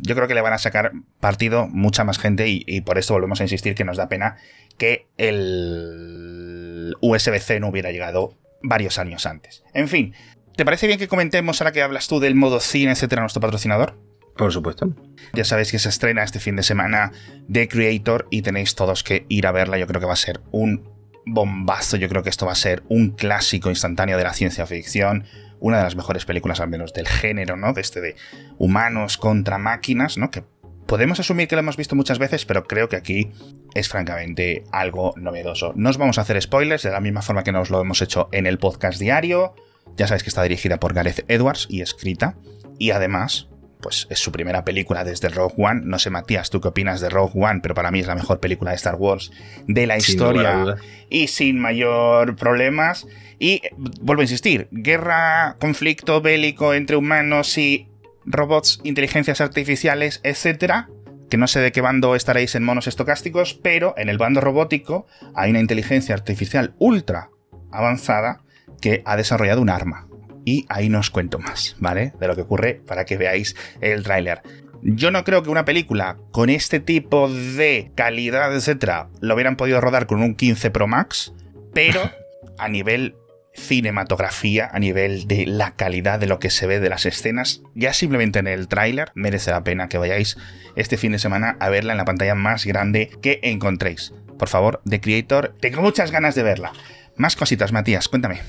yo 0.00 0.14
creo 0.14 0.28
que 0.28 0.34
le 0.34 0.42
van 0.42 0.52
a 0.52 0.58
sacar 0.58 0.92
partido 1.20 1.66
mucha 1.68 2.04
más 2.04 2.18
gente 2.18 2.48
y, 2.48 2.64
y 2.66 2.82
por 2.82 2.98
esto 2.98 3.14
volvemos 3.14 3.40
a 3.40 3.44
insistir 3.44 3.74
que 3.74 3.84
nos 3.84 3.96
da 3.96 4.10
pena 4.10 4.36
que 4.78 5.06
el 5.16 6.96
USB-C 7.00 7.60
no 7.60 7.68
hubiera 7.68 7.90
llegado 7.92 8.34
varios 8.62 8.98
años 8.98 9.26
antes. 9.26 9.62
En 9.74 9.88
fin, 9.88 10.14
¿te 10.56 10.64
parece 10.64 10.86
bien 10.86 10.98
que 10.98 11.08
comentemos 11.08 11.60
ahora 11.60 11.72
que 11.72 11.82
hablas 11.82 12.08
tú 12.08 12.20
del 12.20 12.34
modo 12.34 12.60
cine, 12.60 12.92
etcétera, 12.92 13.22
nuestro 13.22 13.40
patrocinador? 13.40 13.98
Por 14.36 14.52
supuesto. 14.52 14.94
Ya 15.32 15.44
sabéis 15.44 15.70
que 15.70 15.78
se 15.78 15.88
estrena 15.88 16.22
este 16.22 16.40
fin 16.40 16.56
de 16.56 16.62
semana 16.62 17.12
The 17.50 17.68
Creator 17.68 18.26
y 18.30 18.42
tenéis 18.42 18.74
todos 18.74 19.02
que 19.02 19.24
ir 19.28 19.46
a 19.46 19.52
verla. 19.52 19.78
Yo 19.78 19.86
creo 19.86 20.00
que 20.00 20.06
va 20.06 20.12
a 20.12 20.16
ser 20.16 20.40
un 20.50 20.90
bombazo. 21.24 21.96
Yo 21.96 22.08
creo 22.08 22.22
que 22.22 22.28
esto 22.28 22.46
va 22.46 22.52
a 22.52 22.56
ser 22.56 22.82
un 22.88 23.10
clásico 23.10 23.70
instantáneo 23.70 24.18
de 24.18 24.24
la 24.24 24.34
ciencia 24.34 24.66
ficción. 24.66 25.24
Una 25.58 25.78
de 25.78 25.84
las 25.84 25.96
mejores 25.96 26.26
películas, 26.26 26.60
al 26.60 26.68
menos 26.68 26.92
del 26.92 27.08
género, 27.08 27.56
¿no? 27.56 27.72
De 27.72 27.80
este 27.80 28.02
de 28.02 28.14
humanos 28.58 29.16
contra 29.16 29.56
máquinas, 29.56 30.18
¿no? 30.18 30.30
Que 30.30 30.44
podemos 30.86 31.20
asumir 31.20 31.48
que 31.48 31.56
lo 31.56 31.60
hemos 31.60 31.76
visto 31.76 31.96
muchas 31.96 32.18
veces, 32.18 32.44
pero 32.46 32.64
creo 32.64 32.88
que 32.88 32.96
aquí 32.96 33.30
es 33.74 33.88
francamente 33.88 34.64
algo 34.72 35.12
novedoso. 35.16 35.72
No 35.76 35.90
os 35.90 35.98
vamos 35.98 36.18
a 36.18 36.22
hacer 36.22 36.40
spoilers 36.40 36.82
de 36.82 36.90
la 36.90 37.00
misma 37.00 37.22
forma 37.22 37.44
que 37.44 37.52
nos 37.52 37.70
lo 37.70 37.80
hemos 37.80 38.00
hecho 38.02 38.28
en 38.32 38.46
el 38.46 38.58
podcast 38.58 38.98
diario. 38.98 39.54
Ya 39.96 40.06
sabéis 40.06 40.22
que 40.22 40.30
está 40.30 40.42
dirigida 40.42 40.78
por 40.78 40.94
Gareth 40.94 41.24
Edwards 41.28 41.66
y 41.68 41.80
escrita. 41.80 42.36
Y 42.78 42.90
además, 42.90 43.48
pues 43.80 44.06
es 44.10 44.18
su 44.18 44.32
primera 44.32 44.64
película 44.64 45.04
desde 45.04 45.28
Rogue 45.28 45.54
One. 45.58 45.82
No 45.84 45.98
sé, 45.98 46.10
Matías, 46.10 46.50
tú 46.50 46.60
qué 46.60 46.68
opinas 46.68 47.00
de 47.00 47.08
Rogue 47.08 47.32
One, 47.34 47.60
pero 47.62 47.74
para 47.74 47.90
mí 47.90 48.00
es 48.00 48.06
la 48.06 48.14
mejor 48.14 48.40
película 48.40 48.70
de 48.70 48.76
Star 48.76 48.96
Wars 48.96 49.30
de 49.66 49.86
la 49.86 49.96
historia 49.96 50.76
y 51.08 51.28
sin 51.28 51.58
mayor 51.58 52.36
problemas. 52.36 53.06
Y 53.38 53.62
vuelvo 54.00 54.22
a 54.22 54.24
insistir, 54.24 54.68
guerra, 54.70 55.56
conflicto 55.60 56.20
bélico 56.20 56.74
entre 56.74 56.96
humanos 56.96 57.58
y 57.58 57.88
robots, 58.26 58.80
inteligencias 58.82 59.40
artificiales, 59.40 60.20
etcétera. 60.22 60.88
Que 61.30 61.36
no 61.36 61.48
sé 61.48 61.60
de 61.60 61.72
qué 61.72 61.80
bando 61.80 62.14
estaréis 62.14 62.54
en 62.54 62.64
monos 62.64 62.86
estocásticos, 62.86 63.54
pero 63.54 63.94
en 63.96 64.08
el 64.08 64.18
bando 64.18 64.40
robótico 64.40 65.06
hay 65.34 65.50
una 65.50 65.60
inteligencia 65.60 66.14
artificial 66.14 66.74
ultra 66.78 67.30
avanzada 67.72 68.42
que 68.80 69.02
ha 69.04 69.16
desarrollado 69.16 69.60
un 69.60 69.70
arma 69.70 70.06
y 70.46 70.64
ahí 70.68 70.88
no 70.88 71.00
os 71.00 71.10
cuento 71.10 71.38
más, 71.40 71.76
¿vale? 71.80 72.12
De 72.20 72.28
lo 72.28 72.36
que 72.36 72.42
ocurre 72.42 72.80
para 72.86 73.04
que 73.04 73.16
veáis 73.16 73.56
el 73.80 74.04
tráiler. 74.04 74.42
Yo 74.82 75.10
no 75.10 75.24
creo 75.24 75.42
que 75.42 75.50
una 75.50 75.64
película 75.64 76.16
con 76.30 76.48
este 76.48 76.78
tipo 76.78 77.28
de 77.28 77.90
calidad, 77.96 78.54
etcétera, 78.54 79.08
lo 79.20 79.34
hubieran 79.34 79.56
podido 79.56 79.80
rodar 79.80 80.06
con 80.06 80.22
un 80.22 80.36
15 80.36 80.70
Pro 80.70 80.86
Max, 80.86 81.34
pero 81.74 82.00
a 82.58 82.68
nivel 82.68 83.16
cinematografía, 83.56 84.68
a 84.72 84.78
nivel 84.78 85.26
de 85.26 85.46
la 85.46 85.72
calidad 85.72 86.18
de 86.18 86.26
lo 86.26 86.38
que 86.38 86.50
se 86.50 86.66
ve 86.66 86.80
de 86.80 86.88
las 86.88 87.06
escenas, 87.06 87.62
ya 87.74 87.92
simplemente 87.92 88.38
en 88.38 88.46
el 88.46 88.68
tráiler 88.68 89.10
merece 89.14 89.50
la 89.50 89.64
pena 89.64 89.88
que 89.88 89.98
vayáis 89.98 90.36
este 90.76 90.96
fin 90.96 91.12
de 91.12 91.18
semana 91.18 91.56
a 91.58 91.68
verla 91.68 91.92
en 91.92 91.98
la 91.98 92.04
pantalla 92.04 92.34
más 92.34 92.64
grande 92.66 93.10
que 93.22 93.40
encontréis. 93.42 94.12
Por 94.38 94.48
favor, 94.48 94.82
The 94.88 95.00
Creator, 95.00 95.54
tengo 95.60 95.82
muchas 95.82 96.10
ganas 96.10 96.34
de 96.34 96.42
verla. 96.42 96.72
Más 97.16 97.36
cositas, 97.36 97.72
Matías, 97.72 98.08
cuéntame. 98.08 98.40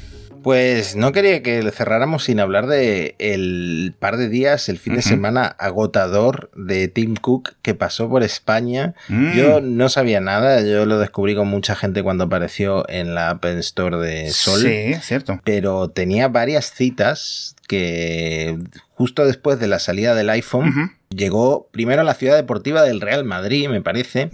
Pues 0.47 0.95
no 0.95 1.11
quería 1.11 1.43
que 1.43 1.61
le 1.61 1.71
cerráramos 1.71 2.23
sin 2.23 2.39
hablar 2.39 2.67
de 2.67 3.15
el 3.19 3.93
par 3.99 4.15
de 4.15 4.29
días, 4.29 4.69
el 4.69 4.79
fin 4.79 4.95
de 4.95 5.01
semana 5.01 5.45
agotador 5.45 6.49
de 6.55 6.87
Tim 6.87 7.15
Cook 7.17 7.55
que 7.61 7.75
pasó 7.75 8.07
por 8.07 8.23
España. 8.23 8.95
Mm. 9.09 9.33
Yo 9.33 9.59
no 9.59 9.89
sabía 9.89 10.21
nada, 10.21 10.61
yo 10.61 10.85
lo 10.85 10.99
descubrí 10.99 11.35
con 11.35 11.49
mucha 11.49 11.75
gente 11.75 12.01
cuando 12.01 12.23
apareció 12.23 12.87
en 12.87 13.13
la 13.13 13.31
Apple 13.31 13.59
Store 13.59 13.97
de 13.97 14.31
Sol. 14.31 14.61
Sí, 14.61 14.93
cierto. 15.01 15.41
Pero 15.43 15.89
tenía 15.89 16.29
varias 16.29 16.71
citas 16.71 17.57
que 17.67 18.57
justo 18.91 19.25
después 19.25 19.59
de 19.59 19.67
la 19.67 19.79
salida 19.79 20.15
del 20.15 20.29
iPhone 20.29 20.93
llegó 21.09 21.67
primero 21.73 22.03
a 22.03 22.05
la 22.05 22.13
ciudad 22.13 22.37
deportiva 22.37 22.83
del 22.83 23.01
Real 23.01 23.25
Madrid, 23.25 23.67
me 23.67 23.81
parece. 23.81 24.29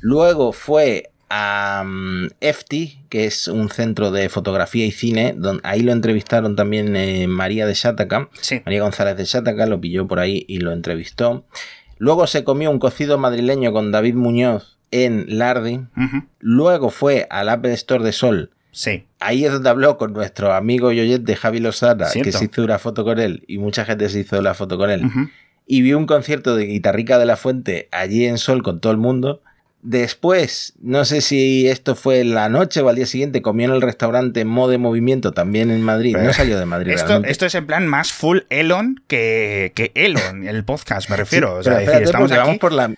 Luego 0.00 0.54
fue 0.54 1.10
a 1.30 1.84
EFTI, 2.40 3.04
que 3.08 3.26
es 3.26 3.48
un 3.48 3.68
centro 3.68 4.10
de 4.10 4.28
fotografía 4.28 4.86
y 4.86 4.90
cine, 4.90 5.34
donde, 5.36 5.60
ahí 5.64 5.80
lo 5.80 5.92
entrevistaron 5.92 6.56
también 6.56 6.94
eh, 6.96 7.26
María 7.26 7.66
de 7.66 7.74
Chataca, 7.74 8.28
María 8.64 8.82
González 8.82 9.16
de 9.16 9.24
Chataca, 9.24 9.66
lo 9.66 9.80
pilló 9.80 10.06
por 10.06 10.20
ahí 10.20 10.44
y 10.48 10.58
lo 10.58 10.72
entrevistó. 10.72 11.44
Luego 11.98 12.26
se 12.26 12.44
comió 12.44 12.70
un 12.70 12.78
cocido 12.78 13.18
madrileño 13.18 13.72
con 13.72 13.92
David 13.92 14.14
Muñoz 14.14 14.78
en 14.90 15.38
Lardi. 15.38 15.80
Luego 16.38 16.90
fue 16.90 17.26
al 17.30 17.48
Apple 17.48 17.72
Store 17.72 18.04
de 18.04 18.12
Sol. 18.12 18.50
Sí. 18.70 19.06
Ahí 19.20 19.44
es 19.44 19.52
donde 19.52 19.70
habló 19.70 19.98
con 19.98 20.12
nuestro 20.12 20.52
amigo 20.52 20.92
y 20.92 21.00
oyente 21.00 21.36
Javi 21.36 21.60
Lozada, 21.60 22.10
que 22.12 22.32
se 22.32 22.44
hizo 22.44 22.64
una 22.64 22.78
foto 22.78 23.04
con 23.04 23.18
él 23.20 23.44
y 23.46 23.58
mucha 23.58 23.84
gente 23.84 24.08
se 24.08 24.20
hizo 24.20 24.40
la 24.42 24.54
foto 24.54 24.78
con 24.78 24.90
él. 24.90 25.02
Y 25.66 25.82
vio 25.82 25.96
un 25.96 26.06
concierto 26.06 26.56
de 26.56 26.66
Guitarrica 26.66 27.18
de 27.18 27.26
la 27.26 27.36
Fuente 27.36 27.88
allí 27.90 28.24
en 28.26 28.38
Sol 28.38 28.62
con 28.62 28.80
todo 28.80 28.92
el 28.92 28.98
mundo. 28.98 29.42
Después, 29.86 30.72
no 30.80 31.04
sé 31.04 31.20
si 31.20 31.68
esto 31.68 31.94
fue 31.94 32.24
la 32.24 32.48
noche 32.48 32.80
o 32.80 32.88
al 32.88 32.96
día 32.96 33.04
siguiente, 33.04 33.42
comió 33.42 33.66
en 33.66 33.74
el 33.74 33.82
restaurante 33.82 34.46
Mode 34.46 34.78
Movimiento 34.78 35.32
también 35.32 35.70
en 35.70 35.82
Madrid. 35.82 36.16
No 36.16 36.32
salió 36.32 36.58
de 36.58 36.64
Madrid. 36.64 36.92
Esto, 36.94 37.22
esto 37.22 37.44
es 37.44 37.54
en 37.54 37.66
plan 37.66 37.86
más 37.86 38.10
full 38.10 38.38
Elon 38.48 39.02
que, 39.08 39.72
que 39.74 39.92
Elon, 39.94 40.48
el 40.48 40.64
podcast, 40.64 41.10
me 41.10 41.16
refiero. 41.16 41.56
o 41.56 41.62
sea, 41.62 41.74
decir, 41.74 42.02
estamos 42.02 42.30
vamos, 42.30 42.56
por 42.56 42.72
la, 42.72 42.94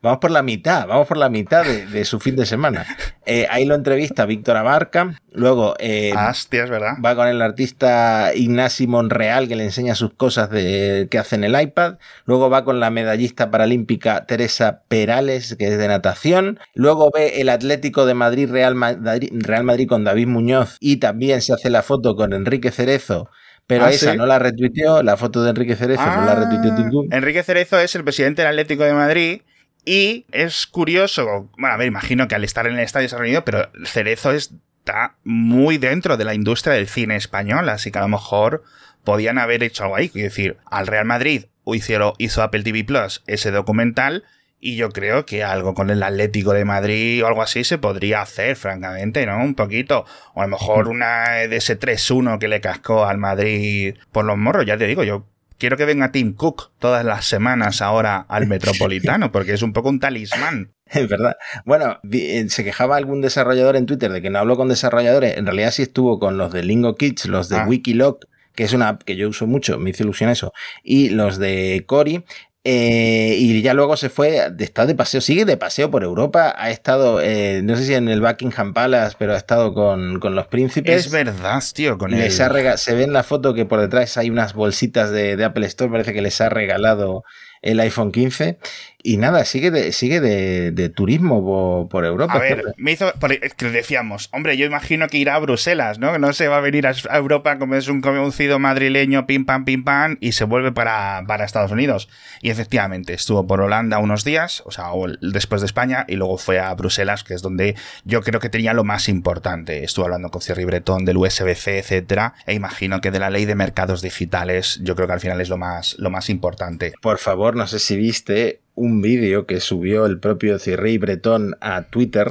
vamos 0.00 0.18
por 0.20 0.30
la 0.30 0.44
mitad, 0.44 0.86
vamos 0.86 1.08
por 1.08 1.16
la 1.16 1.28
mitad 1.28 1.64
de, 1.64 2.04
su 2.04 2.20
fin 2.20 2.36
de 2.36 2.46
semana. 2.46 2.86
Eh, 3.26 3.48
ahí 3.50 3.64
lo 3.64 3.74
entrevista 3.74 4.26
Víctor 4.26 4.56
Abarca. 4.56 5.16
Luego 5.32 5.74
eh, 5.78 6.12
¿verdad? 6.52 6.94
va 7.04 7.14
con 7.14 7.28
el 7.28 7.42
artista 7.42 8.32
Ignasi 8.34 8.86
Monreal 8.86 9.46
que 9.48 9.56
le 9.56 9.64
enseña 9.64 9.94
sus 9.94 10.12
cosas 10.14 10.50
de, 10.50 11.08
que 11.10 11.18
hace 11.18 11.36
en 11.36 11.44
el 11.44 11.60
iPad. 11.60 11.94
Luego 12.26 12.48
va 12.48 12.64
con 12.64 12.78
la 12.78 12.90
medallista 12.90 13.50
paralímpica 13.50 14.26
Teresa 14.26 14.82
Perales, 14.88 15.56
que 15.56 15.66
es 15.66 15.79
de 15.80 15.88
natación. 15.88 16.60
Luego 16.74 17.10
ve 17.12 17.40
el 17.40 17.48
Atlético 17.48 18.06
de 18.06 18.14
Madrid 18.14 18.48
Real, 18.50 18.74
Madrid 18.74 19.30
Real 19.32 19.64
Madrid 19.64 19.88
con 19.88 20.04
David 20.04 20.28
Muñoz 20.28 20.76
y 20.78 20.98
también 20.98 21.42
se 21.42 21.52
hace 21.52 21.70
la 21.70 21.82
foto 21.82 22.14
con 22.14 22.32
Enrique 22.32 22.70
Cerezo. 22.70 23.28
Pero 23.66 23.84
ah, 23.84 23.90
esa 23.90 24.14
no 24.14 24.26
la 24.26 24.38
retuiteó, 24.38 25.02
la 25.02 25.16
foto 25.16 25.42
de 25.42 25.50
Enrique 25.50 25.76
Cerezo 25.76 26.04
no 26.04 26.24
la 26.24 26.34
retuiteó 26.34 26.72
ah, 26.72 27.16
Enrique 27.16 27.42
Cerezo 27.42 27.78
es 27.78 27.94
el 27.94 28.04
presidente 28.04 28.42
del 28.42 28.50
Atlético 28.50 28.84
de 28.84 28.94
Madrid 28.94 29.42
y 29.84 30.26
es 30.32 30.66
curioso, 30.66 31.50
bueno, 31.56 31.74
a 31.74 31.76
ver, 31.76 31.86
imagino 31.86 32.28
que 32.28 32.34
al 32.34 32.44
estar 32.44 32.66
en 32.66 32.74
el 32.74 32.80
estadio 32.80 33.08
se 33.08 33.16
ha 33.16 33.18
reunido, 33.18 33.44
pero 33.44 33.70
Cerezo 33.84 34.32
está 34.32 35.16
muy 35.24 35.78
dentro 35.78 36.16
de 36.16 36.24
la 36.24 36.34
industria 36.34 36.74
del 36.74 36.88
cine 36.88 37.16
español, 37.16 37.68
así 37.68 37.90
que 37.90 37.98
a 37.98 38.02
lo 38.02 38.08
mejor 38.08 38.64
podían 39.04 39.38
haber 39.38 39.62
hecho 39.62 39.84
algo 39.84 39.96
ahí. 39.96 40.06
Es 40.06 40.14
decir, 40.14 40.58
al 40.66 40.86
Real 40.86 41.04
Madrid 41.04 41.46
hizo, 41.74 42.14
hizo 42.18 42.42
Apple 42.42 42.62
TV 42.62 42.84
Plus 42.84 43.22
ese 43.26 43.50
documental 43.50 44.24
y 44.60 44.76
yo 44.76 44.90
creo 44.90 45.24
que 45.24 45.42
algo 45.42 45.74
con 45.74 45.88
el 45.90 46.02
Atlético 46.02 46.52
de 46.52 46.66
Madrid 46.66 47.24
o 47.24 47.26
algo 47.26 47.42
así 47.42 47.64
se 47.64 47.78
podría 47.78 48.20
hacer, 48.20 48.56
francamente, 48.56 49.24
¿no? 49.24 49.38
Un 49.38 49.54
poquito. 49.54 50.04
O 50.34 50.42
a 50.42 50.44
lo 50.44 50.50
mejor 50.50 50.88
una 50.88 51.30
de 51.30 51.56
ese 51.56 51.78
3-1 51.78 52.38
que 52.38 52.48
le 52.48 52.60
cascó 52.60 53.06
al 53.06 53.16
Madrid 53.16 53.94
por 54.12 54.26
los 54.26 54.36
morros. 54.36 54.66
Ya 54.66 54.76
te 54.76 54.86
digo, 54.86 55.02
yo 55.02 55.26
quiero 55.56 55.78
que 55.78 55.86
venga 55.86 56.12
Tim 56.12 56.34
Cook 56.34 56.72
todas 56.78 57.04
las 57.04 57.24
semanas 57.24 57.80
ahora 57.80 58.26
al 58.28 58.46
Metropolitano, 58.48 59.32
porque 59.32 59.54
es 59.54 59.62
un 59.62 59.72
poco 59.72 59.88
un 59.88 60.00
talismán. 60.00 60.72
Es 60.90 61.08
verdad. 61.08 61.36
Bueno, 61.64 62.00
eh, 62.10 62.46
se 62.48 62.64
quejaba 62.64 62.96
algún 62.96 63.20
desarrollador 63.20 63.76
en 63.76 63.86
Twitter 63.86 64.10
de 64.10 64.20
que 64.20 64.28
no 64.28 64.40
habló 64.40 64.56
con 64.56 64.66
desarrolladores. 64.66 65.36
En 65.36 65.46
realidad 65.46 65.70
sí 65.70 65.82
estuvo 65.82 66.18
con 66.18 66.36
los 66.36 66.52
de 66.52 66.64
Lingo 66.64 66.96
Kids, 66.96 67.26
los 67.26 67.48
de 67.48 67.58
ah. 67.58 67.64
Wikiloc, 67.68 68.24
que 68.56 68.64
es 68.64 68.72
una 68.72 68.88
app 68.88 69.02
que 69.04 69.14
yo 69.14 69.28
uso 69.28 69.46
mucho, 69.46 69.78
me 69.78 69.90
hizo 69.90 70.02
ilusión 70.02 70.30
eso, 70.30 70.52
y 70.82 71.10
los 71.10 71.38
de 71.38 71.84
Cori, 71.86 72.24
eh, 72.62 73.36
y 73.38 73.62
ya 73.62 73.72
luego 73.72 73.96
se 73.96 74.10
fue, 74.10 74.52
está 74.58 74.84
de 74.84 74.94
paseo, 74.94 75.22
sigue 75.22 75.46
de 75.46 75.56
paseo 75.56 75.90
por 75.90 76.04
Europa, 76.04 76.54
ha 76.58 76.70
estado, 76.70 77.20
eh, 77.22 77.62
no 77.64 77.74
sé 77.74 77.86
si 77.86 77.94
en 77.94 78.08
el 78.08 78.20
Buckingham 78.20 78.74
Palace, 78.74 79.16
pero 79.18 79.32
ha 79.32 79.38
estado 79.38 79.72
con, 79.72 80.20
los 80.20 80.46
príncipes. 80.48 81.06
Es 81.06 81.10
verdad, 81.10 81.62
tío, 81.74 81.96
con 81.96 82.10
les 82.10 82.34
se 82.34 82.94
ve 82.94 83.04
en 83.04 83.14
la 83.14 83.22
foto 83.22 83.54
que 83.54 83.64
por 83.64 83.80
detrás 83.80 84.18
hay 84.18 84.28
unas 84.28 84.52
bolsitas 84.52 85.10
de, 85.10 85.36
de 85.36 85.44
Apple 85.44 85.66
Store, 85.66 85.90
parece 85.90 86.12
que 86.12 86.20
les 86.20 86.38
ha 86.42 86.50
regalado 86.50 87.24
el 87.62 87.80
iPhone 87.80 88.12
15 88.12 88.58
y 89.02 89.16
nada, 89.16 89.44
sigue 89.44 89.70
de, 89.70 89.92
sigue 89.92 90.20
de, 90.20 90.88
turismo 90.90 91.88
por, 91.88 92.04
Europa. 92.04 92.34
A 92.34 92.38
ver, 92.38 92.74
me 92.76 92.92
hizo, 92.92 93.12
que 93.56 93.70
decíamos, 93.70 94.28
hombre, 94.32 94.56
yo 94.56 94.66
imagino 94.66 95.08
que 95.08 95.18
irá 95.18 95.36
a 95.36 95.38
Bruselas, 95.38 95.98
¿no? 95.98 96.12
Que 96.12 96.18
no 96.18 96.32
se 96.32 96.48
va 96.48 96.58
a 96.58 96.60
venir 96.60 96.86
a, 96.86 96.92
Europa 97.16 97.58
como 97.58 97.74
es 97.74 97.88
un 97.88 98.00
conocido 98.00 98.58
madrileño, 98.58 99.26
pim 99.26 99.44
pam, 99.44 99.64
pim 99.64 99.84
pam, 99.84 100.18
y 100.20 100.32
se 100.32 100.44
vuelve 100.44 100.72
para, 100.72 101.22
para 101.26 101.44
Estados 101.44 101.70
Unidos. 101.70 102.08
Y 102.42 102.50
efectivamente, 102.50 103.14
estuvo 103.14 103.46
por 103.46 103.60
Holanda 103.60 103.98
unos 103.98 104.24
días, 104.24 104.62
o 104.66 104.70
sea, 104.70 104.86
después 105.20 105.60
de 105.60 105.66
España, 105.66 106.04
y 106.08 106.16
luego 106.16 106.38
fue 106.38 106.58
a 106.58 106.72
Bruselas, 106.74 107.24
que 107.24 107.34
es 107.34 107.42
donde 107.42 107.76
yo 108.04 108.22
creo 108.22 108.40
que 108.40 108.48
tenía 108.48 108.74
lo 108.74 108.84
más 108.84 109.08
importante. 109.08 109.84
Estuvo 109.84 110.06
hablando 110.06 110.30
con 110.30 110.40
Thierry 110.40 110.64
Breton 110.64 111.04
del 111.04 111.16
USB-C, 111.16 111.78
etcétera, 111.78 112.34
e 112.46 112.54
imagino 112.54 113.00
que 113.00 113.10
de 113.10 113.18
la 113.18 113.30
ley 113.30 113.44
de 113.44 113.54
mercados 113.54 114.02
digitales, 114.02 114.80
yo 114.82 114.94
creo 114.96 115.06
que 115.06 115.14
al 115.14 115.20
final 115.20 115.40
es 115.40 115.48
lo 115.48 115.56
más, 115.56 115.96
lo 115.98 116.10
más 116.10 116.30
importante. 116.30 116.92
Por 117.00 117.18
favor, 117.18 117.56
no 117.56 117.66
sé 117.66 117.78
si 117.78 117.96
viste 117.96 118.60
un 118.74 119.02
vídeo 119.02 119.46
que 119.46 119.60
subió 119.60 120.06
el 120.06 120.18
propio 120.18 120.58
Thierry 120.58 120.98
Breton 120.98 121.56
a 121.60 121.82
Twitter 121.82 122.28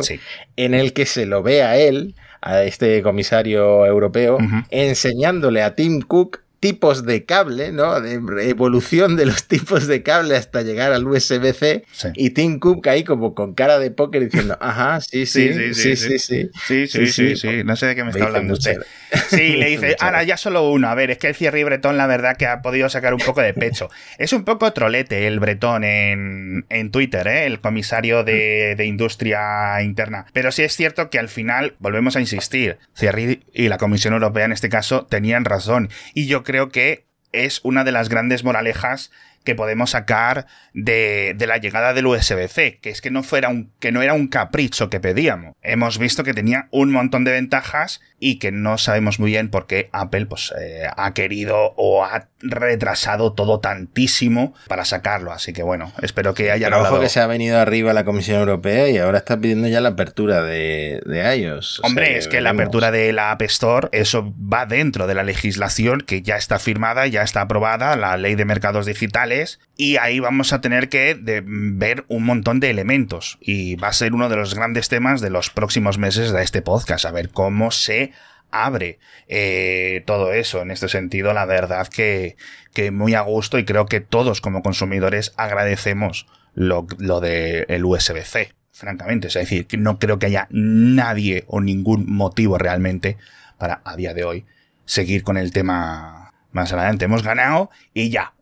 en 0.55 0.73
el 0.73 0.93
que 0.93 1.05
se 1.05 1.25
lo 1.25 1.43
ve 1.43 1.63
a 1.63 1.77
él, 1.77 2.15
a 2.41 2.63
este 2.63 3.01
comisario 3.01 3.85
europeo, 3.85 4.37
enseñándole 4.69 5.61
a 5.63 5.75
Tim 5.75 6.01
Cook 6.01 6.41
tipos 6.59 7.05
de 7.05 7.25
cable, 7.25 7.71
¿no? 7.71 7.99
De 8.01 8.19
evolución 8.49 9.15
de 9.15 9.25
los 9.25 9.45
tipos 9.47 9.87
de 9.87 10.03
cable 10.03 10.35
hasta 10.35 10.61
llegar 10.61 10.91
al 10.91 11.07
USB-C. 11.07 11.85
Y 12.15 12.31
Tim 12.31 12.59
Cook 12.59 12.87
ahí 12.87 13.03
como 13.03 13.33
con 13.33 13.53
cara 13.53 13.79
de 13.79 13.91
póker 13.91 14.25
diciendo, 14.25 14.57
ajá, 14.59 15.01
sí, 15.01 15.25
sí, 15.25 15.53
sí, 15.53 15.73
sí, 15.73 15.95
sí, 15.95 16.19
sí. 16.19 16.49
Sí, 16.67 16.87
sí, 16.87 17.07
sí, 17.07 17.35
sí. 17.35 17.63
No 17.63 17.75
sé 17.75 17.87
de 17.87 17.95
qué 17.95 18.03
me 18.03 18.11
está 18.11 18.25
hablando 18.25 18.53
usted. 18.53 18.77
Sí, 19.29 19.55
le 19.55 19.69
dice, 19.69 19.95
ahora 19.99 20.23
ya 20.23 20.37
solo 20.37 20.69
uno. 20.69 20.87
A 20.87 20.95
ver, 20.95 21.11
es 21.11 21.17
que 21.17 21.27
el 21.27 21.35
Thierry 21.35 21.63
Bretón, 21.63 21.97
la 21.97 22.05
verdad, 22.05 22.37
que 22.37 22.45
ha 22.45 22.61
podido 22.61 22.89
sacar 22.89 23.13
un 23.13 23.19
poco 23.19 23.41
de 23.41 23.53
pecho. 23.53 23.89
Es 24.17 24.33
un 24.33 24.43
poco 24.43 24.71
trolete 24.71 25.25
el 25.27 25.39
Bretón 25.39 25.83
en, 25.83 26.65
en 26.69 26.91
Twitter, 26.91 27.27
¿eh? 27.27 27.45
El 27.45 27.59
comisario 27.59 28.23
de, 28.23 28.75
de 28.75 28.85
Industria 28.85 29.81
Interna. 29.81 30.25
Pero 30.33 30.51
sí 30.51 30.63
es 30.63 30.75
cierto 30.75 31.09
que 31.09 31.17
al 31.19 31.29
final, 31.29 31.75
volvemos 31.79 32.15
a 32.15 32.19
insistir, 32.19 32.77
Thierry 32.93 33.43
y 33.53 33.67
la 33.67 33.77
Comisión 33.77 34.13
Europea 34.13 34.45
en 34.45 34.51
este 34.51 34.69
caso 34.69 35.07
tenían 35.09 35.45
razón. 35.45 35.89
Y 36.13 36.27
yo 36.27 36.43
creo 36.49 36.69
que 36.69 37.05
es 37.31 37.59
una 37.61 37.83
de 37.83 37.91
las 37.91 38.09
grandes 38.09 38.43
moralejas 38.43 39.11
que 39.43 39.55
podemos 39.55 39.91
sacar 39.91 40.47
de, 40.73 41.33
de 41.35 41.47
la 41.47 41.57
llegada 41.57 41.93
del 41.93 42.07
USB-C, 42.07 42.79
que 42.81 42.89
es 42.89 43.01
que 43.01 43.11
no 43.11 43.23
fuera 43.23 43.49
un, 43.49 43.71
que 43.79 43.91
no 43.91 44.01
era 44.01 44.13
un 44.13 44.27
capricho 44.27 44.89
que 44.89 44.99
pedíamos. 44.99 45.55
Hemos 45.61 45.97
visto 45.97 46.23
que 46.23 46.33
tenía 46.33 46.67
un 46.71 46.91
montón 46.91 47.23
de 47.23 47.31
ventajas 47.31 48.01
y 48.19 48.37
que 48.37 48.51
no 48.51 48.77
sabemos 48.77 49.19
muy 49.19 49.31
bien 49.31 49.49
por 49.49 49.65
qué 49.65 49.89
Apple 49.91 50.25
pues, 50.25 50.53
eh, 50.59 50.87
ha 50.95 51.13
querido 51.13 51.73
o 51.77 52.03
ha 52.03 52.27
retrasado 52.41 53.33
todo 53.33 53.59
tantísimo 53.59 54.53
para 54.67 54.85
sacarlo. 54.85 55.31
Así 55.31 55.53
que 55.53 55.63
bueno, 55.63 55.91
espero 56.01 56.33
que 56.33 56.51
haya 56.51 56.67
Pero 56.67 56.81
ojo 56.81 56.99
que 56.99 57.09
se 57.09 57.19
ha 57.19 57.27
venido 57.27 57.59
arriba 57.59 57.93
la 57.93 58.05
Comisión 58.05 58.39
Europea 58.39 58.89
y 58.89 58.97
ahora 58.97 59.19
está 59.19 59.39
pidiendo 59.39 59.67
ya 59.67 59.81
la 59.81 59.89
apertura 59.89 60.41
de, 60.43 61.01
de 61.05 61.37
iOS. 61.37 61.81
Hombre, 61.83 62.17
es 62.17 62.27
que 62.27 62.41
la 62.41 62.51
apertura 62.51 62.91
de 62.91 63.11
la 63.13 63.31
App 63.31 63.41
Store, 63.43 63.89
eso 63.91 64.33
va 64.37 64.65
dentro 64.65 65.07
de 65.07 65.15
la 65.15 65.23
legislación 65.23 66.01
que 66.01 66.21
ya 66.21 66.35
está 66.35 66.59
firmada, 66.59 67.07
ya 67.07 67.21
está 67.21 67.41
aprobada, 67.41 67.95
la 67.95 68.17
ley 68.17 68.35
de 68.35 68.45
mercados 68.45 68.85
digitales, 68.85 69.28
y 69.77 69.97
ahí 69.97 70.19
vamos 70.19 70.53
a 70.53 70.61
tener 70.61 70.89
que 70.89 71.17
ver 71.19 72.05
un 72.07 72.25
montón 72.25 72.59
de 72.59 72.69
elementos. 72.69 73.37
Y 73.41 73.75
va 73.75 73.89
a 73.89 73.93
ser 73.93 74.13
uno 74.13 74.29
de 74.29 74.35
los 74.35 74.55
grandes 74.55 74.89
temas 74.89 75.21
de 75.21 75.29
los 75.29 75.49
próximos 75.49 75.97
meses 75.97 76.31
de 76.31 76.43
este 76.43 76.61
podcast, 76.61 77.05
a 77.05 77.11
ver 77.11 77.29
cómo 77.29 77.71
se 77.71 78.11
abre 78.51 78.99
eh, 79.27 80.03
todo 80.05 80.33
eso. 80.33 80.61
En 80.61 80.71
este 80.71 80.89
sentido, 80.89 81.33
la 81.33 81.45
verdad 81.45 81.87
que, 81.87 82.35
que, 82.73 82.91
muy 82.91 83.13
a 83.13 83.21
gusto 83.21 83.59
y 83.59 83.65
creo 83.65 83.85
que 83.85 84.01
todos 84.01 84.41
como 84.41 84.63
consumidores 84.63 85.33
agradecemos 85.37 86.27
lo, 86.53 86.87
lo 86.97 87.19
del 87.19 87.85
USB-C, 87.85 88.53
francamente. 88.71 89.27
Es 89.27 89.35
decir, 89.35 89.67
que 89.67 89.77
no 89.77 89.99
creo 89.99 90.19
que 90.19 90.27
haya 90.27 90.47
nadie 90.51 91.43
o 91.47 91.61
ningún 91.61 92.11
motivo 92.11 92.57
realmente 92.57 93.17
para 93.57 93.81
a 93.85 93.95
día 93.95 94.13
de 94.13 94.23
hoy 94.23 94.45
seguir 94.85 95.23
con 95.23 95.37
el 95.37 95.51
tema 95.51 96.28
más 96.51 96.73
adelante 96.73 97.05
hemos 97.05 97.23
ganado 97.23 97.69
y 97.93 98.09
ya. 98.09 98.33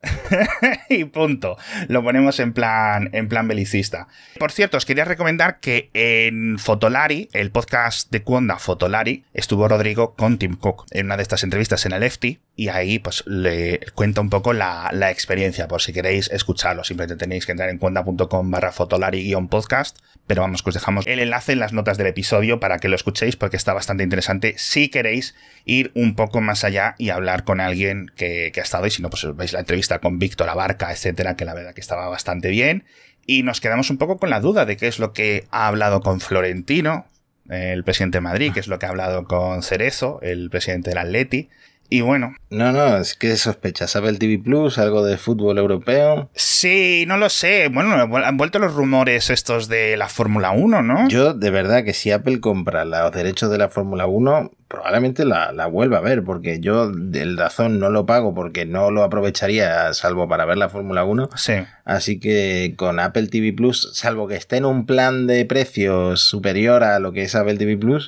y 0.90 1.06
punto. 1.06 1.58
Lo 1.88 2.04
ponemos 2.04 2.40
en 2.40 2.54
plan, 2.54 3.10
en 3.14 3.28
plan 3.28 3.48
belicista. 3.48 4.08
Por 4.40 4.52
cierto, 4.52 4.78
os 4.78 4.86
quería 4.86 5.06
recomendar 5.06 5.60
que 5.60 5.90
en 5.94 6.60
Fotolari, 6.60 7.30
el 7.34 7.52
podcast 7.52 8.12
de 8.12 8.24
Cuonda 8.24 8.60
Fotolari, 8.60 9.26
estuvo 9.34 9.68
Rodrigo 9.68 10.16
con 10.16 10.38
Tim 10.38 10.56
Cook 10.56 10.86
en 10.92 11.08
una 11.08 11.18
de 11.18 11.24
estas 11.24 11.44
entrevistas 11.44 11.86
en 11.86 11.92
el 11.94 12.04
EFTI 12.04 12.40
y 12.58 12.68
ahí 12.68 13.00
pues 13.00 13.24
le 13.28 13.80
cuenta 13.94 14.20
un 14.20 14.30
poco 14.30 14.52
la, 14.52 14.90
la 14.92 15.12
experiencia 15.12 15.70
por 15.70 15.82
si 15.82 15.94
queréis 15.94 16.30
escucharlo. 16.32 16.84
Simplemente 16.84 17.16
tenéis 17.16 17.46
que 17.46 17.54
entrar 17.54 17.70
en 17.70 17.78
cuonda.com 17.78 18.52
barra 18.52 18.74
fotolari-podcast 18.74 19.98
pero 20.28 20.42
vamos 20.42 20.62
que 20.62 20.70
os 20.70 20.74
dejamos 20.74 21.08
el 21.08 21.20
enlace 21.20 21.54
en 21.54 21.60
las 21.60 21.72
notas 21.72 21.98
del 21.98 22.08
episodio 22.08 22.60
para 22.60 22.80
que 22.80 22.90
lo 22.90 22.96
escuchéis 22.96 23.38
porque 23.38 23.56
está 23.56 23.74
bastante 23.74 24.04
interesante. 24.04 24.56
Si 24.58 24.90
queréis 24.90 25.36
ir 25.64 25.92
un 25.96 26.16
poco 26.16 26.42
más 26.42 26.66
allá 26.66 26.96
y 26.98 27.10
hablar 27.10 27.46
con 27.46 27.62
alguien 27.62 28.12
que, 28.16 28.52
ha 28.56 28.62
estado 28.62 28.86
y 28.86 28.92
si 28.92 29.02
no 29.02 29.10
pues 29.10 29.26
veis 29.36 29.54
la 29.54 29.62
entrevista 29.62 30.00
con 30.00 30.20
Víctor 30.20 30.50
Abarca, 30.50 30.92
etcétera, 30.92 31.38
que 31.38 31.46
la 31.46 31.54
verdad 31.54 31.74
que 31.74 31.82
estaba 31.82 32.10
bastante 32.10 32.50
bien. 32.50 32.84
Y 33.26 33.44
nos 33.44 33.62
quedamos 33.62 33.90
un 33.90 33.98
poco 33.98 34.18
con 34.18 34.30
la 34.30 34.42
duda 34.42 34.66
de 34.66 34.76
qué 34.76 34.88
es 34.88 35.00
lo 35.00 35.14
que 35.14 35.46
ha 35.50 35.68
hablado 35.68 36.02
con 36.02 36.20
Florentino, 36.20 37.06
el 37.50 37.86
presidente 37.86 38.18
de 38.18 38.22
Madrid, 38.22 38.52
qué 38.54 38.60
es 38.60 38.68
lo 38.68 38.80
que 38.80 38.86
ha 38.86 38.90
hablado 38.90 39.24
con 39.24 39.64
Cerezo, 39.64 40.20
el 40.22 40.50
presidente 40.50 40.90
del 40.90 40.98
Atleti, 40.98 41.50
y 41.90 42.02
bueno. 42.02 42.36
No, 42.50 42.72
no, 42.72 42.98
es 42.98 43.16
que 43.16 43.36
sospechas. 43.38 43.92
¿Sabe 43.92 44.10
el 44.10 44.20
TV 44.20 44.38
Plus? 44.40 44.78
¿Algo 44.78 45.04
de 45.06 45.18
fútbol 45.18 45.58
europeo? 45.58 46.30
Sí, 46.34 47.06
no 47.08 47.18
lo 47.18 47.30
sé. 47.30 47.70
Bueno, 47.70 47.94
han 47.94 48.38
vuelto 48.38 48.60
los 48.60 48.74
rumores 48.74 49.30
estos 49.30 49.68
de 49.68 49.98
la 49.98 50.10
Fórmula 50.10 50.52
1, 50.52 50.82
¿no? 50.82 51.08
Yo, 51.08 51.34
de 51.34 51.50
verdad, 51.50 51.84
que 51.84 51.94
si 51.94 52.12
Apple 52.12 52.40
compra 52.40 52.86
los 52.86 53.12
derechos 53.12 53.50
de 53.50 53.58
la 53.58 53.70
Fórmula 53.70 54.06
1, 54.06 54.52
probablemente 54.68 55.26
la, 55.26 55.52
la 55.52 55.68
vuelva 55.68 56.00
a 56.00 56.02
ver, 56.02 56.24
porque 56.24 56.60
yo 56.60 56.92
del 56.92 57.38
razón 57.38 57.80
no 57.80 57.90
lo 57.90 58.06
pago 58.06 58.34
porque 58.34 58.66
no 58.66 58.92
lo 58.92 59.04
aprovecharía 59.04 59.94
salvo 59.94 60.28
para 60.28 60.46
ver 60.46 60.58
la 60.58 60.70
Fórmula 60.70 61.04
1. 61.04 61.30
Sí. 61.36 61.54
Así 61.86 62.20
que 62.20 62.74
con 62.76 63.00
Apple 63.00 63.28
TV 63.28 63.54
Plus, 63.54 63.90
salvo 63.94 64.28
que 64.28 64.36
esté 64.36 64.58
en 64.58 64.66
un 64.66 64.86
plan 64.86 65.28
de 65.28 65.46
precios 65.46 66.22
superior 66.22 66.84
a 66.84 67.00
lo 67.00 67.14
que 67.14 67.24
es 67.24 67.36
Apple 67.36 67.58
TV 67.58 67.78
Plus, 67.78 68.08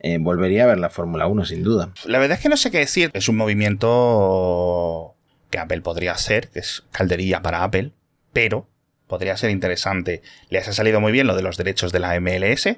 eh, 0.00 0.18
volvería 0.20 0.64
a 0.64 0.66
ver 0.66 0.78
la 0.78 0.90
Fórmula 0.90 1.26
1 1.26 1.44
sin 1.44 1.62
duda. 1.62 1.90
La 2.04 2.18
verdad 2.18 2.36
es 2.36 2.42
que 2.42 2.48
no 2.48 2.56
sé 2.56 2.70
qué 2.70 2.78
decir. 2.78 3.10
Es 3.12 3.28
un 3.28 3.36
movimiento 3.36 5.14
que 5.50 5.58
Apple 5.58 5.80
podría 5.80 6.12
hacer, 6.12 6.48
que 6.48 6.60
es 6.60 6.84
calderilla 6.92 7.42
para 7.42 7.64
Apple, 7.64 7.92
pero 8.32 8.68
podría 9.06 9.36
ser 9.36 9.50
interesante. 9.50 10.22
Les 10.50 10.68
ha 10.68 10.72
salido 10.72 11.00
muy 11.00 11.12
bien 11.12 11.26
lo 11.26 11.34
de 11.34 11.42
los 11.42 11.56
derechos 11.56 11.92
de 11.92 12.00
la 12.00 12.18
MLS, 12.20 12.76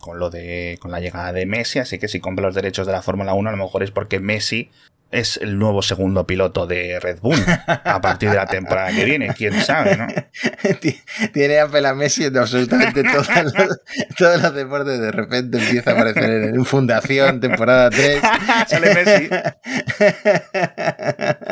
con 0.00 0.18
lo 0.18 0.30
de 0.30 0.78
con 0.80 0.90
la 0.90 1.00
llegada 1.00 1.32
de 1.32 1.46
Messi, 1.46 1.78
así 1.78 1.98
que 1.98 2.08
si 2.08 2.20
compra 2.20 2.46
los 2.46 2.54
derechos 2.54 2.86
de 2.86 2.92
la 2.92 3.02
Fórmula 3.02 3.34
1 3.34 3.48
a 3.48 3.52
lo 3.52 3.64
mejor 3.64 3.82
es 3.82 3.90
porque 3.90 4.20
Messi 4.20 4.70
es 5.10 5.38
el 5.38 5.58
nuevo 5.58 5.80
segundo 5.80 6.26
piloto 6.26 6.66
de 6.66 7.00
Red 7.00 7.20
Bull 7.20 7.38
a 7.66 8.00
partir 8.00 8.28
de 8.28 8.36
la 8.36 8.46
temporada 8.46 8.92
que 8.92 9.04
viene, 9.04 9.32
quién 9.34 9.58
sabe, 9.62 9.96
¿no? 9.96 10.06
Tiene 11.32 11.58
a 11.58 11.64
a 11.64 11.94
Messi 11.94 12.24
en 12.24 12.36
absolutamente 12.36 13.02
todos 13.12 13.28
los, 13.28 13.80
todos 14.16 14.42
los 14.42 14.54
deportes, 14.54 15.00
de 15.00 15.10
repente 15.10 15.58
empieza 15.58 15.92
a 15.92 15.94
aparecer 15.94 16.30
en 16.54 16.64
Fundación, 16.64 17.40
temporada 17.40 17.88
3. 17.88 18.20
Sale 18.66 18.94
Messi. 18.94 19.28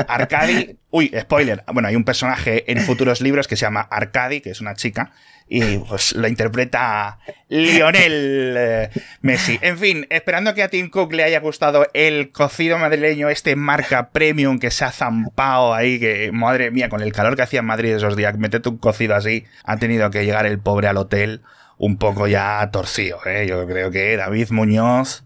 Arcadi, 0.06 0.78
uy, 0.90 1.12
spoiler, 1.18 1.64
bueno, 1.72 1.88
hay 1.88 1.96
un 1.96 2.04
personaje 2.04 2.70
en 2.70 2.80
futuros 2.82 3.22
libros 3.22 3.48
que 3.48 3.56
se 3.56 3.62
llama 3.62 3.80
Arcadi, 3.80 4.42
que 4.42 4.50
es 4.50 4.60
una 4.60 4.74
chica, 4.74 5.12
y 5.48 5.78
pues 5.78 6.14
lo 6.14 6.26
interpreta 6.26 7.18
Lionel 7.48 8.54
eh, 8.58 8.90
Messi. 9.20 9.58
En 9.62 9.78
fin, 9.78 10.06
esperando 10.10 10.54
que 10.54 10.62
a 10.62 10.68
Tim 10.68 10.90
Cook 10.90 11.12
le 11.12 11.22
haya 11.22 11.40
gustado 11.40 11.86
el 11.94 12.32
cocido 12.32 12.78
madrileño, 12.78 13.28
este 13.28 13.54
marca 13.54 14.10
premium 14.10 14.58
que 14.58 14.70
se 14.70 14.84
ha 14.84 14.90
zampado 14.90 15.72
ahí, 15.72 16.00
que 16.00 16.30
madre 16.32 16.70
mía, 16.70 16.88
con 16.88 17.00
el 17.00 17.12
calor 17.12 17.36
que 17.36 17.42
hacía 17.42 17.60
en 17.60 17.66
Madrid 17.66 17.94
esos 17.94 18.16
días, 18.16 18.36
metete 18.38 18.68
un 18.68 18.78
cocido 18.78 19.14
así, 19.14 19.44
ha 19.64 19.76
tenido 19.76 20.10
que 20.10 20.24
llegar 20.24 20.46
el 20.46 20.58
pobre 20.58 20.88
al 20.88 20.96
hotel 20.96 21.42
un 21.78 21.96
poco 21.98 22.26
ya 22.26 22.68
torcido, 22.72 23.20
¿eh? 23.26 23.46
Yo 23.48 23.66
creo 23.66 23.90
que 23.90 24.16
David 24.16 24.48
Muñoz, 24.50 25.24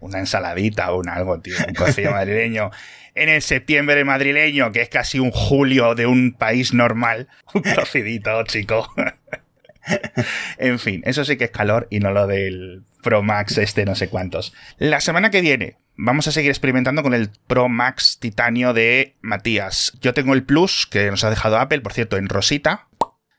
una 0.00 0.18
ensaladita 0.18 0.90
o 0.92 1.00
un 1.00 1.08
algo, 1.08 1.38
tío, 1.40 1.54
un 1.68 1.74
cocido 1.74 2.10
madrileño 2.12 2.70
en 3.16 3.30
el 3.30 3.42
septiembre 3.42 4.04
madrileño, 4.04 4.70
que 4.70 4.82
es 4.82 4.88
casi 4.88 5.18
un 5.18 5.30
julio 5.30 5.94
de 5.94 6.06
un 6.06 6.32
país 6.32 6.72
normal. 6.72 7.28
Un 7.54 7.62
cocidito, 7.62 8.44
chico. 8.44 8.88
en 10.58 10.78
fin, 10.78 11.02
eso 11.04 11.24
sí 11.24 11.36
que 11.36 11.44
es 11.44 11.50
calor 11.50 11.86
y 11.90 12.00
no 12.00 12.12
lo 12.12 12.26
del 12.26 12.82
Pro 13.02 13.22
Max 13.22 13.58
este 13.58 13.84
no 13.84 13.94
sé 13.94 14.08
cuántos. 14.08 14.52
La 14.78 15.00
semana 15.00 15.30
que 15.30 15.40
viene 15.40 15.76
vamos 15.96 16.28
a 16.28 16.32
seguir 16.32 16.50
experimentando 16.50 17.02
con 17.02 17.14
el 17.14 17.30
Pro 17.46 17.68
Max 17.68 18.18
Titanio 18.20 18.74
de 18.74 19.16
Matías. 19.22 19.96
Yo 20.00 20.12
tengo 20.12 20.34
el 20.34 20.44
Plus 20.44 20.86
que 20.90 21.10
nos 21.10 21.24
ha 21.24 21.30
dejado 21.30 21.58
Apple, 21.58 21.80
por 21.80 21.92
cierto, 21.92 22.16
en 22.16 22.28
rosita. 22.28 22.88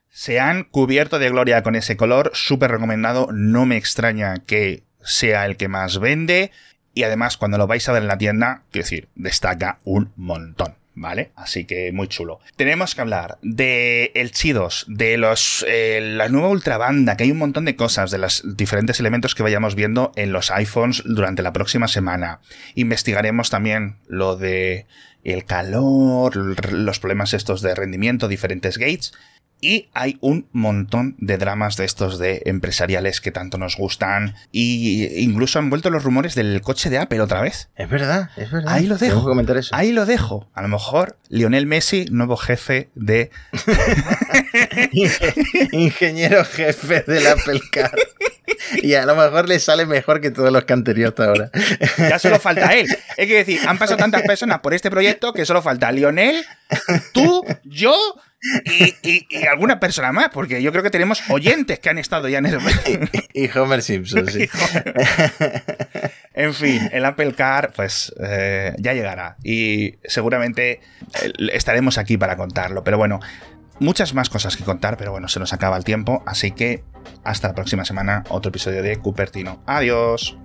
Se 0.10 0.40
han 0.40 0.64
cubierto 0.64 1.20
de 1.20 1.30
gloria 1.30 1.62
con 1.62 1.76
ese 1.76 1.96
color, 1.96 2.32
súper 2.34 2.72
recomendado, 2.72 3.30
no 3.32 3.68
me 3.68 3.78
extraña 3.78 4.38
que 4.48 4.84
sea 5.04 5.46
el 5.46 5.58
que 5.58 5.68
más 5.68 6.00
vende 6.00 6.52
y 6.98 7.04
además 7.04 7.38
cuando 7.38 7.60
lo 7.60 7.68
vais 7.68 7.88
a 7.88 7.92
ver 7.92 8.02
en 8.02 8.08
la 8.08 8.18
tienda, 8.18 8.64
quiero 8.72 8.86
decir, 8.86 9.08
destaca 9.16 9.78
un 9.84 10.12
montón. 10.16 10.76
¿vale? 10.96 11.30
Así 11.36 11.66
que 11.66 11.92
muy 11.92 12.08
chulo. 12.08 12.40
Tenemos 12.56 12.96
que 12.96 13.02
hablar 13.02 13.38
de 13.44 14.12
el 14.16 14.32
Chidos, 14.32 14.84
de 14.88 15.20
los 15.20 15.64
eh, 15.68 16.00
la 16.02 16.28
nueva 16.28 16.50
ultra 16.50 16.80
banda, 16.80 17.16
que 17.16 17.24
hay 17.24 17.32
un 17.32 17.38
montón 17.38 17.66
de 17.66 17.76
cosas, 17.76 18.10
de 18.10 18.18
los 18.18 18.58
diferentes 18.58 19.00
elementos 19.00 19.36
que 19.36 19.44
vayamos 19.44 19.76
viendo 19.76 20.12
en 20.16 20.32
los 20.32 20.50
iPhones 20.50 21.04
durante 21.06 21.44
la 21.44 21.54
próxima 21.54 21.88
semana. 21.88 22.40
Investigaremos 22.74 23.52
también 23.52 23.98
lo 24.08 24.38
de 24.38 24.88
el 25.24 25.46
calor, 25.46 26.36
los 26.72 27.00
problemas 27.00 27.36
estos 27.36 27.62
de 27.62 27.76
rendimiento, 27.76 28.28
diferentes 28.28 28.80
gates 28.80 29.14
y 29.60 29.90
hay 29.94 30.18
un 30.22 30.48
montón 30.52 31.16
de 31.18 31.38
dramas 31.38 31.78
de 31.78 31.86
estos 31.86 32.20
de 32.20 32.44
empresariales 32.46 33.22
que 33.22 33.32
tanto 33.32 33.58
nos 33.58 33.76
gustan. 33.76 34.36
Y 34.52 35.22
incluso 35.22 35.60
han 35.60 35.70
vuelto 35.70 35.90
los 35.90 36.04
rumores 36.04 36.36
del 36.36 36.62
coche 36.62 36.90
de 36.90 37.00
Apple 37.00 37.22
otra 37.22 37.42
vez. 37.42 37.70
Es 37.76 37.90
verdad, 37.90 38.30
es 38.38 38.52
verdad. 38.52 38.74
Ahí 38.74 38.86
lo 38.86 38.98
dejo. 38.98 39.26
Ahí 39.72 39.92
lo 39.92 40.06
dejo. 40.06 40.50
A 40.54 40.62
lo 40.62 40.68
mejor 40.68 41.18
Lionel 41.30 41.66
Messi, 41.66 42.06
nuevo 42.12 42.38
jefe 42.38 42.90
de. 42.96 43.32
Ingeniero 45.72 46.46
jefe 46.46 47.04
del 47.08 47.28
Apple 47.28 47.62
Car. 47.72 47.96
y 48.82 48.94
a 48.94 49.06
lo 49.06 49.16
mejor 49.16 49.48
le 49.48 49.60
sale 49.60 49.86
mejor 49.86 50.22
que 50.22 50.32
todos 50.32 50.52
los 50.52 50.66
que 50.66 50.74
han 50.74 50.84
tenido 50.84 51.10
hasta 51.10 51.26
ahora. 51.26 51.50
Ya 51.98 52.20
solo 52.20 52.40
falta 52.40 52.74
él. 52.74 52.88
Es 53.18 53.28
que 53.28 53.38
decir, 53.38 53.60
han 53.68 53.78
pasado 53.78 53.98
tantas 53.98 54.22
personas 54.22 54.60
por 54.60 54.74
este 54.74 54.92
proyecto 54.92 55.34
que 55.34 55.46
solo 55.46 55.62
falta 55.62 55.92
Lionel, 55.92 56.46
tú, 57.14 57.44
yo 57.64 57.96
y, 59.02 59.46
alguna 59.48 59.80
persona 59.80 60.12
más, 60.12 60.30
porque 60.30 60.62
yo 60.62 60.72
creo 60.72 60.84
que 60.84 60.90
tenemos 60.90 61.24
oyentes 61.30 61.80
que 61.80 61.90
han 61.90 61.98
estado 61.98 62.28
ya 62.28 62.38
en 62.40 62.46
ese 62.46 62.58
Y, 63.34 63.58
Homer 63.58 63.82
Simpson, 63.82 64.28
sí. 64.28 64.48
en 66.34 66.54
fin, 66.54 66.90
el 66.92 67.06
Apple 67.06 67.34
Car, 67.34 67.74
pues 67.76 68.14
eh, 68.20 68.74
ya 68.78 68.94
llegará. 68.94 69.38
Y 69.44 69.96
seguramente 70.06 70.82
eh, 71.22 71.32
estaremos 71.54 71.98
aquí 71.98 72.18
para 72.18 72.38
contarlo. 72.38 72.84
Pero 72.84 72.98
bueno, 72.98 73.20
muchas 73.80 74.14
más 74.14 74.30
cosas 74.30 74.56
que 74.56 74.64
contar, 74.64 74.98
pero 74.98 75.12
bueno, 75.12 75.28
se 75.28 75.40
nos 75.40 75.54
acaba 75.54 75.78
el 75.78 75.84
tiempo. 75.84 76.24
Así 76.26 76.52
que 76.52 76.84
hasta 77.24 77.50
la 77.50 77.56
próxima 77.56 77.86
semana, 77.86 78.24
otro 78.30 78.50
episodio 78.50 78.84
de 78.84 78.98
Cupertino. 78.98 79.64
Adiós. 79.66 80.38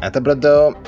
Hasta 0.00 0.20
pronto. 0.20 0.80